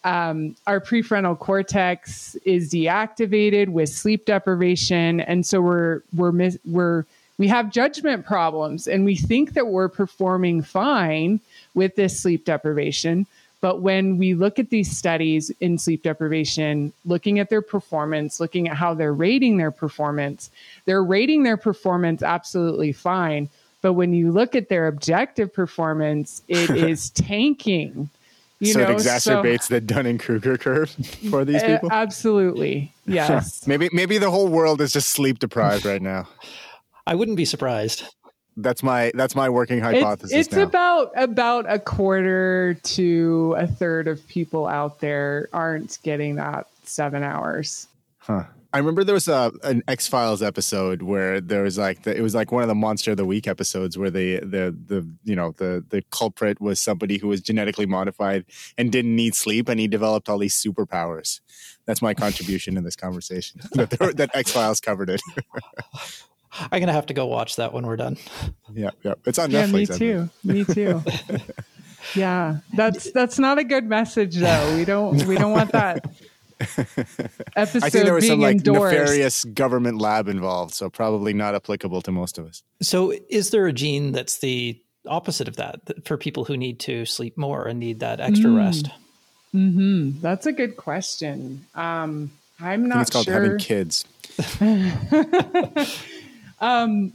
um, 0.05 0.57
our 0.67 0.81
prefrontal 0.81 1.39
cortex 1.39 2.37
is 2.47 2.73
deactivated 2.73 3.69
with 3.69 3.91
sleep 3.91 4.25
deprivation, 4.25 5.21
and 5.21 5.45
so 5.45 5.61
we're 5.61 6.01
we're 6.17 6.33
mis- 6.33 6.59
we're 6.65 7.05
we 7.37 7.49
have 7.49 7.71
judgment 7.71 8.25
problems, 8.25 8.89
and 8.89 9.05
we 9.05 9.17
think 9.17 9.53
that 9.53 9.67
we're 9.67 9.89
performing 9.89 10.63
fine 10.63 11.41
with 11.75 11.97
this 11.97 12.19
sleep 12.19 12.47
deprivation. 12.47 13.27
But 13.61 13.83
when 13.83 14.17
we 14.17 14.33
look 14.33 14.59
at 14.59 14.71
these 14.71 14.97
studies 14.97 15.51
in 15.61 15.77
sleep 15.77 16.03
deprivation, 16.03 16.95
looking 17.05 17.39
at 17.39 17.51
their 17.51 17.61
performance, 17.61 18.41
looking 18.41 18.69
at 18.69 18.77
how 18.77 18.95
they're 18.95 19.13
rating 19.13 19.59
their 19.59 19.71
performance, 19.71 20.51
they're 20.87 21.05
rating 21.05 21.43
their 21.43 21.59
performance 21.59 22.23
absolutely 22.23 22.93
fine. 22.93 23.51
But 23.83 23.95
when 23.95 24.13
you 24.13 24.31
look 24.31 24.55
at 24.55 24.69
their 24.69 24.87
objective 24.87 25.53
performance, 25.53 26.43
it 26.49 26.71
is 26.71 27.11
tanking. 27.11 28.11
You 28.59 28.75
so 28.75 28.81
know, 28.81 28.91
it 28.91 28.99
exacerbates 28.99 29.63
so, 29.65 29.75
the 29.75 29.81
Dunning 29.81 30.19
Kruger 30.19 30.59
curve 30.59 30.91
for 31.31 31.47
these 31.47 31.63
eh, 31.63 31.77
people. 31.77 31.91
absolutely, 31.91 32.93
yes. 33.07 33.67
maybe 33.67 33.89
maybe 33.93 34.19
the 34.19 34.31
whole 34.31 34.49
world 34.49 34.83
is 34.83 34.93
just 34.93 35.09
sleep 35.09 35.39
deprived 35.39 35.87
right 35.87 36.03
now. 36.03 36.29
I 37.07 37.15
wouldn't 37.15 37.39
be 37.39 37.47
surprised. 37.47 38.05
That's 38.59 38.83
my 38.83 39.13
that's 39.15 39.35
my 39.35 39.49
working 39.49 39.81
hypothesis. 39.81 40.33
It's, 40.33 40.49
it's 40.49 40.57
now. 40.57 40.63
about 40.65 41.13
about 41.17 41.73
a 41.73 41.79
quarter 41.79 42.75
to 42.75 43.55
a 43.57 43.67
third 43.67 44.09
of 44.09 44.27
people 44.29 44.67
out 44.67 45.01
there 45.01 45.49
aren't 45.55 45.99
getting 46.03 46.35
that 46.35 46.67
seven 46.85 47.23
hours. 47.23 47.89
Huh. 48.19 48.45
I 48.73 48.79
remember 48.79 49.03
there 49.03 49.15
was 49.15 49.27
a 49.27 49.51
an 49.65 49.83
X 49.89 50.07
Files 50.07 50.43
episode 50.43 51.03
where 51.03 51.41
there 51.41 51.63
was 51.63 51.77
like 51.77 52.03
the, 52.03 52.17
it 52.17 52.21
was 52.21 52.35
like 52.35 52.53
one 52.53 52.63
of 52.63 52.69
the 52.69 52.75
Monster 52.75 53.13
of 53.13 53.17
the 53.17 53.25
Week 53.25 53.49
episodes 53.49 53.99
where 53.99 54.11
the 54.11 54.39
the 54.41 54.77
the 54.87 55.09
you 55.25 55.35
know 55.35 55.53
the 55.57 55.85
the 55.89 56.03
culprit 56.11 56.61
was 56.61 56.79
somebody 56.79 57.19
who 57.19 57.29
was 57.29 57.41
genetically 57.41 57.87
modified 57.87 58.45
and 58.79 58.93
didn't 58.93 59.17
need 59.17 59.35
sleep 59.35 59.69
and 59.69 59.81
he 59.81 59.89
developed 59.89 60.29
all 60.29 60.39
these 60.39 60.55
superpowers. 60.55 61.41
That's 61.87 62.01
my 62.01 62.15
contribution 62.15 62.77
in 62.77 62.85
this 62.85 62.97
conversation. 62.97 63.61
that, 63.73 63.91
that 64.17 64.31
X 64.35 64.53
Files 64.53 64.81
covered 64.81 65.11
it. 65.11 65.21
I'm 66.53 66.81
gonna 66.81 66.93
have 66.93 67.07
to 67.07 67.15
go 67.15 67.27
watch 67.27 67.57
that 67.57 67.73
when 67.73 67.87
we're 67.87 67.97
done. 67.97 68.17
Yeah, 68.73 68.91
yeah, 69.03 69.15
it's 69.27 69.41
on 69.41 69.51
yeah, 69.51 69.67
Netflix. 69.67 69.91
me 69.91 69.99
too. 69.99 70.31
Me 70.45 70.65
too. 70.65 71.03
yeah, 72.15 72.59
that's 72.75 73.11
that's 73.11 73.37
not 73.37 73.59
a 73.59 73.65
good 73.65 73.85
message 73.85 74.37
though. 74.37 74.77
We 74.77 74.85
don't 74.85 75.27
we 75.27 75.35
don't 75.37 75.51
want 75.51 75.73
that 75.73 76.07
episode 76.61 77.83
I 77.85 77.91
think 77.91 78.05
there 78.05 78.15
was 78.15 78.25
being 78.25 78.33
some 78.35 78.41
like 78.41 78.57
endorsed. 78.57 78.95
nefarious 78.97 79.45
government 79.45 80.01
lab 80.01 80.29
involved, 80.29 80.75
so 80.75 80.91
probably 80.91 81.33
not 81.33 81.55
applicable 81.55 82.03
to 82.03 82.13
most 82.13 82.39
of 82.39 82.47
us. 82.47 82.63
So, 82.83 83.13
is 83.29 83.51
there 83.51 83.67
a 83.67 83.73
gene 83.73 84.13
that's 84.13 84.39
the 84.39 84.79
opposite 85.07 85.49
of 85.49 85.57
that 85.57 85.85
that- 85.87 86.07
for 86.07 86.17
people 86.17 86.45
who 86.45 86.57
need 86.57 86.79
to 86.81 87.05
sleep 87.07 87.37
more 87.39 87.67
and 87.67 87.81
need 87.81 88.01
that 88.01 88.21
extra 88.21 88.51
Mm. 88.51 88.57
rest? 88.59 88.89
hmm 89.53 90.11
That's 90.21 90.47
a 90.47 90.53
good 90.53 90.77
question. 90.77 91.67
Um, 91.75 92.31
I'm 92.61 92.63
I 92.63 92.77
think 92.77 92.89
not 92.89 93.01
it's 93.03 93.11
called 93.11 93.25
sure. 93.25 93.35
having 93.35 93.59
kids. 93.59 94.05
um, 96.61 97.13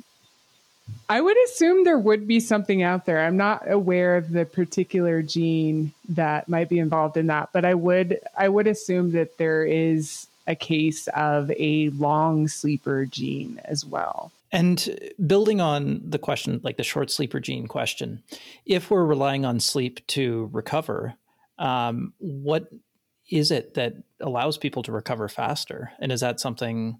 I 1.07 1.21
would 1.21 1.37
assume 1.45 1.83
there 1.83 1.99
would 1.99 2.27
be 2.27 2.39
something 2.39 2.81
out 2.81 3.05
there. 3.05 3.23
I'm 3.23 3.37
not 3.37 3.69
aware 3.69 4.17
of 4.17 4.31
the 4.31 4.45
particular 4.45 5.21
gene 5.21 5.93
that 6.09 6.49
might 6.49 6.69
be 6.69 6.79
involved 6.79 7.17
in 7.17 7.27
that, 7.27 7.49
but 7.53 7.63
I 7.65 7.75
would 7.75 8.19
I 8.37 8.49
would 8.49 8.67
assume 8.67 9.11
that 9.11 9.37
there 9.37 9.63
is 9.63 10.27
a 10.47 10.55
case 10.55 11.07
of 11.09 11.51
a 11.51 11.89
long 11.89 12.47
sleeper 12.47 13.05
gene 13.05 13.59
as 13.65 13.85
well. 13.85 14.31
And 14.51 15.13
building 15.25 15.59
on 15.59 16.01
the 16.05 16.19
question, 16.19 16.61
like 16.63 16.77
the 16.77 16.83
short 16.83 17.11
sleeper 17.11 17.39
gene 17.39 17.67
question, 17.67 18.23
if 18.65 18.89
we're 18.89 19.05
relying 19.05 19.43
on 19.43 19.59
sleep 19.59 20.05
to 20.07 20.49
recover, 20.53 21.15
um, 21.59 22.13
what 22.19 22.69
is 23.29 23.51
it 23.51 23.73
that 23.73 23.95
allows 24.19 24.57
people 24.57 24.83
to 24.83 24.91
recover 24.91 25.27
faster? 25.27 25.91
And 25.99 26.11
is 26.11 26.21
that 26.21 26.39
something? 26.39 26.99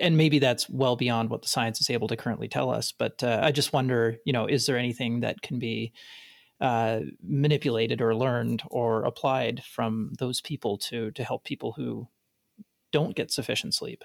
And 0.00 0.16
maybe 0.16 0.38
that's 0.38 0.68
well 0.68 0.96
beyond 0.96 1.30
what 1.30 1.42
the 1.42 1.48
science 1.48 1.80
is 1.80 1.90
able 1.90 2.08
to 2.08 2.16
currently 2.16 2.48
tell 2.48 2.70
us. 2.70 2.92
But 2.92 3.22
uh, 3.22 3.40
I 3.42 3.52
just 3.52 3.72
wonder, 3.72 4.16
you 4.24 4.32
know, 4.32 4.46
is 4.46 4.66
there 4.66 4.78
anything 4.78 5.20
that 5.20 5.42
can 5.42 5.58
be 5.58 5.92
uh, 6.60 7.00
manipulated 7.22 8.00
or 8.00 8.14
learned 8.14 8.62
or 8.70 9.02
applied 9.04 9.62
from 9.64 10.12
those 10.18 10.40
people 10.40 10.78
to 10.78 11.10
to 11.10 11.24
help 11.24 11.44
people 11.44 11.72
who 11.72 12.08
don't 12.92 13.14
get 13.14 13.30
sufficient 13.30 13.74
sleep? 13.74 14.02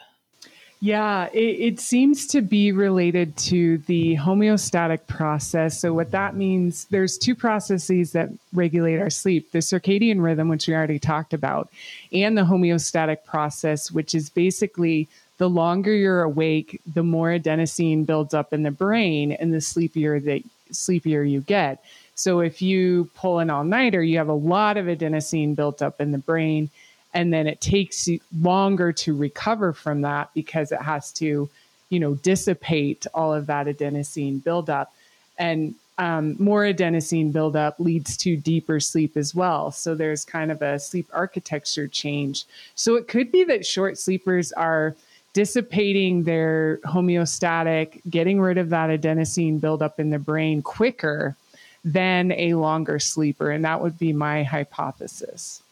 Yeah, 0.83 1.29
it, 1.31 1.37
it 1.37 1.79
seems 1.79 2.25
to 2.27 2.41
be 2.41 2.71
related 2.71 3.37
to 3.37 3.77
the 3.77 4.17
homeostatic 4.17 5.05
process. 5.05 5.79
So, 5.79 5.93
what 5.93 6.09
that 6.09 6.35
means, 6.35 6.85
there's 6.85 7.19
two 7.19 7.35
processes 7.35 8.13
that 8.13 8.29
regulate 8.51 8.97
our 8.97 9.11
sleep 9.11 9.51
the 9.51 9.59
circadian 9.59 10.23
rhythm, 10.23 10.49
which 10.49 10.67
we 10.67 10.73
already 10.73 10.97
talked 10.97 11.33
about, 11.33 11.69
and 12.11 12.35
the 12.35 12.41
homeostatic 12.41 13.23
process, 13.25 13.91
which 13.91 14.15
is 14.15 14.31
basically 14.31 15.07
the 15.41 15.49
longer 15.49 15.91
you're 15.91 16.21
awake, 16.21 16.79
the 16.93 17.01
more 17.01 17.29
adenosine 17.29 18.05
builds 18.05 18.35
up 18.35 18.53
in 18.53 18.61
the 18.61 18.69
brain 18.69 19.31
and 19.31 19.51
the 19.51 19.59
sleepier 19.59 20.19
that 20.19 20.43
sleepier 20.69 21.23
you 21.23 21.41
get. 21.41 21.83
So 22.13 22.41
if 22.41 22.61
you 22.61 23.09
pull 23.15 23.39
an 23.39 23.49
all-nighter, 23.49 24.03
you 24.03 24.19
have 24.19 24.27
a 24.27 24.33
lot 24.33 24.77
of 24.77 24.85
adenosine 24.85 25.55
built 25.55 25.81
up 25.81 25.99
in 25.99 26.11
the 26.11 26.19
brain 26.19 26.69
and 27.15 27.33
then 27.33 27.47
it 27.47 27.59
takes 27.59 28.07
longer 28.39 28.93
to 28.93 29.17
recover 29.17 29.73
from 29.73 30.01
that 30.01 30.29
because 30.35 30.71
it 30.71 30.79
has 30.79 31.11
to, 31.13 31.49
you 31.89 31.99
know, 31.99 32.13
dissipate 32.13 33.07
all 33.15 33.33
of 33.33 33.47
that 33.47 33.65
adenosine 33.65 34.43
buildup. 34.43 34.93
And 35.39 35.73
um, 35.97 36.35
more 36.37 36.65
adenosine 36.65 37.33
buildup 37.33 37.79
leads 37.79 38.15
to 38.17 38.37
deeper 38.37 38.79
sleep 38.79 39.17
as 39.17 39.33
well. 39.33 39.71
So 39.71 39.95
there's 39.95 40.23
kind 40.23 40.51
of 40.51 40.61
a 40.61 40.77
sleep 40.77 41.07
architecture 41.11 41.87
change. 41.87 42.45
So 42.75 42.93
it 42.93 43.07
could 43.07 43.31
be 43.31 43.43
that 43.45 43.65
short 43.65 43.97
sleepers 43.97 44.51
are 44.51 44.95
dissipating 45.33 46.23
their 46.23 46.79
homeostatic, 46.85 48.01
getting 48.09 48.41
rid 48.41 48.57
of 48.57 48.69
that 48.69 48.89
adenosine 48.89 49.59
buildup 49.59 49.99
in 49.99 50.09
the 50.09 50.19
brain 50.19 50.61
quicker 50.61 51.35
than 51.83 52.31
a 52.33 52.53
longer 52.53 52.99
sleeper. 52.99 53.49
And 53.49 53.63
that 53.65 53.81
would 53.81 53.97
be 53.97 54.13
my 54.13 54.43
hypothesis. 54.43 55.63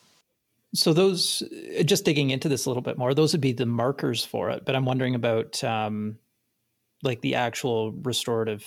So 0.74 0.94
those, 0.94 1.44
just 1.84 2.06
digging 2.06 2.30
into 2.30 2.48
this 2.48 2.66
a 2.66 2.70
little 2.70 2.84
bit 2.84 2.98
more, 2.98 3.14
those 3.14 3.34
would 3.34 3.42
be 3.42 3.54
the 3.54 3.66
markers 3.66 4.24
for 4.24 4.50
it. 4.50 4.66
But 4.66 4.76
I'm 4.76 4.86
wondering 4.86 5.16
about 5.16 5.64
um, 5.64 6.18
like 7.04 7.22
the 7.22 7.36
actual 7.36 7.92
restorative 7.92 8.66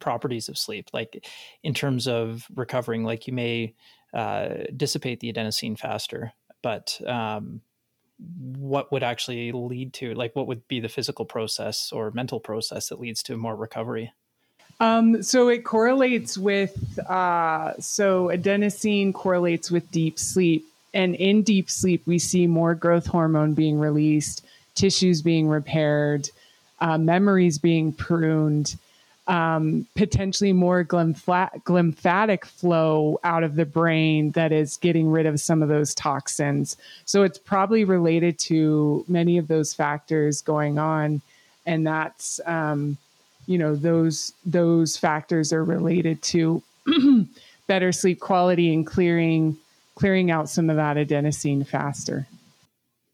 properties 0.00 0.48
of 0.48 0.58
sleep, 0.58 0.90
like 0.92 1.26
in 1.62 1.74
terms 1.74 2.06
of 2.06 2.46
recovering. 2.54 3.04
Like 3.04 3.26
you 3.26 3.32
may 3.32 3.74
uh, 4.12 4.48
dissipate 4.76 5.20
the 5.20 5.32
adenosine 5.32 5.78
faster, 5.78 6.32
but 6.62 7.00
um, 7.06 7.60
what 8.18 8.92
would 8.92 9.02
actually 9.02 9.52
lead 9.52 9.92
to, 9.94 10.14
like, 10.14 10.34
what 10.36 10.46
would 10.46 10.66
be 10.68 10.80
the 10.80 10.88
physical 10.88 11.24
process 11.24 11.92
or 11.92 12.10
mental 12.12 12.40
process 12.40 12.88
that 12.88 13.00
leads 13.00 13.22
to 13.24 13.36
more 13.36 13.56
recovery? 13.56 14.12
Um, 14.80 15.22
so 15.22 15.48
it 15.48 15.64
correlates 15.64 16.36
with, 16.36 16.98
uh, 17.08 17.74
so 17.80 18.28
adenosine 18.28 19.12
correlates 19.12 19.70
with 19.70 19.90
deep 19.90 20.18
sleep. 20.18 20.64
And 20.92 21.14
in 21.16 21.42
deep 21.42 21.70
sleep, 21.70 22.06
we 22.06 22.18
see 22.18 22.46
more 22.46 22.74
growth 22.74 23.06
hormone 23.06 23.54
being 23.54 23.78
released, 23.78 24.44
tissues 24.74 25.22
being 25.22 25.48
repaired, 25.48 26.30
uh, 26.80 26.98
memories 26.98 27.58
being 27.58 27.92
pruned, 27.92 28.76
um, 29.26 29.86
potentially 29.94 30.52
more 30.52 30.84
glymph- 30.84 31.62
glymphatic 31.64 32.44
flow 32.44 33.18
out 33.24 33.42
of 33.42 33.54
the 33.54 33.64
brain 33.64 34.32
that 34.32 34.52
is 34.52 34.76
getting 34.76 35.10
rid 35.10 35.26
of 35.26 35.40
some 35.40 35.62
of 35.62 35.68
those 35.68 35.94
toxins. 35.94 36.76
So 37.06 37.22
it's 37.22 37.38
probably 37.38 37.84
related 37.84 38.38
to 38.40 39.04
many 39.08 39.38
of 39.38 39.48
those 39.48 39.72
factors 39.72 40.42
going 40.42 40.78
on. 40.78 41.22
And 41.64 41.86
that's, 41.86 42.38
um, 42.44 42.98
you 43.46 43.58
know 43.58 43.74
those 43.74 44.32
those 44.44 44.96
factors 44.96 45.52
are 45.52 45.64
related 45.64 46.22
to 46.22 46.62
better 47.66 47.92
sleep 47.92 48.20
quality 48.20 48.72
and 48.72 48.86
clearing 48.86 49.56
clearing 49.94 50.30
out 50.30 50.48
some 50.48 50.70
of 50.70 50.76
that 50.76 50.96
adenosine 50.96 51.66
faster 51.66 52.26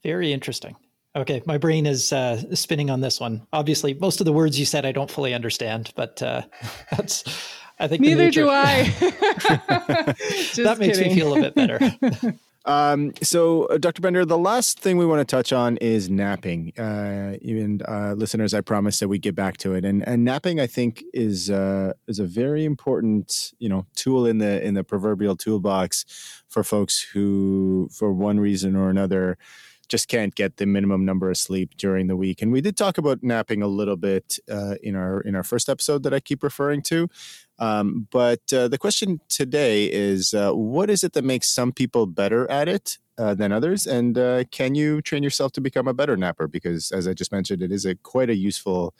Very 0.03 0.33
interesting. 0.33 0.77
Okay, 1.17 1.43
my 1.45 1.59
brain 1.59 1.87
is 1.87 2.13
uh, 2.13 2.55
spinning 2.55 2.89
on 2.89 3.01
this 3.01 3.19
one. 3.19 3.47
Obviously, 3.53 3.95
most 3.95 4.21
of 4.21 4.27
the 4.27 4.33
words 4.33 4.59
you 4.59 4.65
said 4.65 4.87
I 4.87 4.93
don't 4.93 5.11
fully 5.11 5.35
understand, 5.35 5.91
but 5.97 6.23
uh, 6.23 6.43
that's 6.91 7.25
I 7.79 7.89
think 7.89 8.03
neither 8.03 8.25
nature- 8.25 8.43
do 8.43 8.51
i 8.51 8.83
that 10.57 10.77
makes 10.79 10.99
me 10.99 11.15
feel 11.15 11.37
a 11.37 11.41
bit 11.41 11.55
better. 11.55 12.37
Um, 12.67 13.13
so, 13.23 13.65
uh, 13.65 13.79
Dr. 13.79 14.03
Bender, 14.03 14.25
the 14.27 14.39
last 14.39 14.79
thing 14.79 14.99
we 14.99 15.07
want 15.07 15.27
to 15.27 15.37
touch 15.37 15.51
on 15.53 15.79
is 15.79 16.11
napping. 16.11 16.79
Uh, 16.79 17.39
even 17.41 17.81
uh, 17.89 18.13
listeners, 18.13 18.53
I 18.53 18.61
promise 18.61 19.01
that 19.01 19.09
we 19.09 19.19
get 19.19 19.35
back 19.35 19.57
to 19.59 19.73
it. 19.73 19.85
And, 19.85 20.07
and 20.07 20.25
napping, 20.25 20.61
I 20.61 20.67
think, 20.67 21.03
is 21.15 21.51
uh, 21.51 21.95
is 22.07 22.19
a 22.19 22.27
very 22.27 22.65
important 22.65 23.53
you 23.59 23.69
know 23.69 23.87
tool 23.97 24.27
in 24.27 24.39
the 24.39 24.63
in 24.63 24.75
the 24.75 24.85
proverbial 24.85 25.37
toolbox 25.37 26.05
for 26.49 26.63
folks 26.63 27.01
who, 27.01 27.89
for 27.93 28.13
one 28.13 28.39
reason 28.39 28.77
or 28.77 28.91
another, 28.91 29.39
just 29.91 30.09
can't 30.09 30.34
get 30.34 30.57
the 30.57 30.66
minimum 30.66 31.05
number 31.05 31.28
of 31.28 31.36
sleep 31.36 31.76
during 31.76 32.07
the 32.07 32.16
week. 32.16 32.41
And 32.41 32.53
we 32.53 32.61
did 32.61 32.76
talk 32.76 32.97
about 32.97 33.22
napping 33.22 33.62
a 33.62 33.66
little 33.66 33.97
bit 33.97 34.38
uh, 34.51 34.76
in 34.82 34.97
our 34.97 35.20
in 35.20 35.34
our 35.34 35.43
first 35.43 35.68
episode 35.68 36.05
that 36.05 36.14
I 36.14 36.20
keep 36.20 36.43
referring 36.43 36.82
to. 36.82 37.09
Um, 37.59 38.07
but 38.11 38.53
uh, 38.53 38.68
the 38.68 38.78
question 38.78 39.20
today 39.28 39.84
is 39.86 40.32
uh, 40.32 40.53
what 40.53 40.88
is 40.88 41.05
it 41.05 41.12
that 41.12 41.24
makes 41.24 41.49
some 41.49 41.72
people 41.72 42.07
better 42.07 42.51
at 42.51 42.68
it 42.68 42.97
uh, 43.18 43.34
than 43.34 43.53
others? 43.53 43.86
And 43.86 44.16
uh, 44.16 44.45
can 44.45 44.74
you 44.74 45.03
train 45.03 45.22
yourself 45.22 45.53
to 45.53 45.61
become 45.61 45.86
a 45.88 45.93
better 45.93 46.16
napper? 46.16 46.49
Because, 46.49 46.91
as 46.93 47.07
I 47.07 47.12
just 47.12 47.32
mentioned, 47.32 47.61
it 47.61 47.72
is 47.72 47.84
a 47.84 47.97
quite 47.97 48.30
a 48.30 48.36
useful 48.36 48.95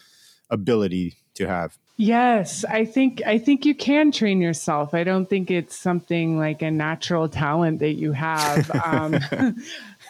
ability 0.51 1.17
to 1.35 1.47
have. 1.47 1.79
yes 1.97 2.65
i 2.65 2.85
think 2.85 3.23
i 3.27 3.39
think 3.39 3.65
you 3.65 3.75
can 3.75 4.11
train 4.11 4.41
yourself 4.41 4.95
i 4.95 5.05
don't 5.05 5.27
think 5.27 5.51
it's 5.51 5.77
something 5.77 6.39
like 6.39 6.61
a 6.61 6.71
natural 6.71 7.29
talent 7.29 7.79
that 7.79 7.93
you 7.93 8.13
have 8.13 8.71
um, 8.85 9.17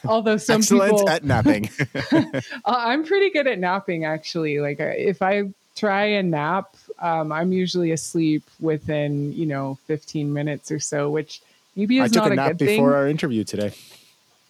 although 0.05 0.36
some 0.36 0.59
Excellent 0.61 0.92
people 0.92 1.09
at 1.09 1.24
napping. 1.24 1.70
Uh, 2.12 2.32
I'm 2.64 3.05
pretty 3.05 3.30
good 3.30 3.46
at 3.46 3.59
napping, 3.59 4.05
actually. 4.05 4.61
Like, 4.61 4.80
uh, 4.80 4.92
if 4.96 5.22
I 5.22 5.51
try 5.76 6.05
and 6.05 6.30
nap, 6.30 6.74
um, 6.98 7.32
I'm 7.32 7.53
usually 7.53 7.92
asleep 7.92 8.42
within, 8.61 9.32
you 9.32 9.46
know, 9.46 9.78
15 9.86 10.32
minutes 10.32 10.70
or 10.70 10.78
so, 10.78 11.11
which 11.11 11.40
maybe 11.76 11.98
is 11.98 12.05
I 12.05 12.09
took 12.09 12.22
not 12.24 12.28
a 12.28 12.32
a, 12.32 12.36
nap 12.36 12.48
good 12.51 12.59
before 12.59 12.90
thing. 12.90 12.96
our 12.96 13.09
interview 13.09 13.44
today. 13.44 13.72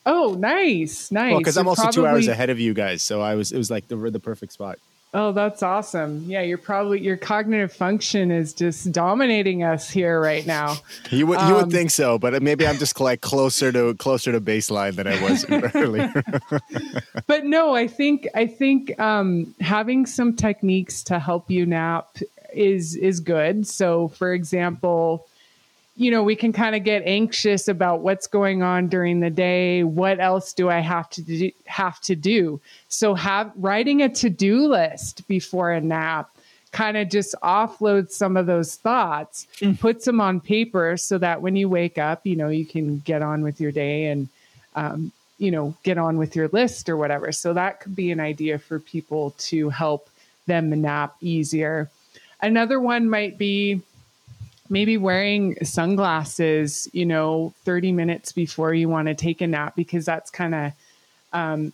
Oh, 0.07 0.35
nice, 0.39 1.11
nice. 1.11 1.31
Well, 1.31 1.39
because 1.41 1.57
I'm 1.57 1.69
also 1.69 1.91
two 1.91 2.07
hours 2.07 2.27
ahead 2.27 2.51
of 2.51 2.59
you 2.59 2.75
guys, 2.75 3.03
so 3.03 3.21
I 3.21 3.35
was 3.35 3.53
it 3.53 3.59
was 3.59 3.71
like 3.71 3.87
the 3.89 3.97
the 3.97 4.19
perfect 4.21 4.53
spot. 4.53 4.79
Oh, 5.13 5.33
that's 5.33 5.61
awesome. 5.61 6.25
Yeah, 6.29 6.43
you're 6.43 6.57
probably 6.57 7.01
your 7.01 7.17
cognitive 7.17 7.73
function 7.73 8.31
is 8.31 8.55
just 8.55 8.93
dominating 8.93 9.65
us 9.65 9.91
here 9.91 10.21
right 10.21 10.47
now. 10.47 10.77
You 11.11 11.27
would 11.27 11.41
you 11.41 11.47
um, 11.47 11.55
would 11.55 11.73
think 11.73 11.91
so, 11.91 12.19
but 12.19 12.41
maybe 12.41 12.67
I'm 12.67 12.79
just 12.79 13.01
like 13.01 13.21
closer 13.21 13.73
to 13.73 13.95
closer 13.95 14.31
to 14.31 14.41
baseline 14.41 14.95
than 14.95 15.09
I 15.09 15.21
was 15.21 15.45
earlier. 15.75 16.23
but 17.27 17.45
no, 17.45 17.75
I 17.75 17.89
think 17.89 18.29
I 18.35 18.47
think 18.47 18.99
um, 19.01 19.53
having 19.61 20.07
some 20.07 20.37
techniques 20.37 21.03
to 21.05 21.19
help 21.19 21.51
you 21.51 21.67
nap 21.67 22.17
is 22.53 22.95
is 22.95 23.19
good. 23.19 23.67
So, 23.67 24.09
for 24.09 24.33
example, 24.33 25.27
you 26.01 26.11
know, 26.11 26.23
we 26.23 26.35
can 26.35 26.51
kind 26.51 26.75
of 26.75 26.83
get 26.83 27.03
anxious 27.05 27.69
about 27.69 28.01
what's 28.01 28.27
going 28.27 28.63
on 28.63 28.89
during 28.89 29.21
the 29.21 29.29
day. 29.29 29.85
What 29.85 30.19
else 30.19 30.55
do 30.55 30.71
I 30.71 30.79
have 30.79 31.11
to 31.11 31.21
do, 31.21 31.51
have 31.67 32.01
to 32.01 32.17
do? 32.17 32.59
So 32.89 33.15
have 33.15 33.53
writing 33.55 34.01
a 34.01 34.09
to-do 34.09 34.67
list 34.67 35.29
before 35.29 35.73
a 35.73 35.81
nap 35.83 36.31
kind 36.73 36.97
of 36.97 37.11
just 37.11 37.35
offloads 37.43 38.13
some 38.13 38.39
of 38.39 38.47
those 38.47 38.77
thoughts, 38.77 39.47
mm. 39.59 39.79
puts 39.79 40.07
them 40.07 40.23
on 40.23 40.41
paper 40.41 40.97
so 40.97 41.19
that 41.19 41.43
when 41.43 41.55
you 41.55 41.69
wake 41.69 41.99
up, 41.99 42.25
you 42.25 42.35
know, 42.35 42.49
you 42.49 42.65
can 42.65 43.01
get 43.01 43.21
on 43.21 43.43
with 43.43 43.61
your 43.61 43.71
day 43.71 44.07
and 44.07 44.27
um, 44.77 45.13
you 45.37 45.51
know, 45.51 45.75
get 45.83 45.99
on 45.99 46.17
with 46.17 46.35
your 46.35 46.49
list 46.49 46.89
or 46.89 46.97
whatever. 46.97 47.31
So 47.31 47.53
that 47.53 47.81
could 47.81 47.95
be 47.95 48.11
an 48.11 48.21
idea 48.21 48.59
for 48.59 48.79
people 48.79 49.35
to 49.51 49.69
help 49.69 50.09
them 50.47 50.71
nap 50.81 51.15
easier. 51.21 51.91
Another 52.41 52.81
one 52.81 53.11
might 53.11 53.37
be 53.37 53.83
maybe 54.71 54.97
wearing 54.97 55.63
sunglasses, 55.65 56.89
you 56.93 57.05
know, 57.05 57.53
30 57.65 57.93
minutes 57.93 58.33
before 58.33 58.73
you 58.73 58.89
want 58.89 59.09
to 59.09 59.15
take 59.15 59.41
a 59.41 59.47
nap, 59.47 59.75
because 59.77 60.07
that's 60.07 60.31
kind 60.31 60.55
of 60.55 60.73
um, 61.33 61.73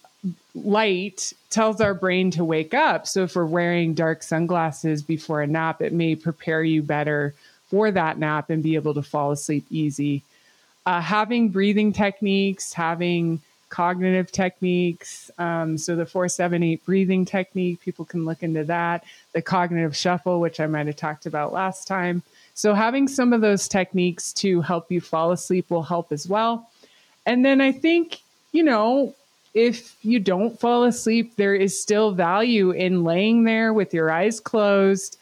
light 0.55 1.33
tells 1.51 1.81
our 1.81 1.95
brain 1.95 2.31
to 2.33 2.45
wake 2.45 2.75
up. 2.75 3.07
So 3.07 3.25
if 3.25 3.37
we're 3.37 3.47
wearing 3.47 3.95
dark 3.95 4.23
sunglasses 4.23 5.03
before 5.03 5.43
a 5.43 5.47
nap, 5.47 5.83
it 5.83 5.93
may 5.93 6.17
prepare 6.17 6.63
you 6.63 6.83
better 6.83 7.35
for 7.69 7.91
that 7.91 8.19
nap 8.19 8.51
and 8.51 8.63
be 8.63 8.75
able 8.75 8.95
to 8.95 9.03
fall 9.03 9.31
asleep 9.31 9.67
easy. 9.71 10.23
Uh, 10.85 11.01
having 11.01 11.49
breathing 11.49 11.93
techniques, 11.93 12.73
having 12.73 13.41
cognitive 13.69 14.31
techniques. 14.31 15.31
Um, 15.39 15.77
so 15.77 15.97
the 15.97 16.07
478 16.07 16.85
breathing 16.85 17.25
technique, 17.25 17.81
people 17.81 18.05
can 18.05 18.25
look 18.25 18.43
into 18.43 18.65
that. 18.65 19.05
The 19.33 19.43
cognitive 19.43 19.97
shuffle, 19.97 20.41
which 20.41 20.61
I 20.61 20.67
might 20.67 20.87
have 20.87 20.97
talked 20.97 21.27
about 21.27 21.53
last 21.53 21.89
time. 21.89 22.23
So, 22.57 22.73
having 22.73 23.07
some 23.07 23.35
of 23.35 23.43
those 23.43 23.69
techniques 23.69 24.33
to 24.35 24.63
help 24.63 24.91
you 24.91 25.03
fall 25.03 25.31
asleep 25.31 25.71
will 25.71 25.83
help 25.83 26.11
as 26.11 26.27
well. 26.27 26.71
And 27.27 27.45
then 27.45 27.61
I 27.61 27.71
think, 27.71 28.21
you 28.53 28.63
know, 28.63 29.15
if 29.53 29.95
you 30.03 30.19
don't 30.19 30.59
fall 30.59 30.85
asleep, 30.85 31.37
there 31.37 31.55
is 31.55 31.79
still 31.79 32.13
value 32.13 32.71
in 32.71 33.05
laying 33.05 33.45
there 33.45 33.75
with 33.75 33.93
your 33.93 34.11
eyes 34.11 34.41
closed. 34.41 35.19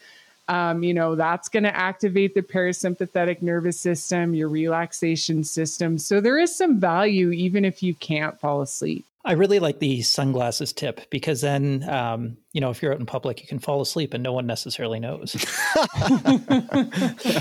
Um, 0.47 0.81
you 0.81 0.93
know, 0.93 1.15
that's 1.15 1.49
going 1.49 1.63
to 1.63 1.75
activate 1.75 2.35
the 2.35 2.41
parasympathetic 2.41 3.41
nervous 3.41 3.79
system, 3.81 4.33
your 4.33 4.47
relaxation 4.47 5.43
system. 5.43 5.97
So 5.97 6.21
there 6.21 6.39
is 6.39 6.55
some 6.55 6.79
value 6.79 7.31
even 7.31 7.65
if 7.65 7.83
you 7.83 7.95
can't 7.95 8.39
fall 8.39 8.61
asleep. 8.61 9.05
I 9.25 9.31
really 9.31 9.57
like 9.59 9.79
the 9.79 10.03
sunglasses 10.03 10.71
tip 10.71 11.09
because 11.09 11.41
then, 11.41 11.83
um, 11.89 12.37
you 12.53 12.61
know, 12.61 12.69
if 12.69 12.81
you're 12.81 12.93
out 12.93 12.99
in 12.99 13.07
public, 13.07 13.41
you 13.41 13.47
can 13.47 13.57
fall 13.57 13.81
asleep 13.81 14.13
and 14.13 14.21
no 14.21 14.31
one 14.31 14.45
necessarily 14.45 14.99
knows. 14.99 15.33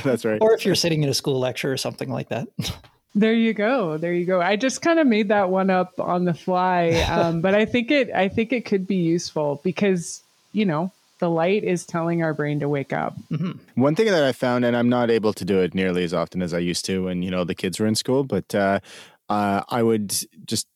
That's 0.03 0.25
right. 0.25 0.39
Or 0.41 0.55
if 0.55 0.65
you're 0.65 0.75
sitting 0.75 1.03
in 1.03 1.11
a 1.11 1.15
school 1.15 1.39
lecture 1.39 1.71
or 1.71 1.77
something 1.77 2.11
like 2.11 2.31
that. 2.31 2.49
There 3.17 3.33
you 3.33 3.55
go. 3.55 3.97
There 3.97 4.13
you 4.13 4.25
go. 4.25 4.41
I 4.41 4.57
just 4.57 4.83
kind 4.83 4.99
of 4.99 5.07
made 5.07 5.29
that 5.29 5.49
one 5.49 5.71
up 5.71 6.01
on 6.01 6.25
the 6.25 6.35
fly, 6.35 6.89
um, 7.09 7.43
but 7.43 7.55
I 7.55 7.65
think 7.65 7.93
it. 7.93 8.11
I 8.11 8.27
think 8.29 8.53
it 8.53 8.65
could 8.65 8.89
be 8.89 8.97
useful 8.97 9.61
because 9.63 10.21
you 10.51 10.65
know 10.65 10.91
the 11.21 11.31
light 11.31 11.63
is 11.63 11.87
telling 11.87 12.25
our 12.25 12.35
brain 12.35 12.59
to 12.59 12.69
wake 12.69 12.93
up. 12.93 13.15
Mm-hmm. 13.31 13.81
One 13.81 13.95
thing 13.95 14.07
that 14.07 14.25
I 14.25 14.33
found, 14.33 14.65
and 14.65 14.77
I'm 14.77 14.89
not 14.89 15.13
able 15.13 15.33
to 15.35 15.45
do 15.45 15.61
it 15.61 15.77
nearly 15.77 16.03
as 16.03 16.13
often 16.13 16.43
as 16.43 16.53
I 16.53 16.59
used 16.59 16.87
to 16.87 17.05
when 17.05 17.23
you 17.23 17.31
know 17.31 17.45
the 17.45 17.55
kids 17.55 17.79
were 17.79 17.87
in 17.87 17.95
school, 17.95 18.25
but 18.25 18.53
uh, 18.53 18.81
uh, 19.29 19.63
I 19.69 19.85
would 19.85 20.13
just 20.45 20.67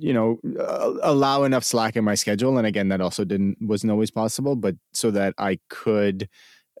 you 0.00 0.12
know 0.12 0.38
allow 1.02 1.44
enough 1.44 1.64
slack 1.64 1.96
in 1.96 2.04
my 2.04 2.14
schedule 2.14 2.58
and 2.58 2.66
again 2.66 2.88
that 2.88 3.00
also 3.00 3.24
didn't 3.24 3.56
wasn't 3.60 3.90
always 3.90 4.10
possible 4.10 4.56
but 4.56 4.74
so 4.92 5.10
that 5.10 5.34
i 5.38 5.58
could 5.68 6.28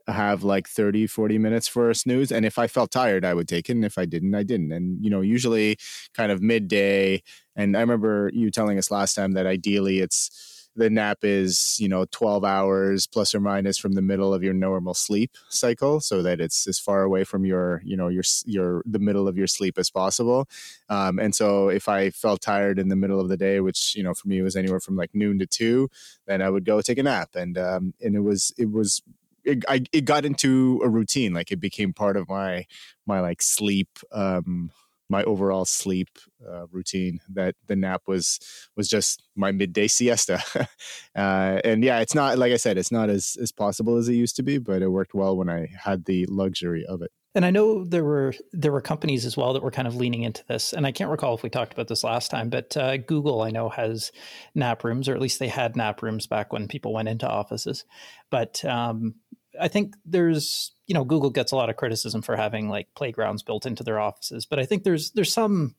have 0.08 0.42
like 0.42 0.68
30 0.68 1.06
40 1.06 1.38
minutes 1.38 1.68
for 1.68 1.90
a 1.90 1.94
snooze 1.94 2.32
and 2.32 2.44
if 2.44 2.58
i 2.58 2.66
felt 2.66 2.90
tired 2.90 3.24
i 3.24 3.34
would 3.34 3.48
take 3.48 3.68
it 3.68 3.72
and 3.72 3.84
if 3.84 3.98
i 3.98 4.04
didn't 4.04 4.34
i 4.34 4.42
didn't 4.42 4.72
and 4.72 5.04
you 5.04 5.10
know 5.10 5.20
usually 5.20 5.76
kind 6.14 6.32
of 6.32 6.42
midday 6.42 7.22
and 7.56 7.76
i 7.76 7.80
remember 7.80 8.30
you 8.34 8.50
telling 8.50 8.78
us 8.78 8.90
last 8.90 9.14
time 9.14 9.32
that 9.32 9.46
ideally 9.46 10.00
it's 10.00 10.49
the 10.76 10.88
nap 10.88 11.18
is 11.22 11.76
you 11.80 11.88
know 11.88 12.04
12 12.10 12.44
hours 12.44 13.06
plus 13.06 13.34
or 13.34 13.40
minus 13.40 13.78
from 13.78 13.92
the 13.92 14.02
middle 14.02 14.32
of 14.32 14.42
your 14.42 14.54
normal 14.54 14.94
sleep 14.94 15.32
cycle 15.48 16.00
so 16.00 16.22
that 16.22 16.40
it's 16.40 16.66
as 16.66 16.78
far 16.78 17.02
away 17.02 17.24
from 17.24 17.44
your 17.44 17.82
you 17.84 17.96
know 17.96 18.08
your 18.08 18.22
your 18.44 18.82
the 18.86 18.98
middle 18.98 19.26
of 19.28 19.36
your 19.36 19.46
sleep 19.46 19.78
as 19.78 19.90
possible. 19.90 20.48
Um, 20.88 21.18
and 21.18 21.34
so 21.34 21.68
if 21.68 21.88
i 21.88 22.10
felt 22.10 22.40
tired 22.40 22.78
in 22.78 22.88
the 22.88 22.96
middle 22.96 23.20
of 23.20 23.28
the 23.28 23.36
day 23.36 23.60
which 23.60 23.94
you 23.96 24.02
know 24.02 24.14
for 24.14 24.28
me 24.28 24.42
was 24.42 24.56
anywhere 24.56 24.80
from 24.80 24.96
like 24.96 25.10
noon 25.14 25.38
to 25.38 25.46
two 25.46 25.88
then 26.26 26.42
i 26.42 26.50
would 26.50 26.64
go 26.64 26.80
take 26.80 26.98
a 26.98 27.02
nap. 27.02 27.30
And 27.34 27.58
um, 27.58 27.94
and 28.00 28.14
it 28.16 28.20
was 28.20 28.52
it 28.58 28.70
was 28.70 29.02
it, 29.44 29.64
I, 29.68 29.84
it 29.92 30.04
got 30.04 30.24
into 30.24 30.80
a 30.84 30.88
routine 30.88 31.32
like 31.32 31.50
it 31.50 31.60
became 31.60 31.92
part 31.92 32.16
of 32.16 32.28
my 32.28 32.66
my 33.06 33.20
like 33.20 33.42
sleep 33.42 33.88
um 34.12 34.70
my 35.10 35.22
overall 35.24 35.64
sleep 35.64 36.08
uh, 36.48 36.66
routine 36.70 37.20
that 37.28 37.54
the 37.66 37.76
nap 37.76 38.02
was 38.06 38.38
was 38.76 38.88
just 38.88 39.22
my 39.36 39.52
midday 39.52 39.88
siesta 39.88 40.42
uh, 41.16 41.60
and 41.64 41.84
yeah 41.84 42.00
it's 42.00 42.14
not 42.14 42.38
like 42.38 42.52
i 42.52 42.56
said 42.56 42.78
it's 42.78 42.92
not 42.92 43.10
as 43.10 43.36
as 43.40 43.52
possible 43.52 43.96
as 43.96 44.08
it 44.08 44.14
used 44.14 44.36
to 44.36 44.42
be 44.42 44.58
but 44.58 44.82
it 44.82 44.88
worked 44.88 45.14
well 45.14 45.36
when 45.36 45.48
i 45.48 45.68
had 45.82 46.04
the 46.04 46.24
luxury 46.26 46.84
of 46.86 47.02
it 47.02 47.10
and 47.34 47.44
I 47.44 47.50
know 47.50 47.84
there 47.84 48.02
were 48.02 48.34
there 48.52 48.72
were 48.72 48.80
companies 48.80 49.24
as 49.24 49.36
well 49.36 49.52
that 49.52 49.62
were 49.62 49.70
kind 49.70 49.86
of 49.86 49.94
leaning 49.94 50.22
into 50.24 50.44
this. 50.48 50.72
And 50.72 50.84
I 50.84 50.90
can't 50.90 51.10
recall 51.10 51.34
if 51.34 51.44
we 51.44 51.50
talked 51.50 51.72
about 51.72 51.86
this 51.86 52.02
last 52.02 52.30
time, 52.30 52.50
but 52.50 52.76
uh, 52.76 52.96
Google 52.96 53.42
I 53.42 53.50
know 53.50 53.68
has 53.68 54.10
nap 54.54 54.82
rooms, 54.82 55.08
or 55.08 55.14
at 55.14 55.20
least 55.20 55.38
they 55.38 55.48
had 55.48 55.76
nap 55.76 56.02
rooms 56.02 56.26
back 56.26 56.52
when 56.52 56.66
people 56.66 56.92
went 56.92 57.08
into 57.08 57.28
offices. 57.28 57.84
But 58.30 58.64
um, 58.64 59.14
I 59.58 59.68
think 59.68 59.96
there's 60.04 60.72
you 60.86 60.94
know 60.94 61.04
Google 61.04 61.30
gets 61.30 61.52
a 61.52 61.56
lot 61.56 61.70
of 61.70 61.76
criticism 61.76 62.22
for 62.22 62.36
having 62.36 62.68
like 62.68 62.88
playgrounds 62.94 63.42
built 63.42 63.66
into 63.66 63.82
their 63.82 63.98
offices, 63.98 64.46
but 64.46 64.58
I 64.58 64.66
think 64.66 64.84
there's 64.84 65.10
there's 65.12 65.32
some 65.32 65.74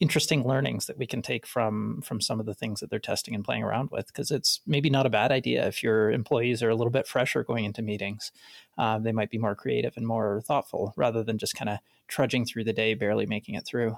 interesting 0.00 0.46
learnings 0.46 0.86
that 0.86 0.98
we 0.98 1.06
can 1.06 1.22
take 1.22 1.46
from 1.46 2.02
from 2.02 2.20
some 2.20 2.40
of 2.40 2.46
the 2.46 2.54
things 2.54 2.80
that 2.80 2.90
they're 2.90 2.98
testing 2.98 3.34
and 3.34 3.44
playing 3.44 3.62
around 3.62 3.90
with 3.90 4.06
because 4.08 4.30
it's 4.30 4.60
maybe 4.66 4.90
not 4.90 5.06
a 5.06 5.10
bad 5.10 5.30
idea 5.30 5.66
if 5.66 5.82
your 5.82 6.10
employees 6.10 6.62
are 6.62 6.70
a 6.70 6.74
little 6.74 6.90
bit 6.90 7.06
fresher 7.06 7.44
going 7.44 7.64
into 7.64 7.82
meetings. 7.82 8.32
Uh, 8.78 8.98
they 8.98 9.12
might 9.12 9.30
be 9.30 9.38
more 9.38 9.54
creative 9.54 9.96
and 9.96 10.06
more 10.06 10.40
thoughtful 10.44 10.92
rather 10.96 11.22
than 11.22 11.38
just 11.38 11.54
kind 11.54 11.68
of 11.68 11.78
trudging 12.08 12.44
through 12.44 12.64
the 12.64 12.72
day, 12.72 12.94
barely 12.94 13.26
making 13.26 13.54
it 13.54 13.64
through. 13.64 13.96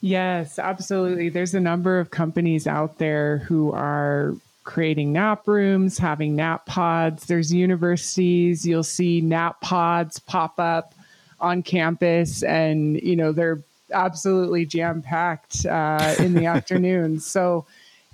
Yes, 0.00 0.58
absolutely. 0.58 1.28
There's 1.28 1.54
a 1.54 1.60
number 1.60 1.98
of 1.98 2.10
companies 2.10 2.66
out 2.66 2.98
there 2.98 3.38
who 3.38 3.72
are 3.72 4.34
creating 4.68 5.14
nap 5.14 5.48
rooms, 5.48 5.96
having 5.96 6.36
nap 6.36 6.66
pods. 6.66 7.24
There's 7.24 7.50
universities, 7.50 8.66
you'll 8.66 8.82
see 8.82 9.22
nap 9.22 9.62
pods 9.62 10.18
pop 10.18 10.60
up 10.60 10.92
on 11.40 11.62
campus, 11.62 12.42
and 12.42 13.00
you 13.00 13.16
know 13.16 13.32
they're 13.32 13.60
absolutely 13.94 14.66
jam 14.66 15.00
packed 15.00 15.64
uh, 15.64 16.14
in 16.18 16.34
the 16.34 16.44
afternoon. 16.54 17.18
So, 17.18 17.64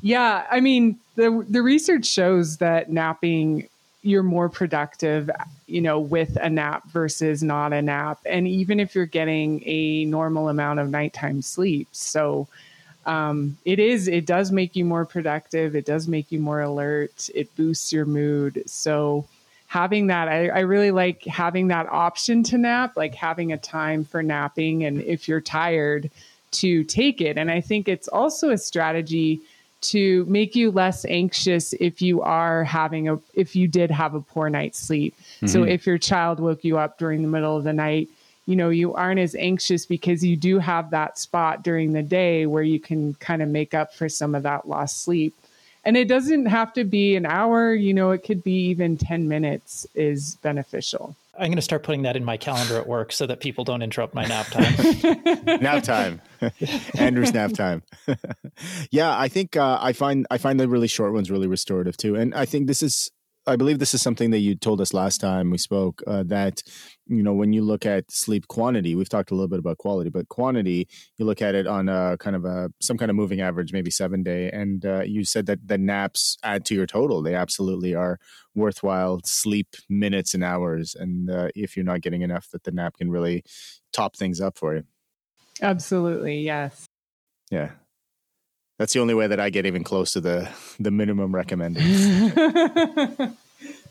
yeah, 0.00 0.46
I 0.48 0.60
mean 0.60 0.96
the 1.16 1.44
the 1.48 1.60
research 1.60 2.06
shows 2.06 2.58
that 2.58 2.88
napping 2.88 3.68
you're 4.02 4.22
more 4.22 4.48
productive, 4.48 5.28
you 5.66 5.80
know, 5.80 5.98
with 5.98 6.36
a 6.40 6.48
nap 6.48 6.86
versus 6.90 7.42
not 7.42 7.72
a 7.72 7.82
nap, 7.82 8.20
and 8.26 8.46
even 8.46 8.78
if 8.78 8.94
you're 8.94 9.06
getting 9.06 9.60
a 9.66 10.04
normal 10.04 10.48
amount 10.48 10.78
of 10.78 10.88
nighttime 10.88 11.42
sleep. 11.42 11.88
So 11.90 12.46
um, 13.06 13.56
it 13.64 13.78
is 13.78 14.08
it 14.08 14.26
does 14.26 14.50
make 14.50 14.76
you 14.76 14.84
more 14.84 15.04
productive. 15.04 15.76
It 15.76 15.84
does 15.84 16.08
make 16.08 16.32
you 16.32 16.38
more 16.40 16.60
alert. 16.60 17.28
It 17.34 17.54
boosts 17.56 17.92
your 17.92 18.06
mood. 18.06 18.62
So 18.66 19.26
having 19.66 20.06
that 20.06 20.28
I, 20.28 20.48
I, 20.48 20.60
really 20.60 20.90
like 20.90 21.24
having 21.24 21.68
that 21.68 21.88
option 21.88 22.44
to 22.44 22.58
nap 22.58 22.96
like 22.96 23.14
having 23.14 23.52
a 23.52 23.58
time 23.58 24.04
for 24.04 24.22
napping 24.22 24.84
and 24.84 25.00
if 25.02 25.26
you're 25.26 25.40
tired 25.40 26.10
to 26.52 26.84
take 26.84 27.20
it. 27.20 27.36
And 27.36 27.50
i 27.50 27.60
think 27.60 27.88
it's 27.88 28.06
also 28.06 28.50
a 28.50 28.58
strategy 28.58 29.40
to 29.80 30.24
make 30.26 30.54
you 30.56 30.70
less 30.70 31.04
anxious 31.04 31.74
if 31.74 32.00
you 32.00 32.22
are 32.22 32.64
having 32.64 33.08
a 33.08 33.18
if 33.34 33.54
you 33.56 33.68
did 33.68 33.90
have 33.90 34.14
a 34.14 34.20
poor 34.20 34.48
night's 34.48 34.78
sleep. 34.78 35.14
Mm-hmm. 35.16 35.46
so 35.48 35.64
if 35.64 35.86
your 35.86 35.98
child 35.98 36.40
woke 36.40 36.64
you 36.64 36.78
up 36.78 36.98
during 36.98 37.22
the 37.22 37.28
middle 37.28 37.56
of 37.56 37.64
the 37.64 37.72
night 37.72 38.08
you 38.46 38.56
know 38.56 38.68
you 38.68 38.94
aren't 38.94 39.20
as 39.20 39.34
anxious 39.34 39.86
because 39.86 40.24
you 40.24 40.36
do 40.36 40.58
have 40.58 40.90
that 40.90 41.18
spot 41.18 41.62
during 41.62 41.92
the 41.92 42.02
day 42.02 42.46
where 42.46 42.62
you 42.62 42.78
can 42.80 43.14
kind 43.14 43.42
of 43.42 43.48
make 43.48 43.74
up 43.74 43.94
for 43.94 44.08
some 44.08 44.34
of 44.34 44.42
that 44.42 44.68
lost 44.68 45.02
sleep. 45.02 45.34
And 45.86 45.98
it 45.98 46.08
doesn't 46.08 46.46
have 46.46 46.72
to 46.74 46.84
be 46.84 47.14
an 47.14 47.26
hour 47.26 47.74
you 47.74 47.92
know 47.94 48.10
it 48.10 48.24
could 48.24 48.42
be 48.42 48.66
even 48.66 48.96
10 48.96 49.28
minutes 49.28 49.86
is 49.94 50.36
beneficial. 50.36 51.16
I'm 51.36 51.46
going 51.46 51.56
to 51.56 51.62
start 51.62 51.82
putting 51.82 52.02
that 52.02 52.14
in 52.14 52.24
my 52.24 52.36
calendar 52.36 52.76
at 52.76 52.86
work 52.86 53.10
so 53.10 53.26
that 53.26 53.40
people 53.40 53.64
don't 53.64 53.82
interrupt 53.82 54.14
my 54.14 54.24
nap 54.24 54.46
time. 54.46 55.20
Nap 55.60 55.82
time. 55.82 56.20
Andrew's 56.98 57.34
nap 57.34 57.52
time. 57.52 57.82
Yeah 58.90 59.18
i 59.18 59.26
think 59.26 59.56
uh, 59.56 59.78
i 59.80 59.92
find 59.92 60.28
i 60.30 60.38
find 60.38 60.60
the 60.60 60.68
really 60.68 60.86
short 60.86 61.12
ones 61.12 61.30
really 61.30 61.48
restorative 61.48 61.96
too. 61.96 62.14
And 62.14 62.34
i 62.34 62.44
think 62.44 62.68
this 62.68 62.82
is 62.82 63.10
I 63.46 63.56
believe 63.56 63.78
this 63.78 63.94
is 63.94 64.02
something 64.02 64.30
that 64.30 64.38
you 64.38 64.54
told 64.54 64.80
us 64.80 64.94
last 64.94 65.20
time 65.20 65.50
we 65.50 65.58
spoke 65.58 66.02
uh, 66.06 66.22
that 66.24 66.62
you 67.06 67.22
know 67.22 67.32
when 67.32 67.52
you 67.52 67.62
look 67.62 67.84
at 67.84 68.10
sleep 68.10 68.48
quantity, 68.48 68.94
we've 68.94 69.08
talked 69.08 69.30
a 69.30 69.34
little 69.34 69.48
bit 69.48 69.58
about 69.58 69.78
quality, 69.78 70.10
but 70.10 70.28
quantity, 70.28 70.88
you 71.16 71.24
look 71.24 71.42
at 71.42 71.54
it 71.54 71.66
on 71.66 71.88
a 71.88 72.16
kind 72.18 72.34
of 72.34 72.44
a 72.44 72.70
some 72.80 72.96
kind 72.96 73.10
of 73.10 73.16
moving 73.16 73.40
average, 73.40 73.72
maybe 73.72 73.90
seven 73.90 74.22
day, 74.22 74.50
and 74.50 74.84
uh, 74.84 75.02
you 75.02 75.24
said 75.24 75.46
that 75.46 75.66
the 75.66 75.78
naps 75.78 76.38
add 76.42 76.64
to 76.66 76.74
your 76.74 76.86
total. 76.86 77.22
They 77.22 77.34
absolutely 77.34 77.94
are 77.94 78.18
worthwhile 78.54 79.20
sleep 79.24 79.76
minutes 79.88 80.34
and 80.34 80.42
hours, 80.42 80.94
and 80.94 81.30
uh, 81.30 81.48
if 81.54 81.76
you're 81.76 81.84
not 81.84 82.00
getting 82.00 82.22
enough, 82.22 82.48
that 82.50 82.64
the 82.64 82.72
nap 82.72 82.96
can 82.98 83.10
really 83.10 83.44
top 83.92 84.16
things 84.16 84.40
up 84.40 84.56
for 84.56 84.74
you. 84.74 84.84
Absolutely, 85.60 86.40
yes. 86.40 86.86
Yeah, 87.50 87.72
that's 88.78 88.92
the 88.92 89.00
only 89.00 89.14
way 89.14 89.26
that 89.26 89.38
I 89.38 89.50
get 89.50 89.66
even 89.66 89.84
close 89.84 90.12
to 90.12 90.20
the 90.20 90.48
the 90.80 90.90
minimum 90.90 91.34
recommended. 91.34 91.82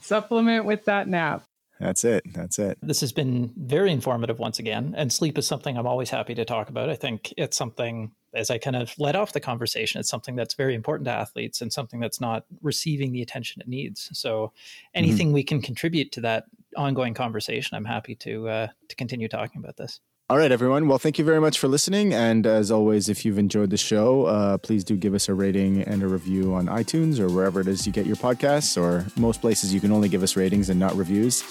Supplement 0.02 0.66
with 0.66 0.86
that 0.86 1.08
nap. 1.08 1.44
That's 1.80 2.04
it. 2.04 2.24
That's 2.34 2.60
it. 2.60 2.78
This 2.82 3.02
has 3.02 3.12
been 3.12 3.52
very 3.58 3.92
informative 3.92 4.40
once 4.40 4.60
again. 4.60 4.94
And 4.96 5.12
sleep 5.12 5.38
is 5.38 5.48
something 5.48 5.78
I'm 5.78 5.88
always 5.88 6.10
happy 6.10 6.36
to 6.36 6.46
talk 6.46 6.70
about. 6.70 6.90
I 6.90 6.96
think 6.96 7.34
it's 7.36 7.58
something, 7.58 8.12
as 8.34 8.50
I 8.50 8.58
kind 8.58 8.76
of 8.76 8.94
led 8.98 9.16
off 9.16 9.34
the 9.34 9.40
conversation, 9.40 10.00
it's 10.00 10.10
something 10.10 10.36
that's 10.36 10.54
very 10.54 10.76
important 10.76 11.06
to 11.06 11.12
athletes 11.12 11.62
and 11.62 11.74
something 11.74 12.00
that's 12.00 12.22
not 12.22 12.46
receiving 12.62 13.12
the 13.12 13.22
attention 13.22 13.62
it 13.62 13.68
needs. 13.68 14.10
So 14.14 14.54
anything 14.94 15.28
mm-hmm. 15.28 15.36
we 15.36 15.44
can 15.44 15.62
contribute 15.62 16.12
to 16.14 16.22
that 16.22 16.46
ongoing 16.78 17.14
conversation, 17.14 17.76
I'm 17.76 17.86
happy 17.86 18.16
to 18.16 18.48
uh, 18.48 18.68
to 18.88 18.96
continue 18.96 19.28
talking 19.28 19.62
about 19.62 19.78
this. 19.78 20.00
All 20.30 20.38
right, 20.38 20.54
everyone. 20.54 20.88
Well, 20.88 21.00
thank 21.00 21.20
you 21.20 21.26
very 21.26 21.42
much 21.42 21.60
for 21.60 21.68
listening. 21.68 22.14
And 22.14 22.48
as 22.48 22.72
always, 22.72 23.10
if 23.10 23.26
you've 23.26 23.38
enjoyed 23.38 23.72
the 23.72 23.78
show, 23.78 24.24
uh, 24.24 24.58
please 24.58 24.86
do 24.86 24.96
give 24.96 25.14
us 25.14 25.28
a 25.28 25.34
rating 25.34 25.82
and 25.82 26.02
a 26.02 26.08
review 26.08 26.56
on 26.56 26.68
iTunes 26.68 27.20
or 27.20 27.28
wherever 27.28 27.60
it 27.60 27.68
is 27.68 27.86
you 27.86 27.92
get 27.92 28.06
your 28.06 28.16
podcasts, 28.16 28.82
or 28.82 29.06
most 29.20 29.42
places 29.42 29.74
you 29.74 29.82
can 29.82 29.92
only 29.92 30.08
give 30.08 30.24
us 30.24 30.38
ratings 30.38 30.70
and 30.70 30.80
not 30.80 30.96
reviews. 30.96 31.44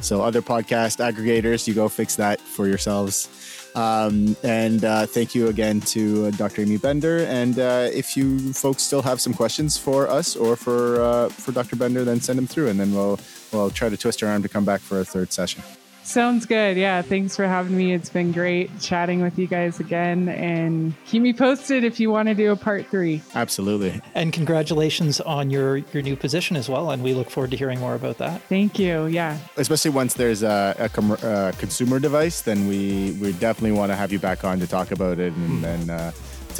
So, 0.00 0.22
other 0.22 0.42
podcast 0.42 1.00
aggregators, 1.04 1.66
you 1.66 1.74
go 1.74 1.88
fix 1.88 2.14
that 2.16 2.40
for 2.40 2.68
yourselves. 2.68 3.28
Um, 3.74 4.36
and 4.44 4.84
uh, 4.84 5.06
thank 5.06 5.34
you 5.34 5.48
again 5.48 5.80
to 5.80 6.26
uh, 6.26 6.30
Dr. 6.30 6.62
Amy 6.62 6.76
Bender. 6.76 7.24
And 7.24 7.58
uh, 7.58 7.88
if 7.92 8.16
you 8.16 8.52
folks 8.52 8.84
still 8.84 9.02
have 9.02 9.20
some 9.20 9.34
questions 9.34 9.76
for 9.76 10.08
us 10.08 10.36
or 10.36 10.54
for 10.54 11.02
uh, 11.02 11.28
for 11.30 11.50
Dr. 11.50 11.74
Bender, 11.74 12.04
then 12.04 12.20
send 12.20 12.38
them 12.38 12.46
through, 12.46 12.68
and 12.68 12.78
then 12.78 12.94
we'll 12.94 13.18
we'll 13.52 13.70
try 13.70 13.88
to 13.88 13.96
twist 13.96 14.22
our 14.22 14.28
arm 14.28 14.42
to 14.44 14.48
come 14.48 14.64
back 14.64 14.80
for 14.80 15.00
a 15.00 15.04
third 15.04 15.32
session. 15.32 15.64
Sounds 16.10 16.44
good. 16.44 16.76
Yeah. 16.76 17.02
Thanks 17.02 17.36
for 17.36 17.46
having 17.46 17.76
me. 17.76 17.94
It's 17.94 18.10
been 18.10 18.32
great 18.32 18.80
chatting 18.80 19.22
with 19.22 19.38
you 19.38 19.46
guys 19.46 19.78
again. 19.78 20.28
And 20.28 20.92
keep 21.06 21.22
me 21.22 21.32
posted 21.32 21.84
if 21.84 22.00
you 22.00 22.10
want 22.10 22.28
to 22.28 22.34
do 22.34 22.50
a 22.50 22.56
part 22.56 22.88
three. 22.88 23.22
Absolutely. 23.36 24.00
And 24.16 24.32
congratulations 24.32 25.20
on 25.20 25.50
your, 25.50 25.76
your 25.76 26.02
new 26.02 26.16
position 26.16 26.56
as 26.56 26.68
well. 26.68 26.90
And 26.90 27.04
we 27.04 27.14
look 27.14 27.30
forward 27.30 27.52
to 27.52 27.56
hearing 27.56 27.78
more 27.78 27.94
about 27.94 28.18
that. 28.18 28.42
Thank 28.42 28.76
you. 28.76 29.06
Yeah. 29.06 29.38
Especially 29.56 29.92
once 29.92 30.14
there's 30.14 30.42
a, 30.42 30.74
a, 30.80 30.88
com- 30.88 31.12
a 31.12 31.54
consumer 31.58 32.00
device, 32.00 32.42
then 32.42 32.66
we, 32.66 33.12
we 33.20 33.32
definitely 33.34 33.78
want 33.78 33.92
to 33.92 33.96
have 33.96 34.10
you 34.10 34.18
back 34.18 34.42
on 34.42 34.58
to 34.58 34.66
talk 34.66 34.90
about 34.90 35.20
it 35.20 35.32
and, 35.34 35.64
mm. 35.64 35.90
uh, 35.90 36.10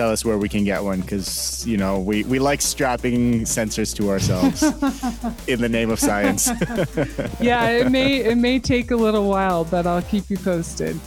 tell 0.00 0.10
us 0.10 0.24
where 0.24 0.38
we 0.38 0.48
can 0.48 0.64
get 0.64 0.82
one 0.82 1.02
because 1.02 1.66
you 1.66 1.76
know 1.76 1.98
we, 1.98 2.24
we 2.24 2.38
like 2.38 2.62
strapping 2.62 3.42
sensors 3.42 3.94
to 3.94 4.08
ourselves 4.08 4.62
in 5.46 5.60
the 5.60 5.68
name 5.68 5.90
of 5.90 6.00
science. 6.00 6.48
Yeah 7.38 7.68
it 7.68 7.90
may 7.90 8.16
it 8.16 8.36
may 8.36 8.58
take 8.58 8.90
a 8.90 8.96
little 8.96 9.28
while 9.28 9.62
but 9.64 9.86
i'll 9.86 10.00
keep 10.00 10.30
you 10.30 10.38
posted 10.38 10.98